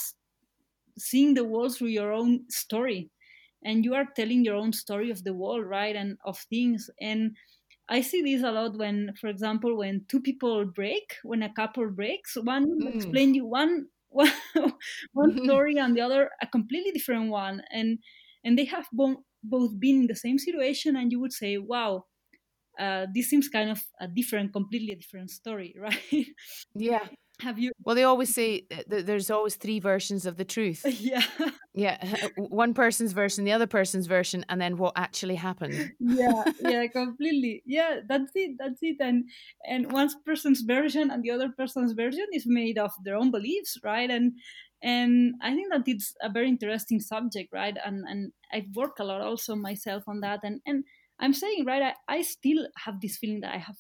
seeing 1.00 1.34
the 1.34 1.44
world 1.44 1.76
through 1.76 1.88
your 1.88 2.12
own 2.12 2.44
story. 2.50 3.10
And 3.64 3.84
you 3.84 3.94
are 3.94 4.06
telling 4.16 4.46
your 4.46 4.56
own 4.56 4.72
story 4.72 5.12
of 5.12 5.24
the 5.24 5.34
world 5.34 5.66
right 5.66 5.96
and 5.96 6.18
of 6.26 6.38
things. 6.50 6.90
And 7.02 7.36
i 7.92 8.02
see 8.02 8.22
this 8.22 8.44
a 8.44 8.52
lot 8.52 8.78
when 8.78 9.12
for 9.20 9.28
example 9.28 9.76
when 9.76 10.06
two 10.08 10.22
people 10.22 10.64
break 10.64 11.16
when 11.24 11.42
a 11.42 11.52
couple 11.54 11.90
breaks 11.90 12.38
one 12.44 12.68
mm. 12.70 12.94
explain 12.94 13.34
you 13.34 13.48
one 13.48 13.88
one, 14.10 14.32
one 15.14 15.34
story 15.44 15.76
and 15.80 15.98
the 15.98 16.02
other 16.02 16.30
a 16.42 16.48
completely 16.48 16.92
different 16.92 17.30
one. 17.30 17.62
And 17.72 18.00
and 18.44 18.58
they 18.58 18.66
have 18.66 18.88
both 18.94 19.18
both 19.44 19.80
been 19.80 20.02
in 20.02 20.08
the 20.08 20.16
same 20.16 20.38
situation 20.38 20.96
and 20.96 21.12
you 21.12 21.20
would 21.20 21.34
say 21.34 21.58
wow 21.58 22.04
uh, 22.80 23.08
this 23.14 23.30
seems 23.30 23.50
kind 23.50 23.70
of 23.70 23.82
a 24.00 24.08
different, 24.08 24.54
completely 24.54 24.96
different 24.96 25.30
story, 25.30 25.76
right? 25.80 26.26
Yeah. 26.74 27.06
Have 27.42 27.58
you? 27.58 27.72
Well, 27.84 27.96
they 27.96 28.04
always 28.04 28.34
say 28.34 28.68
that 28.88 29.06
there's 29.06 29.32
always 29.32 29.56
three 29.56 29.80
versions 29.80 30.26
of 30.26 30.36
the 30.36 30.44
truth. 30.44 30.86
Yeah. 31.00 31.24
Yeah. 31.74 32.18
One 32.38 32.74
person's 32.74 33.14
version, 33.14 33.46
the 33.46 33.54
other 33.54 33.68
person's 33.68 34.08
version, 34.08 34.44
and 34.50 34.60
then 34.60 34.76
what 34.76 34.94
actually 34.98 35.36
happened. 35.36 35.92
Yeah. 36.00 36.44
Yeah. 36.60 36.88
Completely. 36.88 37.64
Yeah. 37.66 38.02
That's 38.08 38.32
it. 38.36 38.58
That's 38.60 38.80
it. 38.82 38.98
And 39.00 39.24
and 39.66 39.90
one 39.92 40.10
person's 40.26 40.62
version 40.62 41.12
and 41.12 41.24
the 41.24 41.32
other 41.32 41.50
person's 41.58 41.94
version 41.94 42.26
is 42.34 42.44
made 42.46 42.78
of 42.78 42.92
their 43.06 43.16
own 43.16 43.32
beliefs, 43.32 43.78
right? 43.86 44.10
And 44.10 44.34
and 44.82 45.36
I 45.42 45.54
think 45.54 45.72
that 45.72 45.84
it's 45.88 46.14
a 46.22 46.30
very 46.30 46.48
interesting 46.48 47.00
subject, 47.00 47.50
right? 47.54 47.76
And 47.86 48.04
and 48.08 48.32
I've 48.54 48.76
worked 48.76 49.00
a 49.00 49.04
lot 49.04 49.22
also 49.22 49.56
myself 49.56 50.04
on 50.08 50.22
that, 50.22 50.40
and 50.44 50.62
and 50.66 50.84
I'm 51.20 51.34
saying, 51.34 51.66
right, 51.66 51.94
I, 52.08 52.18
I 52.18 52.22
still 52.22 52.68
have 52.86 53.02
this 53.02 53.18
feeling 53.18 53.42
that 53.42 53.54
I 53.54 53.58
have 53.58 53.78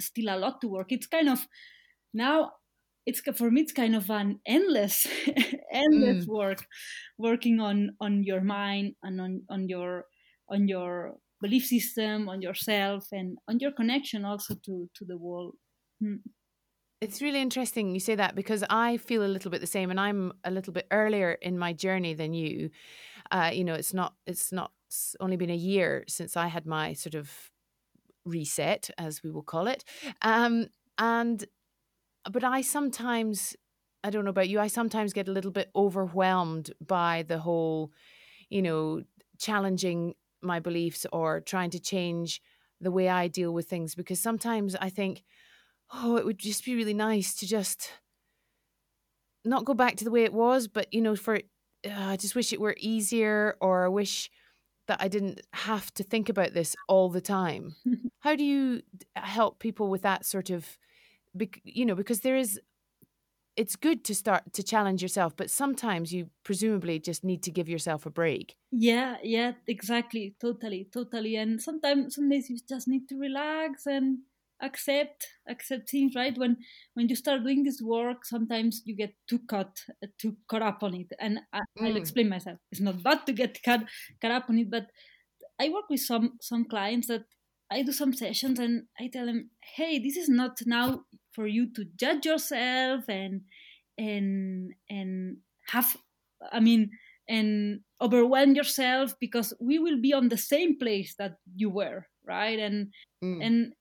still 0.00 0.28
a 0.28 0.38
lot 0.38 0.60
to 0.60 0.68
work. 0.68 0.92
It's 0.92 1.06
kind 1.06 1.28
of 1.28 1.46
now 2.14 2.52
it's 3.08 3.20
for 3.36 3.50
me 3.50 3.62
it's 3.62 3.72
kind 3.72 3.96
of 3.96 4.10
an 4.10 4.38
endless 4.46 5.06
endless 5.72 6.26
mm. 6.26 6.28
work 6.28 6.66
working 7.16 7.58
on 7.58 7.90
on 8.00 8.22
your 8.22 8.42
mind 8.42 8.94
and 9.02 9.20
on 9.20 9.42
on 9.48 9.66
your 9.66 10.04
on 10.50 10.68
your 10.68 11.14
belief 11.40 11.64
system 11.64 12.28
on 12.28 12.42
yourself 12.42 13.06
and 13.12 13.38
on 13.48 13.58
your 13.60 13.72
connection 13.72 14.26
also 14.26 14.54
to 14.64 14.90
to 14.94 15.06
the 15.06 15.16
world 15.16 15.54
mm. 16.02 16.18
It's 17.00 17.22
really 17.22 17.40
interesting 17.40 17.94
you 17.94 18.00
say 18.00 18.14
that 18.14 18.34
because 18.34 18.64
i 18.70 18.96
feel 18.96 19.24
a 19.24 19.28
little 19.28 19.50
bit 19.50 19.60
the 19.60 19.66
same 19.66 19.90
and 19.90 20.00
i'm 20.00 20.32
a 20.44 20.50
little 20.50 20.72
bit 20.72 20.86
earlier 20.90 21.32
in 21.32 21.58
my 21.58 21.72
journey 21.72 22.14
than 22.14 22.34
you 22.34 22.70
uh, 23.30 23.50
you 23.52 23.64
know 23.64 23.74
it's 23.74 23.94
not 23.94 24.14
it's 24.26 24.52
not 24.52 24.72
it's 24.88 25.14
only 25.20 25.36
been 25.36 25.50
a 25.50 25.54
year 25.54 26.04
since 26.08 26.34
I 26.36 26.46
had 26.46 26.64
my 26.66 26.94
sort 26.94 27.14
of 27.14 27.50
reset, 28.24 28.90
as 28.96 29.22
we 29.22 29.30
will 29.30 29.42
call 29.42 29.66
it. 29.66 29.84
Um, 30.22 30.68
and, 30.96 31.44
but 32.30 32.42
I 32.42 32.62
sometimes, 32.62 33.54
I 34.02 34.10
don't 34.10 34.24
know 34.24 34.30
about 34.30 34.48
you, 34.48 34.60
I 34.60 34.66
sometimes 34.66 35.12
get 35.12 35.28
a 35.28 35.32
little 35.32 35.50
bit 35.50 35.70
overwhelmed 35.76 36.72
by 36.84 37.22
the 37.28 37.38
whole, 37.38 37.92
you 38.48 38.62
know, 38.62 39.02
challenging 39.38 40.14
my 40.42 40.58
beliefs 40.58 41.04
or 41.12 41.40
trying 41.40 41.70
to 41.70 41.80
change 41.80 42.40
the 42.80 42.90
way 42.90 43.08
I 43.10 43.28
deal 43.28 43.52
with 43.52 43.68
things 43.68 43.94
because 43.94 44.20
sometimes 44.20 44.74
I 44.76 44.88
think, 44.88 45.22
oh, 45.92 46.16
it 46.16 46.24
would 46.24 46.38
just 46.38 46.64
be 46.64 46.76
really 46.76 46.94
nice 46.94 47.34
to 47.36 47.46
just 47.46 47.92
not 49.44 49.64
go 49.64 49.74
back 49.74 49.96
to 49.96 50.04
the 50.04 50.10
way 50.10 50.24
it 50.24 50.32
was, 50.32 50.68
but 50.68 50.92
you 50.92 51.00
know, 51.00 51.16
for 51.16 51.36
uh, 51.36 51.40
I 51.94 52.16
just 52.16 52.34
wish 52.34 52.52
it 52.52 52.60
were 52.60 52.76
easier, 52.78 53.56
or 53.60 53.84
I 53.84 53.88
wish 53.88 54.30
that 54.88 55.00
I 55.00 55.08
didn't 55.08 55.42
have 55.52 55.92
to 55.94 56.02
think 56.02 56.28
about 56.28 56.54
this 56.54 56.74
all 56.88 57.08
the 57.08 57.20
time. 57.20 57.76
How 58.20 58.34
do 58.34 58.44
you 58.44 58.82
help 59.14 59.58
people 59.58 59.88
with 59.88 60.02
that 60.02 60.24
sort 60.24 60.50
of, 60.50 60.78
you 61.62 61.86
know, 61.86 61.94
because 61.94 62.20
there 62.20 62.36
is, 62.36 62.58
it's 63.54 63.76
good 63.76 64.02
to 64.04 64.14
start 64.14 64.52
to 64.54 64.62
challenge 64.62 65.02
yourself, 65.02 65.36
but 65.36 65.50
sometimes 65.50 66.12
you 66.12 66.30
presumably 66.42 66.98
just 66.98 67.22
need 67.22 67.42
to 67.42 67.50
give 67.50 67.68
yourself 67.68 68.06
a 68.06 68.10
break. 68.10 68.56
Yeah, 68.72 69.16
yeah, 69.22 69.52
exactly, 69.66 70.34
totally, 70.40 70.88
totally. 70.92 71.36
And 71.36 71.60
sometimes, 71.60 72.14
some 72.14 72.28
days 72.28 72.48
you 72.48 72.58
just 72.68 72.88
need 72.88 73.08
to 73.08 73.18
relax 73.18 73.86
and 73.86 74.18
accept 74.60 75.26
accept 75.48 75.88
things 75.88 76.14
right 76.14 76.36
when 76.36 76.56
when 76.94 77.08
you 77.08 77.14
start 77.14 77.42
doing 77.42 77.62
this 77.62 77.80
work 77.80 78.24
sometimes 78.24 78.82
you 78.84 78.96
get 78.96 79.14
too 79.28 79.38
caught 79.48 79.78
too 80.18 80.36
caught 80.48 80.62
up 80.62 80.82
on 80.82 80.94
it 80.94 81.06
and 81.20 81.40
I, 81.52 81.60
will 81.80 81.92
mm. 81.92 81.96
explain 81.96 82.28
myself 82.28 82.58
it's 82.72 82.80
not 82.80 83.02
bad 83.02 83.24
to 83.26 83.32
get 83.32 83.62
caught, 83.62 83.84
caught 84.20 84.32
up 84.32 84.46
on 84.48 84.58
it 84.58 84.70
but 84.70 84.86
i 85.60 85.68
work 85.68 85.84
with 85.88 86.00
some 86.00 86.38
some 86.40 86.64
clients 86.64 87.06
that 87.06 87.24
i 87.70 87.82
do 87.82 87.92
some 87.92 88.12
sessions 88.12 88.58
and 88.58 88.84
i 88.98 89.08
tell 89.12 89.26
them 89.26 89.50
hey 89.76 89.98
this 89.98 90.16
is 90.16 90.28
not 90.28 90.58
now 90.66 91.02
for 91.32 91.46
you 91.46 91.72
to 91.74 91.84
judge 91.96 92.26
yourself 92.26 93.04
and 93.08 93.42
and 93.96 94.72
and 94.90 95.36
have 95.68 95.96
i 96.52 96.58
mean 96.58 96.90
and 97.28 97.80
overwhelm 98.00 98.54
yourself 98.54 99.14
because 99.20 99.52
we 99.60 99.78
will 99.78 100.00
be 100.00 100.12
on 100.12 100.28
the 100.28 100.38
same 100.38 100.78
place 100.78 101.14
that 101.18 101.34
you 101.54 101.68
were 101.68 102.06
right 102.26 102.58
and 102.58 102.88
mm. 103.22 103.44
and 103.44 103.72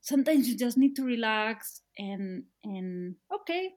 sometimes 0.00 0.48
you 0.48 0.56
just 0.56 0.78
need 0.78 0.94
to 0.96 1.04
relax 1.04 1.82
and 1.98 2.44
and 2.64 3.14
okay 3.32 3.70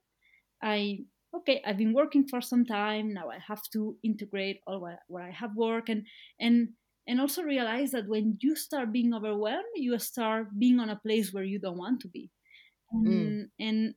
i 0.61 0.99
okay 1.35 1.61
i've 1.65 1.77
been 1.77 1.93
working 1.93 2.27
for 2.27 2.41
some 2.41 2.65
time 2.65 3.13
now 3.13 3.29
i 3.29 3.37
have 3.45 3.61
to 3.71 3.95
integrate 4.03 4.59
all 4.67 4.79
what, 4.79 4.99
what 5.07 5.23
i 5.23 5.31
have 5.31 5.55
work 5.55 5.89
and 5.89 6.05
and 6.39 6.69
and 7.07 7.19
also 7.19 7.41
realize 7.43 7.91
that 7.91 8.07
when 8.07 8.37
you 8.41 8.55
start 8.55 8.93
being 8.93 9.13
overwhelmed 9.13 9.75
you 9.75 9.97
start 9.99 10.47
being 10.57 10.79
on 10.79 10.89
a 10.89 10.99
place 11.05 11.33
where 11.33 11.43
you 11.43 11.59
don't 11.59 11.77
want 11.77 11.99
to 11.99 12.07
be 12.07 12.29
and 12.91 13.07
mm. 13.07 13.45
and, 13.59 13.93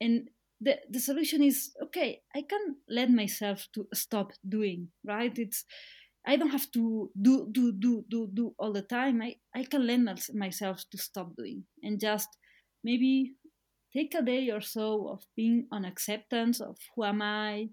and 0.00 0.28
the, 0.60 0.78
the 0.90 1.00
solution 1.00 1.42
is 1.42 1.72
okay 1.82 2.20
i 2.36 2.42
can 2.42 2.76
let 2.88 3.10
myself 3.10 3.66
to 3.74 3.86
stop 3.92 4.32
doing 4.48 4.88
right 5.04 5.38
it's 5.38 5.64
I 6.26 6.36
don't 6.36 6.50
have 6.50 6.70
to 6.72 7.10
do 7.20 7.48
do 7.52 7.72
do 7.72 8.04
do 8.08 8.28
do 8.32 8.54
all 8.58 8.72
the 8.72 8.82
time. 8.82 9.22
I 9.22 9.36
I 9.54 9.64
can 9.64 9.82
learn 9.86 10.08
myself 10.34 10.84
to 10.90 10.98
stop 10.98 11.36
doing 11.36 11.64
and 11.82 12.00
just 12.00 12.28
maybe 12.82 13.34
take 13.92 14.14
a 14.14 14.22
day 14.22 14.50
or 14.50 14.60
so 14.60 15.08
of 15.08 15.22
being 15.36 15.66
on 15.70 15.84
acceptance 15.84 16.60
of 16.60 16.76
who 16.94 17.04
am 17.04 17.22
I 17.22 17.68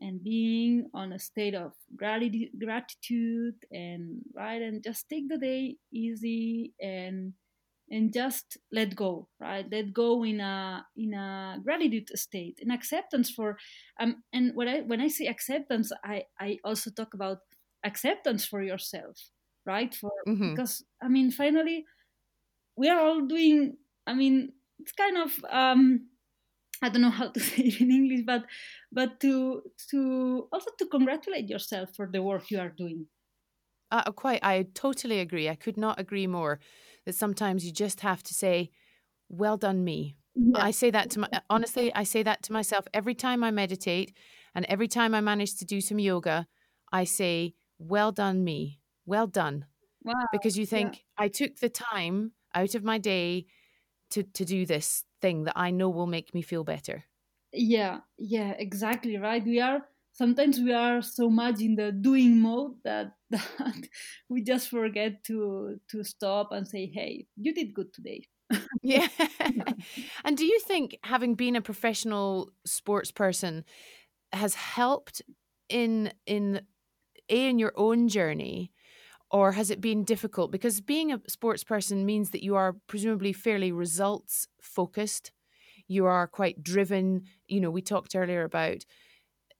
and 0.00 0.22
being 0.22 0.88
on 0.94 1.12
a 1.12 1.18
state 1.18 1.54
of 1.54 1.72
gratitude 1.96 3.54
and 3.72 4.20
right 4.34 4.60
and 4.62 4.82
just 4.84 5.08
take 5.08 5.28
the 5.28 5.38
day 5.38 5.76
easy 5.92 6.72
and 6.80 7.32
and 7.90 8.12
just 8.12 8.58
let 8.72 8.94
go 8.96 9.28
right 9.40 9.66
let 9.70 9.92
go 9.92 10.24
in 10.24 10.40
a 10.40 10.84
in 10.96 11.14
a 11.14 11.58
gratitude 11.64 12.08
state 12.14 12.58
in 12.60 12.70
acceptance 12.70 13.30
for 13.30 13.56
um 14.00 14.22
and 14.32 14.52
when 14.54 14.68
i 14.68 14.80
when 14.80 15.00
i 15.00 15.08
say 15.08 15.26
acceptance 15.26 15.92
i 16.04 16.22
i 16.40 16.58
also 16.64 16.90
talk 16.90 17.14
about 17.14 17.38
acceptance 17.86 18.44
for 18.44 18.62
yourself 18.62 19.30
right 19.64 19.94
for 19.94 20.10
mm-hmm. 20.26 20.50
because 20.50 20.84
i 21.02 21.08
mean 21.08 21.30
finally 21.30 21.84
we 22.76 22.88
are 22.88 23.00
all 23.00 23.22
doing 23.26 23.76
i 24.06 24.14
mean 24.14 24.52
it's 24.80 24.92
kind 24.92 25.16
of 25.16 25.32
um 25.50 26.08
I 26.82 26.88
don't 26.88 27.02
know 27.02 27.10
how 27.10 27.28
to 27.28 27.40
say 27.48 27.62
it 27.62 27.80
in 27.80 27.90
English, 27.90 28.22
but 28.26 28.44
but 28.92 29.20
to 29.20 29.62
to 29.90 30.48
also 30.52 30.70
to 30.78 30.86
congratulate 30.86 31.48
yourself 31.48 31.90
for 31.96 32.08
the 32.10 32.22
work 32.22 32.50
you 32.50 32.58
are 32.58 32.68
doing. 32.68 33.06
Uh, 33.90 34.10
quite, 34.10 34.40
I 34.42 34.66
totally 34.74 35.20
agree. 35.20 35.48
I 35.48 35.54
could 35.54 35.76
not 35.76 36.00
agree 36.00 36.26
more. 36.26 36.58
That 37.04 37.14
sometimes 37.14 37.64
you 37.64 37.72
just 37.72 38.00
have 38.00 38.22
to 38.24 38.34
say, 38.34 38.70
"Well 39.28 39.56
done, 39.56 39.84
me." 39.84 40.16
Yeah. 40.34 40.64
I 40.64 40.70
say 40.72 40.90
that 40.90 41.10
to 41.10 41.20
my 41.20 41.28
honestly. 41.48 41.94
I 41.94 42.04
say 42.04 42.22
that 42.24 42.42
to 42.44 42.52
myself 42.52 42.86
every 42.92 43.14
time 43.14 43.44
I 43.44 43.50
meditate, 43.50 44.12
and 44.54 44.66
every 44.66 44.88
time 44.88 45.14
I 45.14 45.20
manage 45.20 45.56
to 45.56 45.64
do 45.64 45.80
some 45.80 45.98
yoga. 45.98 46.46
I 46.92 47.04
say, 47.04 47.54
"Well 47.78 48.12
done, 48.12 48.44
me. 48.44 48.80
Well 49.06 49.26
done," 49.26 49.66
Wow. 50.04 50.26
because 50.32 50.58
you 50.58 50.66
Yeah. 50.70 50.94
think 50.94 51.06
I 51.18 51.28
took 51.28 51.56
the 51.58 51.70
time 51.70 52.32
out 52.54 52.74
of 52.76 52.84
my 52.84 52.98
day 52.98 53.46
to 54.10 54.24
to 54.24 54.44
do 54.46 54.66
this 54.66 55.04
thing 55.22 55.44
that 55.44 55.58
I 55.58 55.70
know 55.72 55.90
will 55.90 56.06
make 56.08 56.34
me 56.34 56.42
feel 56.42 56.64
better. 56.64 57.04
Yeah. 57.52 58.00
Yeah. 58.18 58.52
Exactly. 58.58 59.16
Right. 59.16 59.44
We 59.44 59.60
are 59.60 59.86
sometimes 60.12 60.58
we 60.60 60.72
are 60.72 61.02
so 61.02 61.28
much 61.30 61.60
in 61.60 61.76
the 61.76 61.92
doing 61.92 62.40
mode 62.40 62.76
that 62.84 63.16
that 63.30 63.88
we 64.28 64.42
just 64.42 64.68
forget 64.68 65.24
to 65.24 65.80
to 65.90 66.04
stop 66.04 66.52
and 66.52 66.66
say, 66.66 66.86
"Hey, 66.86 67.28
you 67.36 67.54
did 67.54 67.74
good 67.74 67.92
today." 67.92 68.22
Yeah. 68.82 69.08
and 70.24 70.36
do 70.36 70.44
you 70.44 70.60
think 70.60 70.98
having 71.02 71.34
been 71.34 71.56
a 71.56 71.62
professional 71.62 72.50
sports 72.64 73.10
person 73.10 73.64
has 74.32 74.54
helped 74.54 75.22
in 75.68 76.12
in 76.26 76.62
a 77.28 77.48
in 77.48 77.58
your 77.58 77.72
own 77.76 78.08
journey 78.08 78.72
or 79.30 79.52
has 79.52 79.70
it 79.70 79.80
been 79.80 80.04
difficult? 80.04 80.52
Because 80.52 80.80
being 80.80 81.12
a 81.12 81.20
sports 81.28 81.64
person 81.64 82.06
means 82.06 82.30
that 82.30 82.44
you 82.44 82.54
are 82.54 82.76
presumably 82.86 83.32
fairly 83.32 83.72
results 83.72 84.46
focused 84.60 85.32
you 85.88 86.06
are 86.06 86.26
quite 86.26 86.62
driven. 86.62 87.24
You 87.46 87.60
know 87.60 87.70
we 87.70 87.82
talked 87.82 88.14
earlier 88.14 88.44
about 88.44 88.84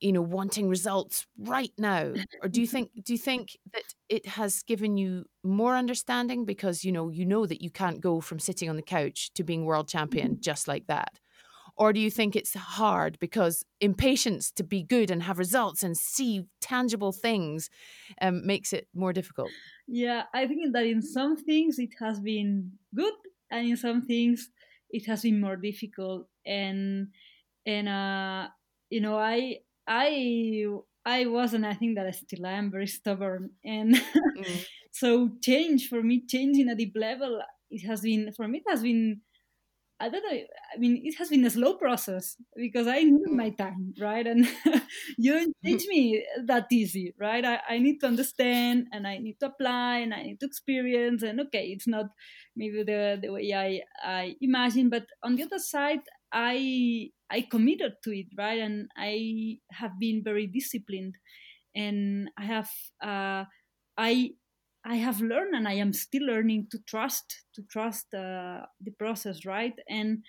you 0.00 0.12
know 0.12 0.22
wanting 0.22 0.68
results 0.68 1.26
right 1.38 1.72
now. 1.78 2.12
Or 2.42 2.48
do 2.48 2.60
you 2.60 2.66
think 2.66 2.90
do 3.04 3.12
you 3.12 3.18
think 3.18 3.56
that 3.72 3.84
it 4.08 4.26
has 4.26 4.62
given 4.62 4.96
you 4.96 5.24
more 5.42 5.76
understanding? 5.76 6.44
Because 6.44 6.84
you 6.84 6.92
know 6.92 7.08
you 7.08 7.24
know 7.24 7.46
that 7.46 7.62
you 7.62 7.70
can't 7.70 8.00
go 8.00 8.20
from 8.20 8.38
sitting 8.38 8.68
on 8.68 8.76
the 8.76 8.82
couch 8.82 9.32
to 9.34 9.44
being 9.44 9.64
world 9.64 9.88
champion 9.88 10.32
mm-hmm. 10.32 10.40
just 10.40 10.68
like 10.68 10.86
that 10.88 11.18
or 11.76 11.92
do 11.92 12.00
you 12.00 12.10
think 12.10 12.34
it's 12.34 12.54
hard 12.54 13.18
because 13.18 13.64
impatience 13.80 14.50
to 14.50 14.64
be 14.64 14.82
good 14.82 15.10
and 15.10 15.22
have 15.22 15.38
results 15.38 15.82
and 15.82 15.96
see 15.96 16.44
tangible 16.60 17.12
things 17.12 17.68
um, 18.20 18.46
makes 18.46 18.72
it 18.72 18.88
more 18.94 19.12
difficult 19.12 19.50
yeah, 19.88 20.24
I 20.34 20.46
think 20.46 20.72
that 20.72 20.84
in 20.84 21.00
some 21.00 21.36
things 21.36 21.78
it 21.78 21.90
has 22.00 22.20
been 22.20 22.72
good, 22.94 23.14
and 23.50 23.68
in 23.68 23.76
some 23.76 24.02
things 24.02 24.50
it 24.90 25.06
has 25.06 25.22
been 25.22 25.40
more 25.40 25.56
difficult. 25.56 26.26
And 26.44 27.08
and 27.64 27.88
uh, 27.88 28.48
you 28.90 29.00
know, 29.00 29.16
I 29.16 29.58
I 29.86 30.66
I 31.04 31.26
was, 31.26 31.54
and 31.54 31.64
I 31.64 31.74
think 31.74 31.96
that 31.96 32.06
I 32.06 32.10
still 32.10 32.46
am 32.46 32.70
very 32.70 32.88
stubborn. 32.88 33.50
And 33.64 33.94
mm. 33.94 34.66
so 34.92 35.30
change 35.40 35.88
for 35.88 36.02
me, 36.02 36.24
changing 36.26 36.68
at 36.68 36.78
deep 36.78 36.94
level, 36.96 37.40
it 37.70 37.86
has 37.86 38.00
been 38.00 38.32
for 38.36 38.48
me. 38.48 38.58
It 38.58 38.70
has 38.70 38.82
been 38.82 39.20
I 39.98 40.10
don't 40.10 40.22
know. 40.24 40.38
I 40.74 40.76
mean, 40.78 41.00
it 41.04 41.16
has 41.16 41.30
been 41.30 41.46
a 41.46 41.50
slow 41.50 41.74
process 41.74 42.36
because 42.54 42.86
I 42.86 43.02
need 43.02 43.30
my 43.30 43.48
time, 43.48 43.94
right? 43.98 44.26
And 44.26 44.46
you 45.16 45.32
don't 45.32 45.56
teach 45.64 45.84
me 45.88 46.22
that 46.44 46.66
easy, 46.70 47.14
right? 47.18 47.42
I, 47.42 47.60
I 47.66 47.78
need 47.78 48.00
to 48.00 48.06
understand 48.06 48.88
and 48.92 49.06
I 49.06 49.16
need 49.16 49.40
to 49.40 49.46
apply 49.46 49.98
and 49.98 50.12
I 50.12 50.22
need 50.22 50.40
to 50.40 50.46
experience. 50.46 51.22
And 51.22 51.40
okay, 51.42 51.68
it's 51.68 51.86
not 51.86 52.06
maybe 52.54 52.82
the, 52.82 53.18
the 53.22 53.32
way 53.32 53.52
I, 53.54 53.80
I 54.02 54.36
imagine, 54.42 54.90
but 54.90 55.06
on 55.22 55.36
the 55.36 55.44
other 55.44 55.58
side, 55.58 56.00
I 56.32 57.10
I 57.30 57.40
committed 57.50 57.94
to 58.04 58.10
it, 58.10 58.26
right? 58.36 58.60
And 58.60 58.88
I 58.96 59.58
have 59.72 59.98
been 59.98 60.22
very 60.22 60.46
disciplined, 60.46 61.14
and 61.74 62.30
I 62.38 62.44
have 62.44 62.70
uh, 63.02 63.44
I 63.96 64.32
I 64.86 64.96
have 64.96 65.20
learned 65.20 65.54
and 65.54 65.66
I 65.66 65.74
am 65.74 65.92
still 65.92 66.24
learning 66.24 66.68
to 66.70 66.78
trust 66.86 67.44
to 67.54 67.62
trust 67.62 68.14
uh, 68.14 68.66
the 68.80 68.92
process, 68.98 69.44
right? 69.44 69.74
And 69.88 70.22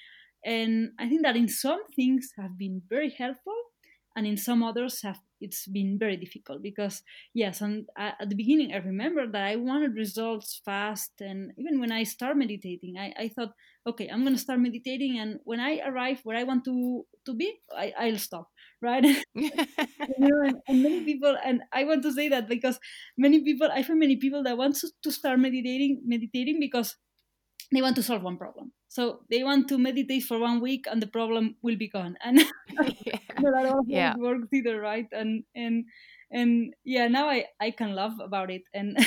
and 0.43 0.91
I 0.99 1.07
think 1.09 1.23
that 1.23 1.35
in 1.35 1.47
some 1.47 1.81
things 1.95 2.31
have 2.37 2.57
been 2.57 2.81
very 2.89 3.11
helpful, 3.11 3.59
and 4.15 4.25
in 4.25 4.37
some 4.37 4.63
others 4.63 5.01
have 5.03 5.19
it's 5.39 5.67
been 5.67 5.99
very 5.99 6.17
difficult 6.17 6.63
because 6.63 7.03
yes, 7.33 7.61
and 7.61 7.85
at 7.97 8.29
the 8.29 8.35
beginning 8.35 8.73
I 8.73 8.77
remember 8.77 9.27
that 9.27 9.43
I 9.43 9.55
wanted 9.57 9.93
results 9.93 10.61
fast, 10.65 11.11
and 11.21 11.51
even 11.57 11.79
when 11.79 11.91
I 11.91 12.03
start 12.03 12.37
meditating, 12.37 12.97
I, 12.97 13.13
I 13.17 13.27
thought, 13.29 13.53
okay, 13.85 14.07
I'm 14.09 14.23
gonna 14.23 14.37
start 14.39 14.59
meditating, 14.59 15.19
and 15.19 15.39
when 15.43 15.59
I 15.59 15.79
arrive 15.85 16.21
where 16.23 16.37
I 16.37 16.43
want 16.43 16.65
to 16.65 17.05
to 17.25 17.33
be, 17.35 17.53
I, 17.75 17.93
I'll 17.99 18.17
stop, 18.17 18.49
right? 18.81 19.03
you 19.33 19.51
know, 20.17 20.41
and, 20.41 20.57
and, 20.67 20.83
many 20.83 21.03
people, 21.03 21.35
and 21.43 21.61
I 21.73 21.83
want 21.83 22.03
to 22.03 22.13
say 22.13 22.29
that 22.29 22.47
because 22.47 22.79
many 23.17 23.43
people, 23.43 23.69
I 23.71 23.83
find 23.83 23.99
many 23.99 24.17
people 24.17 24.43
that 24.43 24.57
want 24.57 24.75
to, 24.77 24.91
to 25.03 25.11
start 25.11 25.39
meditating, 25.39 26.01
meditating 26.05 26.59
because 26.59 26.95
they 27.71 27.81
want 27.81 27.95
to 27.97 28.03
solve 28.03 28.23
one 28.23 28.37
problem. 28.37 28.71
So 28.87 29.19
they 29.29 29.43
want 29.43 29.67
to 29.69 29.77
meditate 29.77 30.23
for 30.23 30.39
one 30.39 30.61
week, 30.61 30.85
and 30.89 31.01
the 31.01 31.07
problem 31.07 31.55
will 31.61 31.75
be 31.75 31.89
gone. 31.89 32.15
And 32.23 32.39
yeah. 33.05 33.19
that 33.37 33.83
yeah. 33.87 34.15
works 34.17 34.47
either, 34.53 34.79
right? 34.79 35.07
And 35.11 35.43
and 35.53 35.85
and 36.31 36.73
yeah, 36.85 37.07
now 37.07 37.29
I 37.29 37.45
I 37.59 37.71
can 37.71 37.93
laugh 37.93 38.15
about 38.21 38.49
it. 38.49 38.63
And 38.73 38.97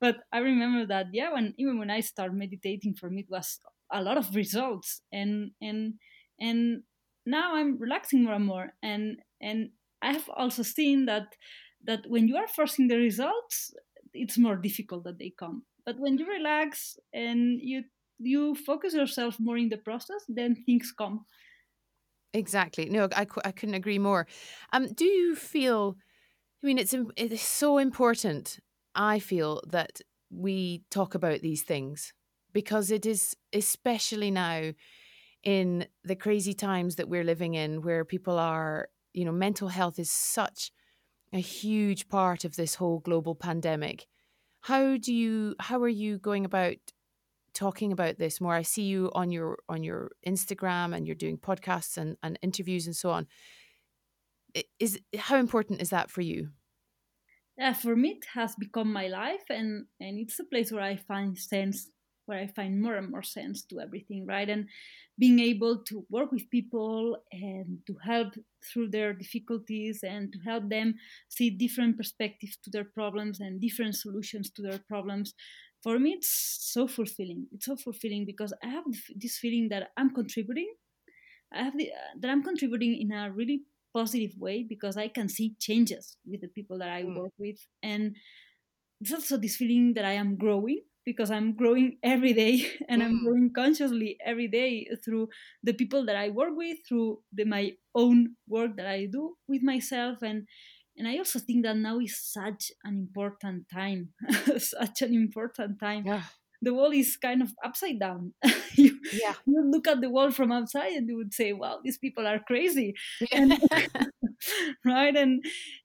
but 0.00 0.16
I 0.32 0.38
remember 0.38 0.86
that 0.86 1.06
yeah, 1.12 1.32
when 1.32 1.54
even 1.58 1.78
when 1.78 1.90
I 1.90 2.00
started 2.00 2.36
meditating, 2.36 2.94
for 2.94 3.08
me 3.08 3.22
it 3.22 3.30
was 3.30 3.58
a 3.90 4.02
lot 4.02 4.18
of 4.18 4.34
results, 4.34 5.00
and 5.10 5.52
and 5.60 5.94
and 6.38 6.82
now 7.26 7.56
I'm 7.56 7.78
relaxing 7.78 8.24
more 8.24 8.34
and 8.34 8.46
more, 8.46 8.72
and 8.82 9.18
and 9.40 9.70
I 10.02 10.12
have 10.12 10.28
also 10.30 10.62
seen 10.62 11.06
that 11.06 11.36
that 11.84 12.06
when 12.08 12.28
you 12.28 12.36
are 12.36 12.48
forcing 12.48 12.88
the 12.88 12.96
results, 12.96 13.74
it's 14.12 14.38
more 14.38 14.56
difficult 14.56 15.04
that 15.04 15.18
they 15.18 15.32
come. 15.38 15.64
But 15.84 15.98
when 15.98 16.18
you 16.18 16.26
relax 16.26 16.96
and 17.12 17.60
you 17.60 17.84
you 18.18 18.54
focus 18.54 18.94
yourself 18.94 19.38
more 19.40 19.56
in 19.58 19.68
the 19.68 19.76
process, 19.78 20.24
then 20.28 20.56
things 20.66 20.92
come. 20.96 21.26
Exactly. 22.32 22.86
No, 22.86 23.08
I, 23.14 23.26
I 23.44 23.52
couldn't 23.52 23.76
agree 23.76 23.98
more. 23.98 24.26
Um, 24.72 24.92
do 24.92 25.04
you 25.04 25.36
feel? 25.36 25.96
I 26.62 26.66
mean, 26.66 26.78
it's 26.78 26.94
it's 27.16 27.42
so 27.42 27.78
important. 27.78 28.58
I 28.94 29.18
feel 29.20 29.62
that 29.68 30.00
we 30.30 30.84
talk 30.90 31.14
about 31.14 31.40
these 31.40 31.62
things 31.62 32.12
because 32.52 32.90
it 32.90 33.06
is 33.06 33.36
especially 33.52 34.30
now 34.30 34.72
in 35.44 35.86
the 36.02 36.16
crazy 36.16 36.54
times 36.54 36.96
that 36.96 37.08
we're 37.08 37.24
living 37.24 37.54
in 37.54 37.82
where 37.82 38.04
people 38.04 38.38
are 38.38 38.88
you 39.12 39.24
know 39.24 39.32
mental 39.32 39.68
health 39.68 39.98
is 39.98 40.10
such 40.10 40.72
a 41.32 41.38
huge 41.38 42.08
part 42.08 42.44
of 42.44 42.56
this 42.56 42.76
whole 42.76 43.00
global 43.00 43.34
pandemic. 43.34 44.06
How 44.60 44.96
do 44.96 45.12
you 45.12 45.54
how 45.60 45.82
are 45.82 45.88
you 45.88 46.18
going 46.18 46.44
about 46.44 46.76
talking 47.52 47.92
about 47.92 48.18
this 48.18 48.40
more? 48.40 48.54
I 48.54 48.62
see 48.62 48.82
you 48.82 49.10
on 49.14 49.30
your 49.30 49.58
on 49.68 49.82
your 49.82 50.12
instagram 50.26 50.94
and 50.94 51.06
you're 51.06 51.16
doing 51.16 51.38
podcasts 51.38 51.96
and, 51.96 52.16
and 52.22 52.38
interviews 52.42 52.86
and 52.86 52.96
so 52.96 53.10
on. 53.10 53.26
Is 54.78 55.00
how 55.18 55.36
important 55.36 55.82
is 55.82 55.90
that 55.90 56.10
for 56.10 56.20
you? 56.20 56.50
Yeah 57.58 57.72
for 57.72 57.94
me 57.94 58.10
it 58.10 58.24
has 58.34 58.54
become 58.56 58.92
my 58.92 59.08
life 59.08 59.44
and 59.50 59.86
and 60.00 60.18
it's 60.18 60.40
a 60.40 60.44
place 60.44 60.72
where 60.72 60.82
i 60.82 60.96
find 60.96 61.38
sense 61.38 61.88
where 62.26 62.38
I 62.38 62.46
find 62.48 62.80
more 62.80 62.96
and 62.96 63.10
more 63.10 63.22
sense 63.22 63.64
to 63.66 63.80
everything, 63.80 64.26
right? 64.26 64.48
And 64.48 64.68
being 65.18 65.38
able 65.38 65.82
to 65.84 66.04
work 66.10 66.32
with 66.32 66.50
people 66.50 67.16
and 67.32 67.78
to 67.86 67.96
help 68.02 68.34
through 68.72 68.90
their 68.90 69.12
difficulties 69.12 70.00
and 70.02 70.32
to 70.32 70.38
help 70.44 70.68
them 70.68 70.94
see 71.28 71.50
different 71.50 71.96
perspectives 71.96 72.56
to 72.64 72.70
their 72.70 72.84
problems 72.84 73.40
and 73.40 73.60
different 73.60 73.94
solutions 73.94 74.50
to 74.50 74.62
their 74.62 74.80
problems. 74.88 75.34
For 75.82 75.98
me, 75.98 76.12
it's 76.12 76.58
so 76.72 76.88
fulfilling. 76.88 77.46
It's 77.52 77.66
so 77.66 77.76
fulfilling 77.76 78.24
because 78.24 78.52
I 78.62 78.68
have 78.68 78.84
this 79.14 79.38
feeling 79.38 79.68
that 79.68 79.90
I'm 79.96 80.14
contributing. 80.14 80.72
I 81.52 81.62
have 81.62 81.76
the, 81.76 81.90
uh, 81.90 82.18
that 82.20 82.30
I'm 82.30 82.42
contributing 82.42 82.98
in 83.00 83.12
a 83.12 83.30
really 83.30 83.62
positive 83.94 84.32
way 84.38 84.64
because 84.68 84.96
I 84.96 85.08
can 85.08 85.28
see 85.28 85.54
changes 85.60 86.16
with 86.26 86.40
the 86.40 86.48
people 86.48 86.78
that 86.78 86.88
I 86.88 87.02
mm. 87.02 87.16
work 87.16 87.32
with, 87.38 87.58
and 87.82 88.16
it's 89.00 89.12
also 89.12 89.36
this 89.36 89.56
feeling 89.56 89.94
that 89.94 90.04
I 90.04 90.12
am 90.12 90.36
growing 90.36 90.80
because 91.04 91.30
I'm 91.30 91.54
growing 91.54 91.98
every 92.02 92.32
day 92.32 92.66
and 92.88 93.02
mm. 93.02 93.06
I'm 93.06 93.24
growing 93.24 93.50
consciously 93.54 94.16
every 94.24 94.48
day 94.48 94.86
through 95.04 95.28
the 95.62 95.72
people 95.72 96.04
that 96.06 96.16
I 96.16 96.30
work 96.30 96.52
with, 96.54 96.78
through 96.88 97.20
the, 97.32 97.44
my 97.44 97.72
own 97.94 98.36
work 98.48 98.76
that 98.76 98.86
I 98.86 99.06
do 99.10 99.34
with 99.48 99.62
myself. 99.62 100.22
And, 100.22 100.46
and 100.96 101.08
I 101.08 101.18
also 101.18 101.38
think 101.38 101.64
that 101.64 101.76
now 101.76 101.98
is 101.98 102.18
such 102.18 102.72
an 102.84 102.94
important 102.94 103.68
time, 103.72 104.10
such 104.58 105.02
an 105.02 105.14
important 105.14 105.78
time. 105.80 106.04
Yeah. 106.06 106.22
The 106.62 106.72
world 106.72 106.94
is 106.94 107.16
kind 107.16 107.42
of 107.42 107.52
upside 107.62 108.00
down. 108.00 108.32
you, 108.74 108.98
yeah. 109.12 109.34
you 109.44 109.62
look 109.70 109.86
at 109.86 110.00
the 110.00 110.08
world 110.08 110.34
from 110.34 110.50
outside 110.50 110.92
and 110.92 111.06
you 111.06 111.16
would 111.16 111.34
say, 111.34 111.52
"Wow, 111.52 111.80
these 111.84 111.98
people 111.98 112.26
are 112.26 112.38
crazy," 112.38 112.94
and, 113.30 113.52
right? 114.84 115.14
And 115.14 115.44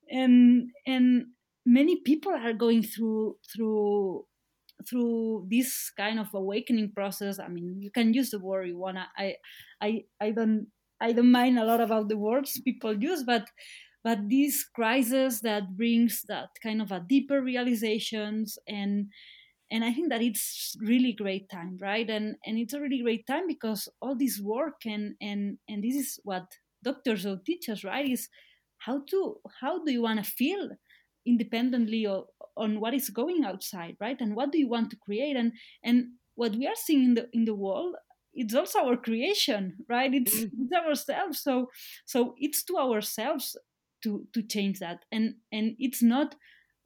and 0.09 0.69
and 0.87 1.25
many 1.65 2.01
people 2.01 2.31
are 2.31 2.53
going 2.53 2.83
through 2.83 3.35
through 3.53 4.25
through 4.87 5.45
this 5.49 5.91
kind 5.97 6.19
of 6.19 6.33
awakening 6.33 6.91
process 6.95 7.39
i 7.39 7.47
mean 7.47 7.81
you 7.81 7.91
can 7.91 8.13
use 8.13 8.29
the 8.31 8.39
word 8.39 8.67
you 8.67 8.77
wanna. 8.77 9.07
I 9.17 9.35
i 9.81 10.03
i 10.21 10.31
don't 10.31 10.67
I 11.01 11.13
don't 11.13 11.31
mind 11.31 11.57
a 11.57 11.63
lot 11.63 11.79
about 11.79 12.09
the 12.09 12.17
words 12.17 12.59
people 12.59 12.93
use, 13.01 13.23
but 13.23 13.47
but 14.03 14.29
this 14.29 14.63
crisis 14.63 15.41
that 15.41 15.75
brings 15.77 16.23
that 16.27 16.49
kind 16.63 16.81
of 16.81 16.91
a 16.91 16.99
deeper 17.07 17.41
realizations 17.41 18.57
and 18.67 19.07
and 19.71 19.83
i 19.85 19.93
think 19.93 20.09
that 20.09 20.21
it's 20.21 20.75
really 20.81 21.13
great 21.13 21.49
time 21.49 21.77
right? 21.81 22.09
And 22.09 22.35
and 22.45 22.57
it's 22.57 22.73
a 22.73 22.81
really 22.81 23.01
great 23.01 23.27
time 23.27 23.47
because 23.47 23.87
all 24.01 24.15
this 24.15 24.39
work 24.41 24.85
and 24.85 25.15
and 25.21 25.57
and 25.67 25.83
this 25.83 25.95
is 25.95 26.19
what 26.23 26.45
doctors 26.83 27.25
or 27.25 27.37
teachers 27.45 27.83
right 27.83 28.07
is 28.09 28.29
how 28.79 29.01
to 29.09 29.35
how 29.61 29.83
do 29.83 29.91
you 29.91 30.01
want 30.01 30.23
to 30.23 30.31
feel 30.31 30.69
independently 31.25 32.05
of, 32.05 32.25
on 32.59 32.79
what 32.79 32.93
is 32.93 33.09
going 33.09 33.43
outside 33.45 33.95
right? 33.99 34.19
And 34.19 34.35
what 34.35 34.51
do 34.51 34.59
you 34.59 34.67
want 34.67 34.89
to 34.91 34.97
create? 34.97 35.35
And 35.35 35.53
and 35.83 36.09
what 36.35 36.55
we 36.55 36.67
are 36.67 36.75
seeing 36.75 37.03
in 37.03 37.13
the 37.15 37.29
in 37.33 37.45
the 37.45 37.55
world 37.55 37.95
it's 38.33 38.55
also 38.55 38.79
our 38.79 38.97
creation 38.97 39.77
right? 39.89 40.13
It's, 40.13 40.39
mm. 40.39 40.51
it's 40.59 40.73
ourselves. 40.73 41.41
So 41.41 41.69
so 42.05 42.35
it's 42.37 42.63
to 42.63 42.77
ourselves 42.77 43.57
to 44.03 44.25
to 44.33 44.41
change 44.41 44.79
that. 44.79 45.05
And 45.11 45.35
and 45.51 45.75
it's 45.79 46.01
not 46.01 46.35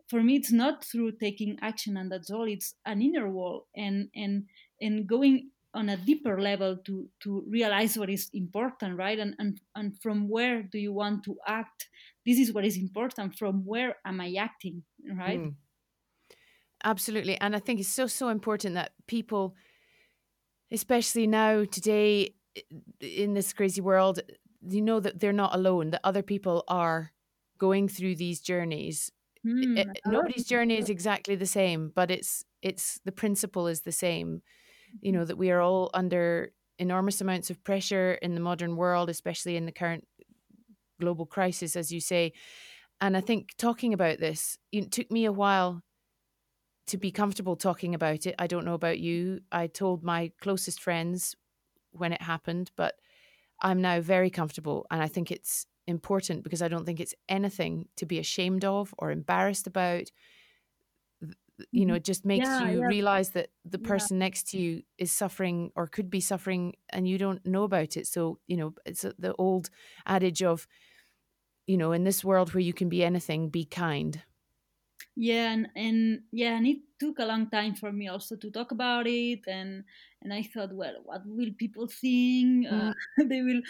for 0.09 0.21
me 0.23 0.35
it's 0.35 0.51
not 0.51 0.83
through 0.83 1.13
taking 1.13 1.57
action 1.61 1.97
and 1.97 2.11
that's 2.11 2.31
all. 2.31 2.47
It's 2.47 2.75
an 2.85 3.01
inner 3.01 3.29
wall 3.29 3.67
and 3.75 4.09
and 4.15 4.45
and 4.81 5.07
going 5.07 5.49
on 5.75 5.89
a 5.89 5.97
deeper 5.97 6.39
level 6.39 6.77
to 6.85 7.09
to 7.23 7.43
realize 7.47 7.97
what 7.97 8.09
is 8.09 8.29
important 8.33 8.97
right? 8.97 9.19
And 9.19 9.35
and, 9.39 9.59
and 9.75 9.99
from 10.01 10.29
where 10.29 10.63
do 10.63 10.77
you 10.77 10.93
want 10.93 11.23
to 11.25 11.37
act? 11.47 11.87
This 12.25 12.39
is 12.39 12.53
what 12.53 12.65
is 12.65 12.77
important. 12.77 13.37
From 13.37 13.65
where 13.65 13.97
am 14.05 14.21
i 14.21 14.33
acting 14.39 14.83
right? 15.17 15.39
Mm. 15.39 15.55
Absolutely 16.83 17.39
and 17.39 17.55
i 17.55 17.59
think 17.59 17.79
it's 17.79 17.89
so 17.89 18.07
so 18.07 18.29
important 18.29 18.75
that 18.75 18.91
people 19.07 19.55
especially 20.71 21.27
now 21.27 21.63
today 21.65 22.33
in 22.99 23.33
this 23.33 23.53
crazy 23.53 23.81
world 23.81 24.19
you 24.61 24.81
know 24.81 24.99
that 24.99 25.19
they're 25.19 25.33
not 25.33 25.55
alone 25.55 25.91
that 25.91 26.01
other 26.03 26.23
people 26.23 26.63
are 26.67 27.11
going 27.57 27.87
through 27.87 28.15
these 28.15 28.39
journeys. 28.39 29.11
Mm, 29.45 29.77
it, 29.77 29.87
nobody's 30.05 30.45
journey 30.45 30.77
is 30.77 30.89
exactly 30.89 31.35
the 31.35 31.45
same 31.45 31.91
but 31.93 32.09
it's 32.09 32.45
it's 32.61 32.99
the 33.03 33.11
principle 33.11 33.67
is 33.67 33.81
the 33.81 33.91
same. 33.91 34.41
You 35.01 35.11
know 35.11 35.25
that 35.25 35.37
we 35.37 35.51
are 35.51 35.59
all 35.59 35.89
under 35.93 36.53
enormous 36.79 37.19
amounts 37.19 37.49
of 37.49 37.63
pressure 37.63 38.13
in 38.21 38.35
the 38.35 38.41
modern 38.41 38.77
world 38.77 39.09
especially 39.09 39.57
in 39.57 39.65
the 39.65 39.71
current 39.71 40.07
global 40.99 41.25
crisis 41.25 41.75
as 41.75 41.91
you 41.91 41.99
say. 41.99 42.31
And 43.01 43.17
i 43.17 43.21
think 43.21 43.49
talking 43.57 43.93
about 43.93 44.19
this 44.19 44.57
it 44.71 44.91
took 44.91 45.11
me 45.11 45.25
a 45.25 45.31
while 45.31 45.83
to 46.87 46.97
be 46.97 47.11
comfortable 47.11 47.55
talking 47.55 47.95
about 47.95 48.25
it 48.25 48.35
i 48.39 48.47
don't 48.47 48.65
know 48.65 48.73
about 48.73 48.99
you 48.99 49.39
i 49.51 49.67
told 49.67 50.03
my 50.03 50.31
closest 50.41 50.81
friends 50.81 51.35
when 51.91 52.11
it 52.11 52.21
happened 52.21 52.71
but 52.75 52.95
I'm 53.63 53.81
now 53.81 54.01
very 54.01 54.29
comfortable. 54.29 54.85
And 54.91 55.01
I 55.01 55.07
think 55.07 55.31
it's 55.31 55.65
important 55.87 56.43
because 56.43 56.61
I 56.61 56.67
don't 56.67 56.85
think 56.85 56.99
it's 56.99 57.15
anything 57.29 57.87
to 57.97 58.05
be 58.05 58.19
ashamed 58.19 58.65
of 58.65 58.93
or 58.97 59.09
embarrassed 59.09 59.67
about. 59.67 60.11
You 61.71 61.85
know, 61.85 61.91
mm-hmm. 61.91 61.97
it 61.97 62.03
just 62.03 62.25
makes 62.25 62.45
yeah, 62.45 62.69
you 62.69 62.79
yeah. 62.79 62.87
realize 62.87 63.29
that 63.31 63.49
the 63.63 63.79
person 63.79 64.17
yeah. 64.17 64.25
next 64.25 64.49
to 64.49 64.57
you 64.57 64.83
is 64.97 65.11
suffering 65.11 65.71
or 65.75 65.87
could 65.87 66.09
be 66.09 66.19
suffering 66.19 66.73
and 66.89 67.07
you 67.07 67.17
don't 67.17 67.45
know 67.45 67.63
about 67.63 67.95
it. 67.95 68.07
So, 68.07 68.39
you 68.47 68.57
know, 68.57 68.73
it's 68.85 69.05
the 69.17 69.33
old 69.37 69.69
adage 70.05 70.43
of, 70.43 70.67
you 71.67 71.77
know, 71.77 71.93
in 71.93 72.03
this 72.03 72.23
world 72.23 72.53
where 72.53 72.61
you 72.61 72.73
can 72.73 72.89
be 72.89 73.03
anything, 73.03 73.49
be 73.49 73.65
kind 73.65 74.21
yeah 75.15 75.51
and, 75.51 75.67
and 75.75 76.21
yeah 76.31 76.57
and 76.57 76.65
it 76.65 76.79
took 76.99 77.19
a 77.19 77.25
long 77.25 77.49
time 77.49 77.75
for 77.75 77.91
me 77.91 78.07
also 78.07 78.35
to 78.35 78.49
talk 78.49 78.71
about 78.71 79.05
it 79.07 79.41
and 79.47 79.83
and 80.21 80.33
i 80.33 80.41
thought 80.41 80.73
well 80.73 80.95
what 81.03 81.21
will 81.25 81.51
people 81.57 81.87
think 81.87 82.65
uh, 82.67 82.71
mm. 82.71 82.89
uh, 82.89 83.23
they 83.27 83.41
will 83.41 83.61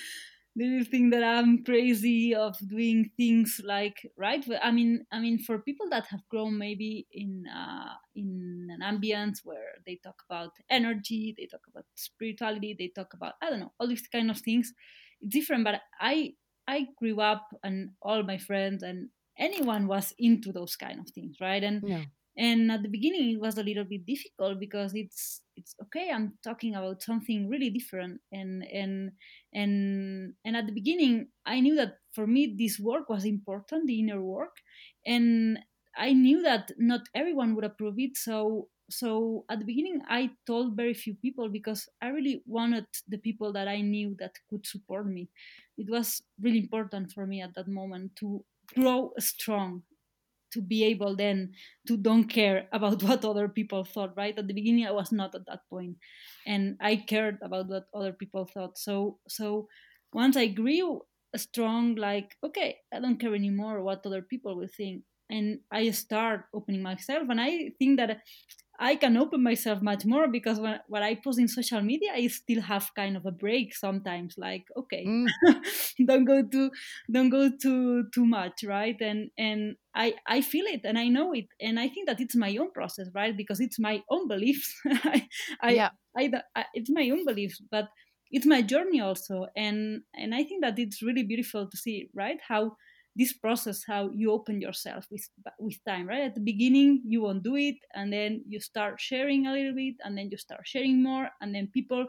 they 0.55 0.69
will 0.69 0.85
think 0.85 1.11
that 1.11 1.23
i'm 1.23 1.63
crazy 1.63 2.33
of 2.33 2.55
doing 2.69 3.11
things 3.17 3.59
like 3.65 4.09
right 4.17 4.45
i 4.61 4.71
mean 4.71 5.05
i 5.11 5.19
mean 5.19 5.37
for 5.37 5.59
people 5.59 5.89
that 5.89 6.05
have 6.07 6.21
grown 6.29 6.57
maybe 6.57 7.05
in 7.11 7.43
uh, 7.47 7.93
in 8.15 8.69
an 8.69 8.79
ambience 8.81 9.39
where 9.43 9.75
they 9.85 9.99
talk 10.03 10.23
about 10.29 10.51
energy 10.69 11.33
they 11.37 11.45
talk 11.45 11.65
about 11.69 11.85
spirituality 11.95 12.73
they 12.77 12.87
talk 12.95 13.13
about 13.13 13.33
i 13.41 13.49
don't 13.49 13.59
know 13.59 13.73
all 13.79 13.87
these 13.87 14.07
kind 14.07 14.31
of 14.31 14.39
things 14.39 14.73
it's 15.21 15.33
different 15.33 15.65
but 15.65 15.81
i 15.99 16.31
i 16.67 16.85
grew 16.97 17.19
up 17.19 17.49
and 17.63 17.89
all 18.01 18.23
my 18.23 18.37
friends 18.37 18.83
and 18.83 19.09
anyone 19.37 19.87
was 19.87 20.13
into 20.17 20.51
those 20.51 20.75
kind 20.75 20.99
of 20.99 21.09
things 21.09 21.37
right? 21.41 21.63
And 21.63 21.83
yeah. 21.85 22.03
and 22.37 22.71
at 22.71 22.83
the 22.83 22.89
beginning 22.89 23.31
it 23.31 23.39
was 23.39 23.57
a 23.57 23.63
little 23.63 23.83
bit 23.85 24.05
difficult 24.05 24.59
because 24.59 24.93
it's 24.95 25.41
it's 25.55 25.75
okay 25.83 26.09
i'm 26.11 26.33
talking 26.43 26.75
about 26.75 27.01
something 27.01 27.47
really 27.49 27.69
different. 27.69 28.21
And 28.31 28.63
and 28.63 29.11
and 29.53 30.33
and 30.45 30.57
at 30.57 30.65
the 30.65 30.73
beginning 30.73 31.27
i 31.45 31.59
knew 31.59 31.75
that 31.75 31.97
for 32.13 32.27
me 32.27 32.55
this 32.57 32.79
work 32.79 33.09
was 33.09 33.25
important 33.25 33.87
the 33.87 33.99
inner 33.99 34.21
work. 34.21 34.57
And 35.05 35.59
i 35.97 36.13
knew 36.13 36.41
that 36.43 36.71
not 36.77 37.01
everyone 37.13 37.55
would 37.55 37.65
approve 37.65 37.95
it. 37.97 38.17
So 38.17 38.69
so 38.89 39.45
at 39.49 39.59
the 39.59 39.65
beginning 39.65 40.01
i 40.09 40.29
told 40.45 40.75
very 40.75 40.93
few 40.93 41.15
people 41.15 41.47
because 41.49 41.87
i 42.01 42.09
really 42.09 42.43
wanted 42.45 42.85
the 43.07 43.17
people 43.17 43.53
that 43.53 43.67
i 43.67 43.79
knew 43.79 44.15
that 44.19 44.33
could 44.49 44.65
support 44.67 45.07
me. 45.07 45.29
It 45.77 45.89
was 45.89 46.21
really 46.39 46.59
important 46.59 47.11
for 47.11 47.25
me 47.25 47.41
at 47.41 47.55
that 47.55 47.67
moment 47.67 48.15
to 48.17 48.43
grow 48.75 49.11
strong 49.19 49.83
to 50.51 50.61
be 50.61 50.83
able 50.83 51.15
then 51.15 51.51
to 51.87 51.97
don't 51.97 52.25
care 52.25 52.67
about 52.71 53.01
what 53.07 53.25
other 53.25 53.49
people 53.49 53.83
thought 53.83 54.13
right? 54.15 54.37
At 54.37 54.47
the 54.47 54.53
beginning 54.53 54.85
i 54.85 54.91
was 54.91 55.11
not 55.11 55.35
at 55.35 55.45
that 55.47 55.61
point 55.69 55.97
and 56.45 56.77
i 56.81 56.95
cared 56.95 57.39
about 57.41 57.67
what 57.69 57.87
other 57.93 58.13
people 58.13 58.45
thought. 58.45 58.77
So 58.77 59.19
so 59.27 59.67
once 60.13 60.37
i 60.37 60.47
grew 60.47 61.01
strong 61.35 61.95
like 61.95 62.37
okay 62.45 62.77
i 62.93 62.99
don't 62.99 63.19
care 63.19 63.33
anymore 63.33 63.81
what 63.81 64.05
other 64.05 64.21
people 64.21 64.55
will 64.55 64.69
think 64.69 65.01
and 65.31 65.57
i 65.71 65.89
start 65.91 66.45
opening 66.53 66.81
myself. 66.83 67.27
And 67.29 67.41
i 67.41 67.71
think 67.79 67.97
that 67.97 68.21
I 68.79 68.95
can 68.95 69.17
open 69.17 69.43
myself 69.43 69.81
much 69.81 70.03
more 70.03 70.27
because 70.27 70.59
when 70.59 70.79
what 70.87 71.03
I 71.03 71.15
post 71.15 71.39
in 71.39 71.47
social 71.47 71.81
media, 71.81 72.11
I 72.13 72.27
still 72.27 72.61
have 72.61 72.91
kind 72.95 73.15
of 73.15 73.25
a 73.25 73.31
break 73.31 73.75
sometimes. 73.75 74.35
Like, 74.37 74.65
okay, 74.75 75.05
mm. 75.05 75.27
don't 76.05 76.25
go 76.25 76.43
too, 76.43 76.71
don't 77.11 77.29
go 77.29 77.51
too 77.51 78.05
too 78.13 78.25
much, 78.25 78.63
right? 78.63 78.99
And 78.99 79.29
and 79.37 79.75
I 79.95 80.15
I 80.27 80.41
feel 80.41 80.65
it 80.65 80.81
and 80.85 80.97
I 80.97 81.07
know 81.07 81.33
it, 81.33 81.45
and 81.61 81.79
I 81.79 81.87
think 81.87 82.07
that 82.07 82.19
it's 82.19 82.35
my 82.35 82.55
own 82.57 82.71
process, 82.71 83.07
right? 83.13 83.37
Because 83.37 83.59
it's 83.59 83.79
my 83.79 84.01
own 84.09 84.27
beliefs. 84.27 84.73
I, 84.87 85.27
I, 85.61 85.71
yeah. 85.71 85.89
I, 86.17 86.31
I, 86.55 86.65
it's 86.73 86.89
my 86.89 87.09
own 87.11 87.25
beliefs, 87.25 87.61
but 87.69 87.89
it's 88.31 88.47
my 88.47 88.63
journey 88.63 89.01
also, 89.01 89.45
and 89.55 90.01
and 90.15 90.33
I 90.33 90.43
think 90.43 90.63
that 90.63 90.79
it's 90.79 91.03
really 91.03 91.23
beautiful 91.23 91.69
to 91.69 91.77
see, 91.77 92.09
right? 92.15 92.39
How 92.47 92.75
this 93.15 93.33
process 93.33 93.83
how 93.85 94.09
you 94.13 94.31
open 94.31 94.59
yourself 94.59 95.05
with 95.11 95.27
with 95.59 95.77
time 95.85 96.07
right? 96.07 96.23
At 96.23 96.35
the 96.35 96.41
beginning 96.41 97.01
you 97.05 97.21
won't 97.21 97.43
do 97.43 97.55
it 97.55 97.75
and 97.93 98.11
then 98.11 98.43
you 98.47 98.59
start 98.59 98.99
sharing 98.99 99.47
a 99.47 99.53
little 99.53 99.75
bit 99.75 99.95
and 100.03 100.17
then 100.17 100.29
you 100.31 100.37
start 100.37 100.61
sharing 100.65 101.01
more 101.03 101.29
and 101.41 101.53
then 101.53 101.67
people 101.73 102.05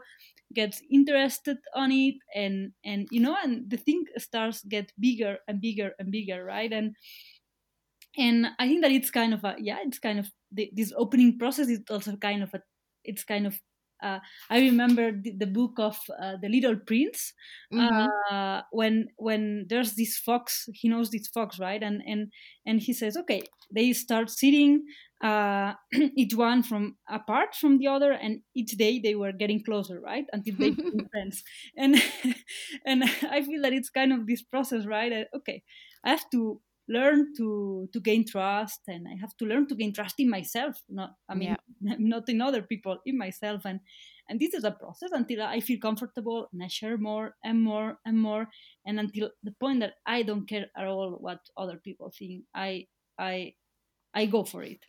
get 0.53 0.79
interested 0.91 1.57
on 1.73 1.91
it 1.91 2.15
and 2.33 2.71
and 2.83 3.07
you 3.11 3.19
know 3.19 3.35
and 3.43 3.69
the 3.69 3.77
thing 3.77 4.05
starts 4.17 4.63
get 4.63 4.91
bigger 4.99 5.37
and 5.47 5.61
bigger 5.61 5.91
and 5.99 6.11
bigger 6.11 6.43
right? 6.43 6.73
And 6.73 6.95
and 8.17 8.47
i 8.59 8.67
think 8.67 8.81
that 8.81 8.91
it's 8.91 9.11
kind 9.11 9.33
of 9.33 9.43
a 9.43 9.55
yeah 9.59 9.77
it's 9.81 9.99
kind 9.99 10.19
of 10.19 10.27
the, 10.51 10.69
this 10.73 10.93
opening 10.95 11.37
process 11.37 11.67
is 11.67 11.81
also 11.89 12.15
kind 12.15 12.43
of 12.43 12.53
a 12.53 12.61
it's 13.03 13.23
kind 13.23 13.45
of 13.45 13.59
uh, 14.03 14.19
I 14.49 14.59
remember 14.59 15.11
the, 15.11 15.31
the 15.37 15.47
book 15.47 15.73
of 15.77 15.97
uh, 16.21 16.33
the 16.41 16.49
Little 16.49 16.75
Prince 16.77 17.33
mm-hmm. 17.73 18.07
uh, 18.31 18.61
when 18.71 19.07
when 19.17 19.65
there's 19.69 19.93
this 19.93 20.17
fox. 20.17 20.67
He 20.73 20.89
knows 20.89 21.09
this 21.09 21.27
fox, 21.27 21.59
right? 21.59 21.81
And 21.81 22.01
and 22.05 22.31
and 22.65 22.81
he 22.81 22.93
says, 22.93 23.17
okay, 23.17 23.43
they 23.73 23.93
start 23.93 24.29
sitting 24.29 24.85
uh, 25.23 25.73
each 26.15 26.35
one 26.35 26.63
from 26.63 26.97
apart 27.09 27.55
from 27.55 27.77
the 27.77 27.87
other, 27.87 28.11
and 28.11 28.41
each 28.55 28.71
day 28.71 28.99
they 28.99 29.15
were 29.15 29.31
getting 29.31 29.63
closer, 29.63 29.99
right? 29.99 30.25
Until 30.31 30.55
they 30.57 30.69
became 30.71 31.07
friends. 31.11 31.43
And 31.77 31.95
and 32.85 33.03
I 33.29 33.41
feel 33.41 33.61
that 33.61 33.73
it's 33.73 33.89
kind 33.89 34.13
of 34.13 34.27
this 34.27 34.41
process, 34.43 34.85
right? 34.85 35.25
Okay, 35.35 35.63
I 36.03 36.09
have 36.09 36.29
to 36.31 36.61
learn 36.87 37.33
to 37.35 37.89
to 37.91 37.99
gain 37.99 38.25
trust 38.25 38.81
and 38.87 39.07
i 39.07 39.15
have 39.19 39.35
to 39.37 39.45
learn 39.45 39.67
to 39.67 39.75
gain 39.75 39.93
trust 39.93 40.15
in 40.19 40.29
myself 40.29 40.81
not 40.89 41.15
i 41.29 41.33
mean 41.33 41.55
yeah. 41.81 41.95
not 41.99 42.29
in 42.29 42.41
other 42.41 42.61
people 42.61 42.97
in 43.05 43.17
myself 43.17 43.65
and 43.65 43.79
and 44.29 44.39
this 44.39 44.53
is 44.53 44.63
a 44.63 44.71
process 44.71 45.09
until 45.11 45.41
i 45.41 45.59
feel 45.59 45.79
comfortable 45.79 46.47
and 46.53 46.63
i 46.63 46.67
share 46.67 46.97
more 46.97 47.35
and 47.43 47.61
more 47.61 47.97
and 48.05 48.19
more 48.19 48.47
and 48.85 48.99
until 48.99 49.29
the 49.43 49.51
point 49.59 49.79
that 49.79 49.93
i 50.05 50.21
don't 50.21 50.47
care 50.47 50.67
at 50.77 50.85
all 50.85 51.11
what 51.19 51.39
other 51.57 51.77
people 51.77 52.11
think 52.17 52.43
i 52.53 52.85
i 53.17 53.51
i 54.13 54.25
go 54.25 54.43
for 54.43 54.61
it 54.61 54.85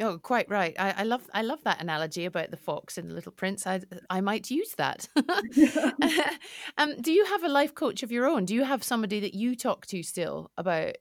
Oh, 0.00 0.18
quite 0.18 0.48
right. 0.50 0.74
I, 0.78 0.94
I, 0.98 1.02
love 1.04 1.28
I 1.32 1.42
love 1.42 1.62
that 1.64 1.80
analogy 1.80 2.24
about 2.24 2.50
the 2.50 2.56
fox 2.56 2.98
and 2.98 3.08
the 3.08 3.14
little 3.14 3.30
prince. 3.30 3.66
I 3.66 3.80
I 4.10 4.20
might 4.20 4.50
use 4.50 4.74
that. 4.76 5.08
um, 6.78 6.96
do 7.00 7.12
you 7.12 7.24
have 7.26 7.44
a 7.44 7.48
life 7.48 7.74
coach 7.74 8.02
of 8.02 8.10
your 8.10 8.26
own? 8.26 8.44
Do 8.44 8.54
you 8.54 8.64
have 8.64 8.82
somebody 8.82 9.20
that 9.20 9.34
you 9.34 9.54
talk 9.54 9.86
to 9.86 10.02
still 10.02 10.50
about 10.56 10.96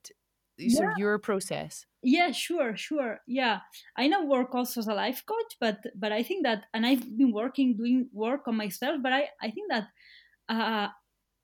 yeah. 0.57 0.77
sort 0.77 0.91
of 0.91 0.97
your 0.99 1.17
process? 1.17 1.85
Yeah, 2.03 2.31
sure, 2.31 2.77
sure. 2.77 3.21
Yeah, 3.27 3.59
I 3.97 4.07
now 4.07 4.25
work 4.25 4.53
also 4.53 4.81
as 4.81 4.87
a 4.87 4.93
life 4.93 5.23
coach, 5.25 5.57
but 5.59 5.79
but 5.95 6.11
I 6.11 6.21
think 6.21 6.43
that, 6.43 6.65
and 6.73 6.85
I've 6.85 7.17
been 7.17 7.31
working 7.33 7.75
doing 7.75 8.09
work 8.13 8.47
on 8.47 8.57
myself. 8.57 8.97
But 9.01 9.13
I 9.13 9.29
I 9.41 9.49
think 9.49 9.71
that 9.71 9.87
uh, 10.49 10.89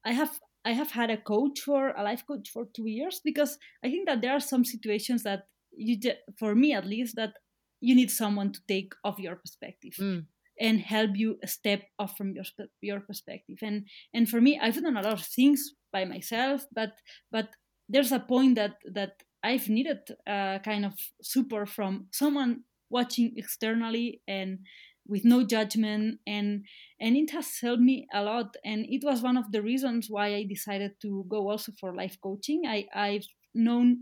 I 0.05 0.11
have 0.11 0.39
I 0.65 0.73
have 0.73 0.91
had 0.91 1.09
a 1.09 1.17
coach 1.17 1.61
for 1.61 1.93
a 1.97 2.03
life 2.03 2.23
coach 2.27 2.49
for 2.49 2.65
two 2.75 2.87
years 2.87 3.21
because 3.23 3.57
I 3.83 3.89
think 3.89 4.07
that 4.07 4.21
there 4.21 4.33
are 4.33 4.39
some 4.39 4.63
situations 4.63 5.23
that 5.23 5.43
you, 5.79 5.97
for 6.37 6.55
me 6.55 6.73
at 6.73 6.85
least, 6.85 7.15
that 7.15 7.33
you 7.81 7.95
need 7.95 8.11
someone 8.11 8.51
to 8.51 8.59
take 8.67 8.93
off 9.03 9.19
your 9.19 9.35
perspective. 9.35 9.95
Mm 9.99 10.25
and 10.59 10.81
help 10.81 11.11
you 11.15 11.39
step 11.45 11.83
off 11.97 12.17
from 12.17 12.33
your 12.33 12.43
your 12.81 12.99
perspective. 12.99 13.59
And 13.61 13.87
and 14.13 14.29
for 14.29 14.41
me, 14.41 14.59
I've 14.61 14.81
done 14.81 14.97
a 14.97 15.01
lot 15.01 15.13
of 15.13 15.25
things 15.25 15.73
by 15.91 16.05
myself, 16.05 16.65
but 16.73 16.91
but 17.31 17.49
there's 17.87 18.11
a 18.11 18.19
point 18.19 18.55
that 18.55 18.75
that 18.93 19.23
I've 19.43 19.69
needed 19.69 19.99
a 20.27 20.59
kind 20.63 20.85
of 20.85 20.93
support 21.21 21.69
from 21.69 22.07
someone 22.11 22.63
watching 22.89 23.33
externally 23.37 24.21
and 24.27 24.59
with 25.07 25.25
no 25.25 25.43
judgment 25.43 26.19
and 26.27 26.65
and 26.99 27.15
it 27.15 27.31
has 27.31 27.59
helped 27.61 27.81
me 27.81 28.07
a 28.13 28.21
lot 28.23 28.55
and 28.63 28.85
it 28.89 29.01
was 29.03 29.21
one 29.21 29.37
of 29.37 29.51
the 29.51 29.61
reasons 29.61 30.07
why 30.07 30.35
i 30.35 30.43
decided 30.43 30.91
to 31.01 31.25
go 31.27 31.49
also 31.49 31.71
for 31.79 31.95
life 31.95 32.17
coaching 32.21 32.61
i 32.67 32.85
i've 32.93 33.25
known 33.55 33.97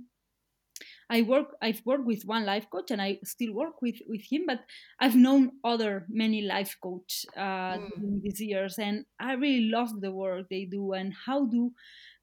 I 1.10 1.22
work 1.22 1.56
I've 1.62 1.82
worked 1.86 2.06
with 2.06 2.24
one 2.26 2.46
life 2.46 2.68
coach 2.70 2.92
and 2.92 3.02
I 3.02 3.20
still 3.24 3.54
work 3.54 3.82
with 3.82 3.96
with 4.08 4.22
him, 4.30 4.44
but 4.46 4.60
I've 5.00 5.16
known 5.16 5.52
other 5.64 6.06
many 6.10 6.42
life 6.42 6.76
coach 6.82 7.26
uh, 7.36 7.78
mm. 7.78 8.22
these 8.22 8.42
years, 8.42 8.78
and 8.78 9.06
I 9.20 9.34
really 9.34 9.70
love 9.70 10.02
the 10.02 10.12
work 10.12 10.48
they 10.50 10.66
do 10.66 10.94
and 10.94 11.14
how 11.26 11.46
do 11.46 11.72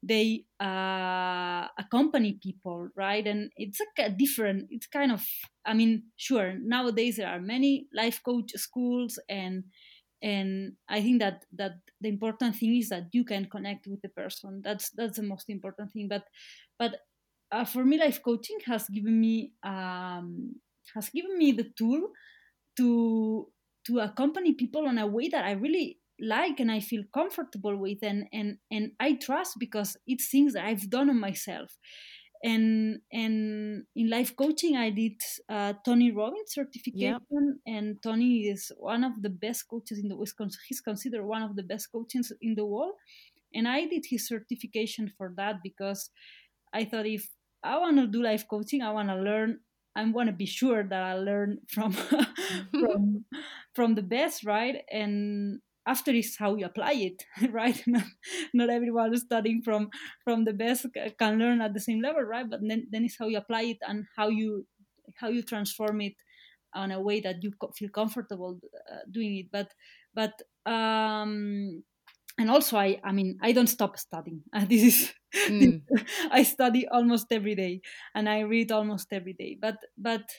they 0.03 0.45
uh, 0.59 1.67
accompany 1.79 2.37
people, 2.41 2.89
right? 2.95 3.25
And 3.25 3.49
it's 3.57 3.79
like 3.79 4.07
a 4.07 4.11
different. 4.11 4.67
It's 4.69 4.87
kind 4.87 5.11
of 5.11 5.25
I 5.65 5.73
mean, 5.73 6.03
sure 6.15 6.53
nowadays 6.61 7.17
there 7.17 7.29
are 7.29 7.41
many 7.41 7.87
life 7.93 8.21
coach 8.23 8.51
schools 8.55 9.17
and 9.29 9.63
and 10.21 10.73
i 10.87 11.01
think 11.01 11.19
that 11.19 11.43
that 11.53 11.73
the 11.99 12.07
important 12.07 12.55
thing 12.55 12.75
is 12.75 12.87
that 12.89 13.03
you 13.11 13.25
can 13.25 13.45
connect 13.45 13.85
with 13.85 14.01
the 14.01 14.09
person 14.09 14.61
that's 14.63 14.89
that's 14.91 15.17
the 15.17 15.23
most 15.23 15.49
important 15.49 15.91
thing 15.91 16.07
but 16.07 16.23
but 16.79 16.95
uh, 17.51 17.65
for 17.65 17.85
me, 17.85 17.97
life 17.97 18.21
coaching 18.23 18.57
has 18.65 18.87
given 18.89 19.19
me 19.19 19.51
um, 19.63 20.55
has 20.93 21.09
given 21.09 21.37
me 21.37 21.51
the 21.51 21.69
tool 21.77 22.09
to 22.77 23.47
to 23.87 23.99
accompany 23.99 24.53
people 24.53 24.87
in 24.87 24.97
a 24.97 25.07
way 25.07 25.27
that 25.29 25.45
I 25.45 25.51
really 25.51 25.99
like 26.19 26.59
and 26.59 26.71
I 26.71 26.79
feel 26.79 27.03
comfortable 27.13 27.75
with 27.77 27.99
and 28.01 28.25
and 28.33 28.57
and 28.71 28.91
I 28.99 29.13
trust 29.13 29.57
because 29.59 29.97
it's 30.07 30.29
things 30.29 30.53
that 30.53 30.65
I've 30.65 30.89
done 30.89 31.09
on 31.09 31.19
myself. 31.19 31.77
And 32.43 32.99
and 33.11 33.83
in 33.95 34.09
life 34.09 34.35
coaching, 34.35 34.75
I 34.75 34.89
did 34.91 35.19
uh, 35.49 35.73
Tony 35.83 36.11
Robbins 36.11 36.53
certification, 36.53 37.59
and 37.65 38.01
Tony 38.03 38.47
is 38.49 38.71
one 38.77 39.03
of 39.03 39.21
the 39.21 39.29
best 39.29 39.67
coaches 39.67 39.99
in 39.99 40.09
the 40.09 40.15
West. 40.15 40.35
He's 40.67 40.81
considered 40.81 41.25
one 41.25 41.41
of 41.41 41.55
the 41.55 41.63
best 41.63 41.91
coaches 41.91 42.31
in 42.41 42.55
the 42.55 42.65
world, 42.65 42.95
and 43.53 43.67
I 43.67 43.85
did 43.85 44.05
his 44.07 44.27
certification 44.27 45.11
for 45.17 45.33
that 45.37 45.55
because 45.63 46.11
I 46.75 46.85
thought 46.85 47.07
if 47.07 47.29
I 47.63 47.79
want 47.79 47.97
to 47.97 48.07
do 48.07 48.21
life 48.21 48.45
coaching, 48.47 48.81
I 48.81 48.91
want 48.91 49.09
to 49.09 49.15
learn. 49.15 49.59
I 49.95 50.03
want 50.11 50.27
to 50.27 50.35
be 50.35 50.45
sure 50.45 50.83
that 50.83 51.03
I 51.03 51.13
learn 51.13 51.59
from 51.69 51.93
from 51.93 53.25
from 53.73 53.95
the 53.95 54.03
best, 54.03 54.43
right? 54.45 54.83
And 54.91 55.61
after 55.87 56.11
is 56.11 56.35
how 56.37 56.55
you 56.55 56.65
apply 56.65 56.93
it, 56.93 57.23
right? 57.51 57.81
Not, 57.87 58.03
not 58.53 58.69
everyone 58.69 59.13
is 59.13 59.21
studying 59.21 59.61
from 59.63 59.89
from 60.23 60.43
the 60.43 60.53
best 60.53 60.85
can 61.17 61.39
learn 61.39 61.61
at 61.61 61.73
the 61.73 61.79
same 61.79 62.01
level, 62.01 62.23
right? 62.23 62.49
But 62.49 62.59
then 62.67 62.87
then 62.91 63.05
it's 63.05 63.17
how 63.17 63.27
you 63.27 63.37
apply 63.37 63.63
it 63.63 63.77
and 63.87 64.05
how 64.17 64.27
you 64.27 64.67
how 65.15 65.29
you 65.29 65.43
transform 65.43 66.01
it 66.01 66.15
in 66.75 66.91
a 66.91 66.99
way 66.99 67.21
that 67.21 67.41
you 67.41 67.53
feel 67.77 67.89
comfortable 67.89 68.59
uh, 68.91 69.07
doing 69.09 69.37
it. 69.37 69.47
But 69.51 69.71
but 70.13 70.33
um, 70.69 71.83
and 72.37 72.49
also 72.51 72.77
I 72.77 72.99
I 73.03 73.11
mean 73.11 73.37
I 73.41 73.53
don't 73.53 73.71
stop 73.71 73.97
studying. 73.97 74.43
Uh, 74.53 74.65
this 74.65 74.83
is 74.83 75.13
mm. 75.35 75.81
I 76.31 76.43
study 76.43 76.87
almost 76.87 77.27
every 77.31 77.55
day 77.55 77.81
and 78.13 78.29
I 78.29 78.41
read 78.41 78.71
almost 78.71 79.07
every 79.11 79.33
day. 79.33 79.57
But 79.59 79.77
but 79.97 80.29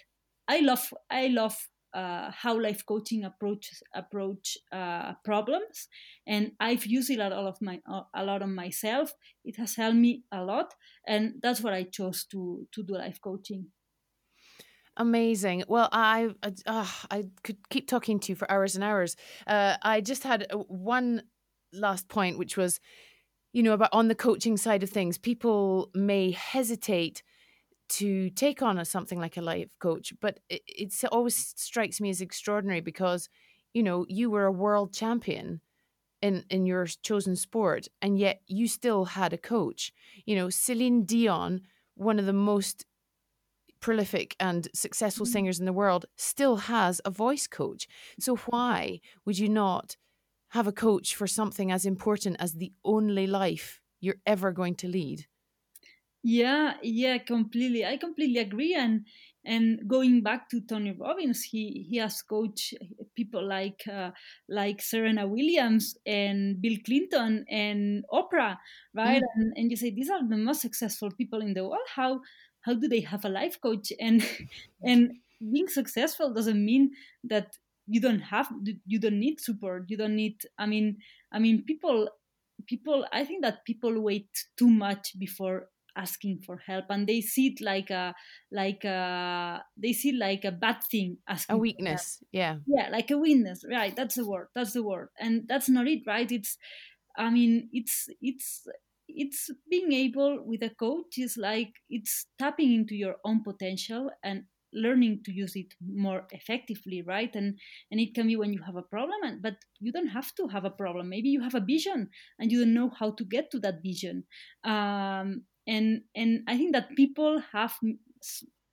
I 0.49 0.61
love 0.61 0.93
I 1.11 1.29
love 1.29 1.57
uh, 1.95 2.31
how 2.31 2.61
life 2.61 2.85
coaching 2.85 3.25
approach 3.25 3.71
approach 3.95 4.59
uh, 4.73 5.15
problems, 5.25 5.89
and 6.27 6.53
I've 6.61 6.87
used 6.87 7.11
it 7.11 7.19
a 7.19 7.29
lot 7.29 7.47
of 7.47 7.63
my 7.63 7.81
a 8.15 8.25
lot 8.25 8.43
on 8.43 8.55
myself. 8.55 9.13
It 9.45 9.57
has 9.57 9.77
helped 9.77 9.97
me 9.97 10.25
a 10.31 10.43
lot, 10.45 10.75
and 11.07 11.35
that's 11.43 11.63
what 11.63 11.73
I 11.73 11.85
chose 11.85 12.25
to 12.33 12.67
to 12.73 12.83
do 12.83 12.95
life 12.95 13.21
coaching. 13.21 13.69
Amazing. 14.99 15.65
Well, 15.69 15.89
I 15.93 16.31
uh, 16.67 16.87
I 17.11 17.25
could 17.43 17.69
keep 17.69 17.87
talking 17.89 18.19
to 18.21 18.33
you 18.33 18.37
for 18.37 18.51
hours 18.51 18.75
and 18.77 18.85
hours. 18.85 19.17
Uh, 19.47 19.77
I 19.83 20.01
just 20.01 20.23
had 20.23 20.47
uh, 20.51 20.59
one 20.69 21.23
last 21.73 22.09
point, 22.09 22.39
which 22.39 22.57
was 22.57 22.81
you 23.57 23.63
know, 23.63 23.73
about 23.73 23.89
on 23.95 24.09
the 24.09 24.15
coaching 24.15 24.59
side 24.59 24.83
of 24.83 24.91
things, 24.91 25.17
people 25.17 25.89
may 25.95 26.31
hesitate 26.31 27.23
to 27.89 28.29
take 28.29 28.61
on 28.61 28.77
a, 28.77 28.85
something 28.85 29.19
like 29.19 29.39
a 29.39 29.41
life 29.41 29.71
coach, 29.79 30.13
but 30.21 30.41
it 30.51 30.61
it's 30.67 31.03
always 31.05 31.55
strikes 31.57 31.99
me 31.99 32.11
as 32.11 32.21
extraordinary 32.21 32.83
because, 32.83 33.31
you 33.73 33.83
know, 33.83 34.05
you 34.11 34.29
were 34.29 34.45
a 34.45 34.53
world 34.53 34.93
champion 34.93 35.63
in 36.21 36.45
in 36.51 36.67
your 36.67 36.85
chosen 37.03 37.35
sport, 37.35 37.89
and 38.03 38.19
yet 38.19 38.43
you 38.47 38.69
still 38.69 39.07
had 39.07 39.33
a 39.33 39.39
coach. 39.39 39.91
You 40.27 40.37
know, 40.37 40.51
Celine 40.51 41.05
Dion, 41.07 41.63
one 41.95 42.19
of 42.19 42.27
the 42.27 42.35
most 42.35 42.85
prolific 43.81 44.37
and 44.39 44.69
successful 44.75 45.25
mm-hmm. 45.25 45.33
singers 45.33 45.61
in 45.61 45.65
the 45.65 45.73
world, 45.83 46.05
still 46.17 46.57
has 46.57 47.01
a 47.07 47.11
voice 47.11 47.47
coach. 47.47 47.89
So 48.19 48.37
why 48.37 49.01
would 49.25 49.39
you 49.39 49.49
not? 49.49 49.97
Have 50.57 50.67
a 50.67 50.73
coach 50.73 51.15
for 51.15 51.27
something 51.27 51.71
as 51.71 51.85
important 51.87 52.37
as 52.41 52.55
the 52.55 52.73
only 52.85 53.27
life 53.27 53.81
you're 54.01 54.23
ever 54.27 54.53
going 54.53 54.75
to 54.77 54.89
lead. 54.89 55.27
Yeah, 56.23 56.75
yeah, 56.83 57.19
completely. 57.19 57.85
I 57.85 57.99
completely 57.99 58.41
agree. 58.41 58.75
And 58.75 59.07
and 59.45 59.87
going 59.87 60.23
back 60.23 60.49
to 60.51 60.61
Tony 60.61 60.91
Robbins, 60.91 61.45
he 61.45 61.87
he 61.89 61.99
has 61.99 62.21
coached 62.23 62.75
people 63.15 63.47
like 63.47 63.83
uh, 63.87 64.11
like 64.49 64.83
Serena 64.83 65.29
Williams 65.29 65.97
and 66.05 66.61
Bill 66.61 66.79
Clinton 66.85 67.45
and 67.49 68.05
Oprah, 68.13 68.57
right? 68.93 69.23
Mm. 69.23 69.35
And 69.37 69.53
and 69.57 69.71
you 69.71 69.77
say 69.77 69.91
these 69.91 70.11
are 70.11 70.27
the 70.27 70.37
most 70.37 70.63
successful 70.63 71.11
people 71.13 71.43
in 71.43 71.55
the 71.55 71.63
world. 71.63 71.87
How 71.95 72.21
how 72.63 72.75
do 72.75 72.89
they 72.89 73.03
have 73.03 73.25
a 73.25 73.29
life 73.29 73.61
coach? 73.61 73.93
And 74.01 74.27
and 74.83 75.13
being 75.53 75.69
successful 75.69 76.35
doesn't 76.35 76.65
mean 76.65 76.91
that 77.25 77.57
you 77.87 78.01
don't 78.01 78.21
have 78.21 78.49
you 78.87 78.99
don't 78.99 79.19
need 79.19 79.41
support 79.41 79.85
you 79.89 79.97
don't 79.97 80.17
need 80.17 80.37
i 80.59 80.67
mean 80.67 80.97
i 81.33 81.39
mean 81.39 81.63
people 81.65 82.09
people 82.67 83.07
i 83.13 83.25
think 83.25 83.43
that 83.43 83.65
people 83.65 84.01
wait 84.01 84.29
too 84.57 84.69
much 84.69 85.19
before 85.19 85.69
asking 85.97 86.39
for 86.45 86.59
help 86.59 86.85
and 86.91 87.07
they 87.07 87.21
see 87.21 87.49
it 87.49 87.61
like 87.61 87.91
a 87.91 88.15
like 88.53 88.85
a 88.85 89.63
they 89.77 89.93
see 89.93 90.13
like 90.13 90.45
a 90.45 90.53
bad 90.53 90.77
thing 90.91 91.17
asking 91.29 91.57
a 91.57 91.59
weakness 91.59 92.23
yeah. 92.33 92.57
Yeah 92.67 92.89
like 92.91 93.11
a 93.11 93.19
weakness 93.19 93.65
right 93.71 93.97
that's 93.97 94.17
the 94.17 94.27
word 94.27 94.49
that's 94.55 94.73
the 94.73 94.83
word 94.83 95.09
and 95.19 95.45
that's 95.49 95.69
not 95.69 95.87
it 95.87 96.03
right 96.07 96.31
it's 96.31 96.59
i 97.17 97.31
mean 97.31 97.69
it's 97.73 98.09
it's 98.21 98.67
it's 99.09 99.51
being 99.71 99.93
able 99.93 100.43
with 100.45 100.63
a 100.63 100.71
coach 100.71 101.17
is 101.19 101.37
like 101.37 101.73
it's 101.89 102.27
tapping 102.39 102.75
into 102.75 102.95
your 102.95 103.17
own 103.25 103.43
potential 103.43 104.11
and 104.23 104.45
learning 104.77 105.23
to 105.25 105.33
use 105.33 105.57
it 105.57 105.75
more 105.81 106.27
effectively 106.31 107.03
right? 107.03 107.35
And 107.35 107.59
and 107.91 108.01
it 108.01 108.15
can 108.15 108.27
be 108.27 108.37
when 108.37 108.53
you 108.53 108.63
have 108.63 108.77
a 108.77 108.83
problem 108.83 109.19
and, 109.25 109.43
but 109.43 109.57
you 109.81 109.93
don't 109.93 110.09
have 110.09 110.35
to 110.37 110.49
have 110.49 110.65
a 110.65 110.71
problem. 110.71 111.09
Maybe 111.09 111.31
you 111.31 111.41
have 111.41 111.55
a 111.55 111.61
vision 111.61 112.11
and 112.39 112.53
you 112.53 112.61
don't 112.61 112.75
know 112.75 112.91
how 112.99 113.11
to 113.13 113.25
get 113.25 113.51
to 113.53 113.59
that 113.61 113.83
vision. 113.83 114.25
Um, 114.65 115.43
and 115.67 116.03
and 116.15 116.43
i 116.47 116.57
think 116.57 116.73
that 116.73 116.95
people 116.97 117.43
have 117.53 117.75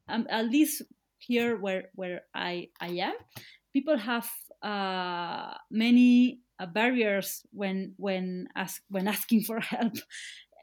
um, 0.09 0.27
at 0.29 0.45
least 0.45 0.83
here 1.17 1.57
where 1.57 1.89
where 1.95 2.21
i 2.35 2.67
i 2.79 2.87
am 2.87 3.15
people 3.73 3.97
have 3.97 4.29
uh, 4.61 5.53
many 5.71 6.39
uh, 6.59 6.65
barriers 6.65 7.41
when 7.51 7.93
when 7.97 8.47
ask 8.55 8.81
when 8.89 9.07
asking 9.15 9.41
for 9.41 9.59
help 9.59 9.93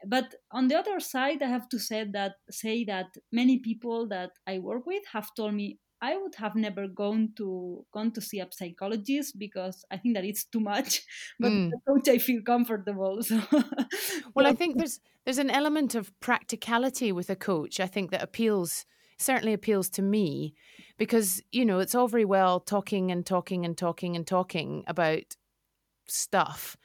but 0.05 0.35
on 0.51 0.67
the 0.67 0.75
other 0.75 0.99
side, 0.99 1.41
I 1.41 1.47
have 1.47 1.69
to 1.69 1.79
say 1.79 2.05
that 2.13 2.33
say 2.49 2.83
that 2.85 3.17
many 3.31 3.59
people 3.59 4.07
that 4.09 4.31
I 4.47 4.59
work 4.59 4.85
with 4.85 5.03
have 5.13 5.33
told 5.35 5.53
me 5.53 5.79
I 6.01 6.17
would 6.17 6.33
have 6.35 6.55
never 6.55 6.87
gone 6.87 7.33
to 7.37 7.85
gone 7.93 8.11
to 8.13 8.21
see 8.21 8.39
a 8.39 8.47
psychologist 8.51 9.37
because 9.37 9.85
I 9.91 9.97
think 9.97 10.15
that 10.15 10.25
it's 10.25 10.45
too 10.45 10.59
much. 10.59 11.01
But 11.39 11.51
mm. 11.51 11.71
coach, 11.87 12.09
I 12.09 12.17
feel 12.17 12.41
comfortable. 12.41 13.21
So. 13.23 13.39
well, 14.33 14.47
I 14.47 14.53
think 14.53 14.77
there's 14.77 14.99
there's 15.25 15.37
an 15.37 15.51
element 15.51 15.93
of 15.93 16.11
practicality 16.19 17.11
with 17.11 17.29
a 17.29 17.35
coach. 17.35 17.79
I 17.79 17.87
think 17.87 18.11
that 18.11 18.23
appeals 18.23 18.85
certainly 19.19 19.53
appeals 19.53 19.89
to 19.91 20.01
me 20.01 20.55
because 20.97 21.43
you 21.51 21.65
know 21.65 21.79
it's 21.79 21.93
all 21.93 22.07
very 22.07 22.25
well 22.25 22.59
talking 22.59 23.11
and 23.11 23.23
talking 23.25 23.65
and 23.65 23.77
talking 23.77 24.15
and 24.15 24.25
talking 24.25 24.83
about 24.87 25.35
stuff 26.07 26.75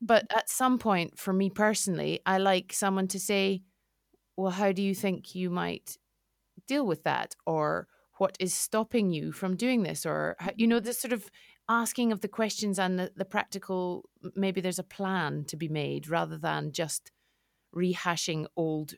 but 0.00 0.26
at 0.34 0.48
some 0.48 0.78
point, 0.78 1.18
for 1.18 1.32
me 1.32 1.50
personally, 1.50 2.20
I 2.26 2.38
like 2.38 2.72
someone 2.72 3.08
to 3.08 3.20
say, 3.20 3.62
well, 4.36 4.52
how 4.52 4.72
do 4.72 4.82
you 4.82 4.94
think 4.94 5.34
you 5.34 5.50
might 5.50 5.98
deal 6.66 6.86
with 6.86 7.04
that? 7.04 7.36
Or 7.46 7.88
what 8.18 8.36
is 8.40 8.54
stopping 8.54 9.12
you 9.12 9.32
from 9.32 9.56
doing 9.56 9.82
this? 9.84 10.06
Or, 10.06 10.36
you 10.56 10.66
know, 10.66 10.80
this 10.80 11.00
sort 11.00 11.12
of 11.12 11.30
asking 11.68 12.12
of 12.12 12.20
the 12.22 12.28
questions 12.28 12.78
and 12.78 12.98
the, 12.98 13.12
the 13.16 13.24
practical 13.24 14.08
maybe 14.36 14.60
there's 14.60 14.78
a 14.78 14.84
plan 14.84 15.44
to 15.46 15.56
be 15.56 15.68
made 15.68 16.08
rather 16.08 16.38
than 16.38 16.72
just 16.72 17.12
rehashing 17.74 18.46
old 18.56 18.94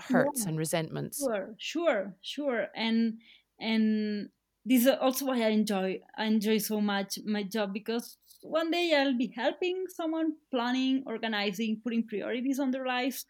hurts 0.00 0.44
Yeah. 0.44 0.48
and 0.48 0.58
resentments 0.58 1.28
Sure, 1.28 1.54
sure, 1.58 2.16
sure. 2.22 2.68
And 2.74 3.20
and 3.60 4.30
this 4.64 4.82
is 4.86 4.88
also 5.00 5.26
why 5.26 5.42
I 5.42 5.48
enjoy 5.50 6.02
I 6.16 6.26
enjoy 6.26 6.58
so 6.58 6.80
much 6.80 7.18
my 7.24 7.42
job 7.44 7.72
because 7.74 8.18
one 8.42 8.70
day 8.70 8.94
I'll 8.94 9.16
be 9.16 9.32
helping 9.34 9.84
someone 9.88 10.34
planning, 10.50 11.02
organizing, 11.06 11.80
putting 11.82 12.06
priorities 12.06 12.58
on 12.58 12.70
their 12.70 12.86
lives. 12.86 13.26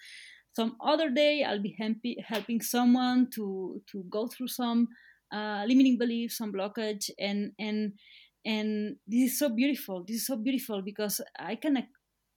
Some 0.54 0.76
other 0.84 1.10
day 1.10 1.44
I'll 1.44 1.62
be 1.62 1.74
helping 1.78 2.16
helping 2.26 2.60
someone 2.60 3.30
to 3.34 3.82
to 3.92 4.04
go 4.10 4.26
through 4.28 4.48
some 4.48 4.88
uh, 5.32 5.64
limiting 5.66 5.98
beliefs, 5.98 6.36
some 6.38 6.52
blockage, 6.52 7.10
and 7.18 7.52
and 7.58 7.92
and 8.44 8.96
this 9.06 9.32
is 9.32 9.38
so 9.38 9.48
beautiful. 9.48 10.04
This 10.06 10.16
is 10.16 10.26
so 10.26 10.36
beautiful 10.36 10.82
because 10.82 11.20
I 11.38 11.54
can 11.56 11.76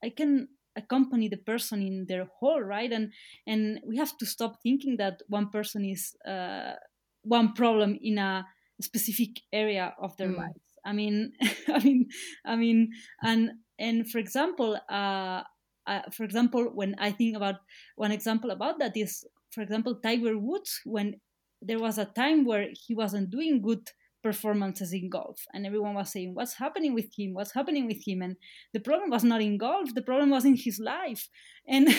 I 0.04 0.10
can 0.10 0.50
accompany 0.76 1.28
the 1.30 1.38
person 1.38 1.82
in 1.82 2.06
their 2.08 2.26
whole 2.40 2.62
right 2.62 2.92
and 2.92 3.14
and 3.46 3.80
we 3.88 3.98
have 3.98 4.18
to 4.18 4.26
stop 4.26 4.62
thinking 4.64 4.98
that 4.98 5.22
one 5.28 5.50
person 5.50 5.86
is 5.86 6.16
uh, 6.28 6.74
one 7.22 7.54
problem 7.54 7.98
in 8.02 8.18
a 8.18 8.46
specific 8.82 9.42
area 9.52 9.94
of 10.00 10.18
their 10.18 10.30
Mm. 10.30 10.38
lives 10.38 10.63
i 10.86 10.94
mean 10.94 11.34
i 11.68 11.80
mean 11.80 12.10
i 12.46 12.56
mean 12.56 12.92
and 13.24 13.52
and 13.80 14.10
for 14.10 14.20
example 14.20 14.78
uh, 14.90 15.44
uh, 15.88 16.02
for 16.12 16.24
example 16.24 16.66
when 16.74 16.96
i 17.00 17.12
think 17.12 17.36
about 17.36 17.56
one 17.96 18.12
example 18.12 18.52
about 18.52 18.80
that 18.80 18.96
is 18.96 19.26
for 19.52 19.62
example 19.62 19.96
tiger 20.02 20.38
woods 20.38 20.80
when 20.86 21.20
there 21.62 21.80
was 21.80 21.98
a 21.98 22.06
time 22.06 22.46
where 22.46 22.68
he 22.74 22.94
wasn't 22.94 23.30
doing 23.30 23.62
good 23.62 23.90
performances 24.22 24.94
in 24.94 25.10
golf 25.10 25.46
and 25.54 25.66
everyone 25.66 25.96
was 25.96 26.10
saying 26.12 26.34
what's 26.34 26.54
happening 26.54 26.94
with 26.94 27.12
him? 27.18 27.34
What's 27.34 27.54
happening 27.54 27.88
with 27.88 28.08
him? 28.08 28.22
And 28.22 28.38
the 28.72 28.80
problem 28.80 29.10
was 29.10 29.26
not 29.26 29.42
in 29.42 29.58
golf 29.58 29.94
the 29.94 30.02
problem 30.02 30.30
was 30.30 30.46
in 30.46 30.56
his 30.56 30.80
life. 30.80 31.28
And 31.68 31.88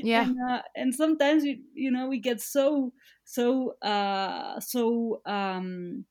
Yeah. 0.00 0.28
and, 0.28 0.36
uh, 0.48 0.62
and 0.76 0.94
sometimes 0.94 1.42
we 1.42 1.62
you 1.74 1.90
know 1.90 2.06
we 2.08 2.20
get 2.20 2.40
so 2.40 2.92
so 3.24 3.74
uh 3.82 4.60
so 4.60 5.20
um 5.26 6.04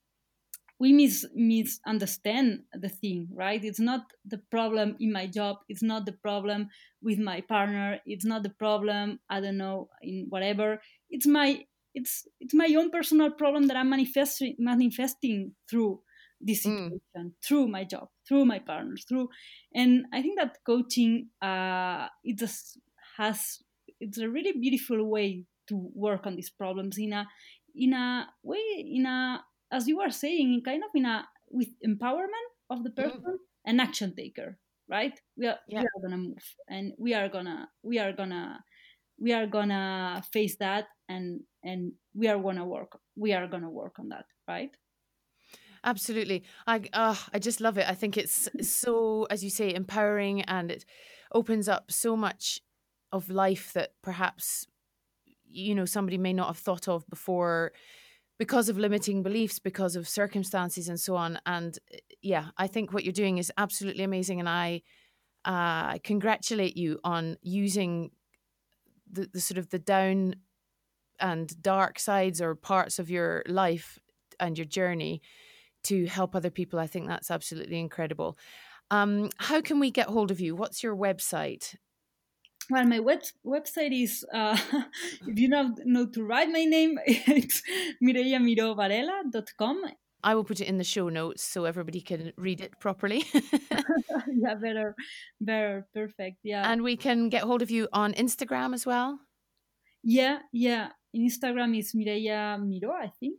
we 0.84 0.90
mis- 0.94 1.28
misunderstand 1.36 2.48
the 2.74 2.90
thing 2.90 3.20
right 3.44 3.64
it's 3.64 3.80
not 3.80 4.02
the 4.34 4.42
problem 4.56 4.88
in 5.00 5.12
my 5.20 5.26
job 5.28 5.58
it's 5.70 5.84
not 5.92 6.06
the 6.06 6.18
problem 6.28 6.62
with 7.02 7.20
my 7.20 7.40
partner 7.42 8.00
it's 8.06 8.26
not 8.26 8.44
the 8.44 8.56
problem 8.66 9.20
i 9.30 9.40
don't 9.40 9.58
know 9.58 9.90
in 10.02 10.26
whatever 10.30 10.70
it's 11.10 11.28
my 11.28 11.50
it's 11.94 12.28
it's 12.40 12.54
my 12.54 12.70
own 12.78 12.90
personal 12.90 13.32
problem 13.32 13.68
that 13.68 13.78
i'm 13.78 13.90
manifesting 13.90 14.56
manifesting 14.60 15.54
through 15.70 16.00
this 16.42 16.66
Mm. 16.66 16.90
situation 16.90 17.34
through 17.46 17.68
my 17.68 17.84
job 17.84 18.08
through 18.28 18.46
my 18.46 18.60
partners 18.60 19.06
through 19.08 19.30
and 19.74 20.06
i 20.14 20.22
think 20.22 20.38
that 20.40 20.58
coaching 20.66 21.30
uh 21.42 22.08
it 22.24 22.38
just 22.38 22.80
has 23.18 23.40
it's 24.00 24.18
a 24.18 24.30
really 24.30 24.54
beautiful 24.60 25.00
way 25.10 25.46
to 25.68 25.90
work 25.94 26.26
on 26.26 26.36
these 26.36 26.50
problems 26.50 26.98
in 26.98 27.14
a 27.14 27.26
in 27.76 27.94
a 27.94 28.28
way 28.44 28.60
in 28.78 29.06
a 29.06 29.42
as 29.74 29.88
you 29.88 30.00
are 30.02 30.12
saying 30.12 30.54
in 30.54 30.62
kind 30.62 30.84
of 30.84 30.92
in 30.96 31.06
a 31.06 31.26
with 31.52 31.70
empowerment 31.86 32.50
of 32.70 32.84
the 32.84 32.92
Mm. 32.92 32.96
person 33.04 33.40
an 33.66 33.80
action 33.80 34.14
taker 34.16 34.58
right 34.90 35.20
we 35.38 35.48
are 35.48 35.60
Yeah. 35.68 35.82
we 35.82 35.86
are 35.88 36.02
gonna 36.04 36.18
move 36.18 36.46
and 36.70 36.94
we 36.98 37.14
are 37.14 37.30
gonna 37.30 37.70
we 37.84 38.00
are 38.00 38.14
gonna 38.14 38.64
we 39.20 39.34
are 39.34 39.48
gonna 39.48 40.24
face 40.34 40.56
that 40.58 40.86
and 41.10 41.42
and 41.64 41.94
we 42.14 42.28
are 42.28 42.40
gonna 42.42 42.66
work 42.66 43.00
we 43.16 43.34
are 43.34 43.48
gonna 43.48 43.70
work 43.72 44.00
on 44.00 44.10
that 44.10 44.26
right 44.48 44.72
Absolutely. 45.84 46.44
I 46.66 46.82
uh, 46.94 47.16
I 47.34 47.40
just 47.40 47.60
love 47.60 47.78
it. 47.78 47.88
I 47.90 47.94
think 47.94 48.18
it's 48.18 48.50
so, 48.62 49.28
as 49.30 49.44
you 49.44 49.50
say, 49.50 49.74
empowering 49.74 50.42
and 50.44 50.72
it 50.72 50.86
opens 51.34 51.68
up 51.68 51.92
so 51.92 52.16
much 52.16 52.62
of 53.12 53.30
life 53.30 53.74
that 53.74 53.92
perhaps 54.02 54.66
you 55.50 55.76
know 55.76 55.86
somebody 55.86 56.18
may 56.18 56.34
not 56.34 56.48
have 56.48 56.58
thought 56.58 56.88
of 56.88 57.06
before 57.10 57.74
because 58.44 58.68
of 58.68 58.78
limiting 58.78 59.24
beliefs, 59.24 59.58
because 59.58 59.96
of 59.96 60.06
circumstances 60.06 60.90
and 60.90 61.00
so 61.00 61.16
on. 61.16 61.40
And 61.46 61.80
uh, 61.94 61.98
yeah, 62.22 62.48
I 62.58 62.68
think 62.68 62.92
what 62.92 63.06
you're 63.06 63.14
doing 63.14 63.38
is 63.38 63.50
absolutely 63.58 64.04
amazing 64.04 64.42
and 64.42 64.50
I 64.50 64.82
uh, 65.46 65.98
congratulate 66.04 66.76
you 66.76 67.00
on 67.06 67.38
using 67.42 68.12
the, 69.10 69.30
the 69.32 69.40
sort 69.40 69.60
of 69.60 69.70
the 69.70 69.80
down 69.80 70.36
and 71.22 71.62
dark 71.62 72.00
sides 72.00 72.42
or 72.42 72.54
parts 72.54 73.00
of 73.00 73.10
your 73.10 73.44
life 73.48 73.98
and 74.42 74.58
your 74.58 74.66
journey 74.66 75.22
to 75.84 76.06
help 76.08 76.36
other 76.36 76.50
people. 76.50 76.80
I 76.80 76.88
think 76.88 77.08
that's 77.08 77.32
absolutely 77.32 77.80
incredible. 77.80 78.38
Um, 78.92 79.30
how 79.38 79.62
can 79.62 79.80
we 79.80 79.90
get 79.90 80.08
hold 80.08 80.32
of 80.32 80.42
you? 80.42 80.54
What's 80.54 80.84
your 80.84 80.98
website? 80.98 81.78
Well 82.70 82.86
my 82.86 83.00
web- 83.00 83.24
website 83.46 83.92
is 84.04 84.26
uh, 84.34 84.58
if 85.28 85.38
you 85.40 85.50
know, 85.50 85.76
know 85.86 86.06
to 86.08 86.24
write 86.24 86.50
my 86.50 86.64
name 86.64 86.98
it's 87.06 87.62
mireiamirovarela.com 88.02 89.82
I 90.26 90.36
will 90.36 90.46
put 90.46 90.62
it 90.62 90.68
in 90.70 90.78
the 90.78 90.86
show 90.86 91.10
notes 91.10 91.44
so 91.44 91.66
everybody 91.66 92.00
can 92.00 92.32
read 92.38 92.62
it 92.62 92.80
properly. 92.80 93.26
yeah 93.34 94.56
better 94.56 94.96
better 95.42 95.86
perfect 95.94 96.38
yeah 96.44 96.72
and 96.72 96.82
we 96.82 96.96
can 96.96 97.28
get 97.30 97.44
hold 97.44 97.62
of 97.62 97.70
you 97.70 97.90
on 97.92 98.14
Instagram 98.14 98.74
as 98.74 98.86
well. 98.86 99.20
yeah 100.04 100.40
yeah 100.52 100.90
instagram 101.16 101.78
is 101.78 101.94
Mireia 101.94 102.58
Miró 102.60 102.92
i 102.92 103.08
think 103.20 103.36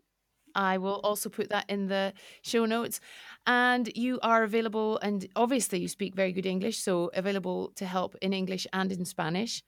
I 0.54 0.78
will 0.78 1.00
also 1.04 1.28
put 1.28 1.48
that 1.50 1.64
in 1.68 1.86
the 1.88 2.12
show 2.42 2.64
notes. 2.66 3.00
And 3.46 3.90
you 3.96 4.18
are 4.22 4.42
available, 4.44 4.98
and 4.98 5.26
obviously 5.36 5.80
you 5.80 5.88
speak 5.88 6.14
very 6.14 6.32
good 6.32 6.46
English, 6.46 6.78
so 6.78 7.10
available 7.14 7.72
to 7.76 7.86
help 7.86 8.16
in 8.22 8.32
English 8.32 8.66
and 8.72 8.90
in 8.92 9.04
Spanish. 9.04 9.62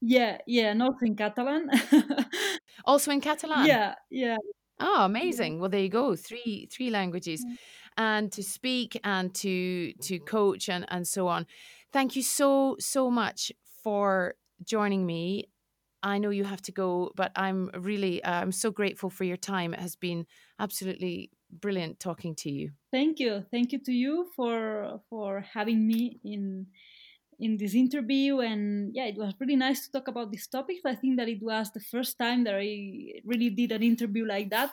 yeah 0.00 0.38
yeah 0.46 0.74
also 0.80 1.06
in 1.06 1.16
catalan 1.16 1.68
Also 2.84 3.10
in 3.10 3.20
Catalan. 3.20 3.66
yeah 3.66 3.94
yeah 4.10 4.36
Oh, 4.80 5.04
amazing. 5.04 5.60
Well, 5.60 5.70
there 5.70 5.80
you 5.80 5.88
go. 5.88 6.16
Three 6.16 6.68
three 6.72 6.90
languages. 6.90 7.44
Mm. 7.44 7.56
And 7.96 8.32
to 8.32 8.42
speak 8.42 8.98
and 9.04 9.34
to 9.36 9.92
to 9.94 10.18
coach 10.20 10.68
and, 10.68 10.86
and 10.88 11.06
so 11.06 11.28
on. 11.28 11.46
Thank 11.92 12.16
you 12.16 12.22
so, 12.22 12.76
so 12.80 13.10
much 13.10 13.52
for 13.82 14.34
joining 14.64 15.06
me. 15.06 15.46
I 16.02 16.18
know 16.18 16.30
you 16.30 16.44
have 16.44 16.62
to 16.62 16.72
go, 16.72 17.12
but 17.16 17.32
I'm 17.36 17.70
really 17.74 18.22
uh, 18.24 18.40
I'm 18.42 18.52
so 18.52 18.70
grateful 18.70 19.10
for 19.10 19.24
your 19.24 19.36
time. 19.36 19.74
It 19.74 19.80
has 19.80 19.96
been 19.96 20.26
absolutely 20.58 21.30
brilliant 21.50 22.00
talking 22.00 22.34
to 22.34 22.50
you. 22.50 22.70
thank 22.90 23.18
you 23.20 23.44
thank 23.50 23.72
you 23.72 23.78
to 23.78 23.92
you 23.92 24.26
for 24.34 25.00
for 25.10 25.40
having 25.40 25.86
me 25.86 26.18
in 26.24 26.66
in 27.38 27.56
this 27.56 27.74
interview 27.74 28.40
and 28.40 28.90
yeah 28.94 29.06
it 29.06 29.16
was 29.18 29.34
really 29.40 29.56
nice 29.56 29.84
to 29.84 29.92
talk 29.92 30.08
about 30.08 30.30
these 30.30 30.46
topics 30.46 30.80
i 30.86 30.94
think 30.94 31.18
that 31.18 31.28
it 31.28 31.42
was 31.42 31.70
the 31.72 31.80
first 31.80 32.18
time 32.18 32.44
that 32.44 32.54
i 32.54 33.20
really 33.24 33.50
did 33.50 33.72
an 33.72 33.82
interview 33.82 34.24
like 34.24 34.50
that 34.50 34.72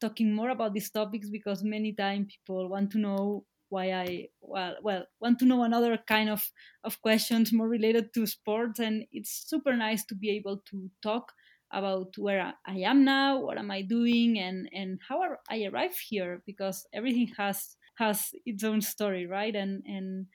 talking 0.00 0.34
more 0.34 0.50
about 0.50 0.74
these 0.74 0.90
topics 0.90 1.28
because 1.30 1.62
many 1.64 1.92
times 1.92 2.26
people 2.34 2.68
want 2.68 2.90
to 2.90 2.98
know 2.98 3.44
why 3.72 3.92
i 3.92 4.26
well 4.40 4.76
well 4.82 5.04
want 5.20 5.38
to 5.38 5.46
know 5.46 5.62
another 5.64 5.98
kind 6.06 6.28
of 6.30 6.42
of 6.84 7.00
questions 7.02 7.52
more 7.52 7.68
related 7.68 8.12
to 8.14 8.26
sports. 8.26 8.78
And 8.80 9.04
it's 9.12 9.32
super 9.48 9.74
nice 9.76 10.04
to 10.06 10.14
be 10.14 10.30
able 10.30 10.58
to 10.70 10.90
talk 11.02 11.32
about 11.72 12.12
where 12.18 12.52
I- 12.66 12.80
am 12.92 13.04
now 13.04 13.40
what 13.40 13.58
am 13.58 13.70
i 13.70 13.80
doing 13.82 14.38
and 14.38 14.68
and 14.74 15.00
how 15.08 15.22
i 15.50 15.64
arrived 15.64 15.98
here 16.10 16.42
because 16.46 16.86
everything 16.92 17.28
has 17.38 17.76
has 17.96 18.30
its 18.44 18.62
own 18.64 18.80
story 18.82 19.26
right? 19.26 19.54
And 19.54 19.82
and 19.86 20.26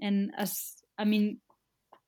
and 0.00 0.32
as 0.36 0.76
i 0.98 1.04
mean 1.04 1.40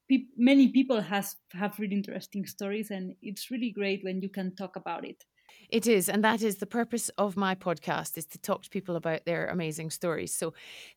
peop 0.09 0.29
many 0.37 0.69
people 0.69 1.01
has 1.01 1.37
have 1.53 1.79
really 1.79 1.95
interesting 1.97 2.47
stories 2.47 2.91
and 2.91 3.15
it's 3.23 3.51
really 3.51 3.71
great 3.71 4.05
when 4.05 4.21
you 4.23 4.29
can 4.29 4.55
talk 4.57 4.77
about 4.77 5.05
it 5.05 5.25
It 5.73 5.87
is, 5.87 6.11
and 6.11 6.23
that 6.23 6.43
is 6.43 6.57
the 6.57 6.67
purpose 6.67 7.09
of 7.17 7.35
my 7.37 7.55
podcast 7.55 8.19
is 8.19 8.27
to 8.27 8.39
talk 8.39 8.63
to 8.65 8.71
people 8.71 8.95
about 8.95 9.25
their 9.25 9.47
amazing 9.47 9.91
stories. 9.91 10.33
So, 10.35 10.53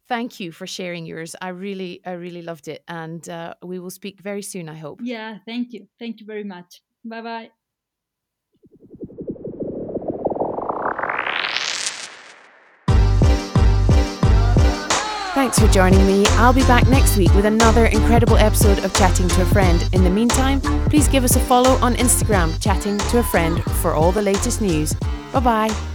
thank 0.08 0.40
you 0.42 0.52
for 0.52 0.68
sharing 0.68 1.06
yours. 1.06 1.34
I 1.42 1.50
really, 1.50 2.02
I 2.06 2.12
really 2.12 2.42
loved 2.42 2.68
it, 2.68 2.84
and 2.88 3.28
uh, 3.30 3.54
we 3.64 3.80
will 3.80 3.90
speak 3.90 4.20
very 4.20 4.42
soon. 4.42 4.68
I 4.68 4.76
hope. 4.76 5.00
yeah 5.02 5.38
thank 5.46 5.74
you 5.74 5.88
thank 6.00 6.20
you 6.20 6.26
very 6.26 6.44
much 6.44 6.82
bye 7.04 7.22
bye 7.22 7.64
Thanks 15.46 15.60
for 15.60 15.68
joining 15.68 16.08
me. 16.08 16.26
I'll 16.38 16.54
be 16.54 16.64
back 16.64 16.88
next 16.88 17.18
week 17.18 17.32
with 17.36 17.46
another 17.46 17.86
incredible 17.86 18.36
episode 18.36 18.80
of 18.80 18.91
Chatting 18.96 19.28
to 19.28 19.43
a 19.43 19.46
Friend. 19.46 19.88
In 19.93 20.04
the 20.04 20.10
meantime, 20.10 20.60
please 20.89 21.08
give 21.08 21.24
us 21.24 21.36
a 21.36 21.39
follow 21.39 21.76
on 21.86 21.93
Instagram, 21.98 22.60
Chatting 22.60 22.98
to 22.98 23.20
a 23.20 23.24
Friend, 23.24 23.64
for 23.76 23.93
all 23.93 24.12
the 24.12 24.24
latest 24.24 24.60
news. 24.60 24.93
Bye 25.32 25.39
bye. 25.41 25.95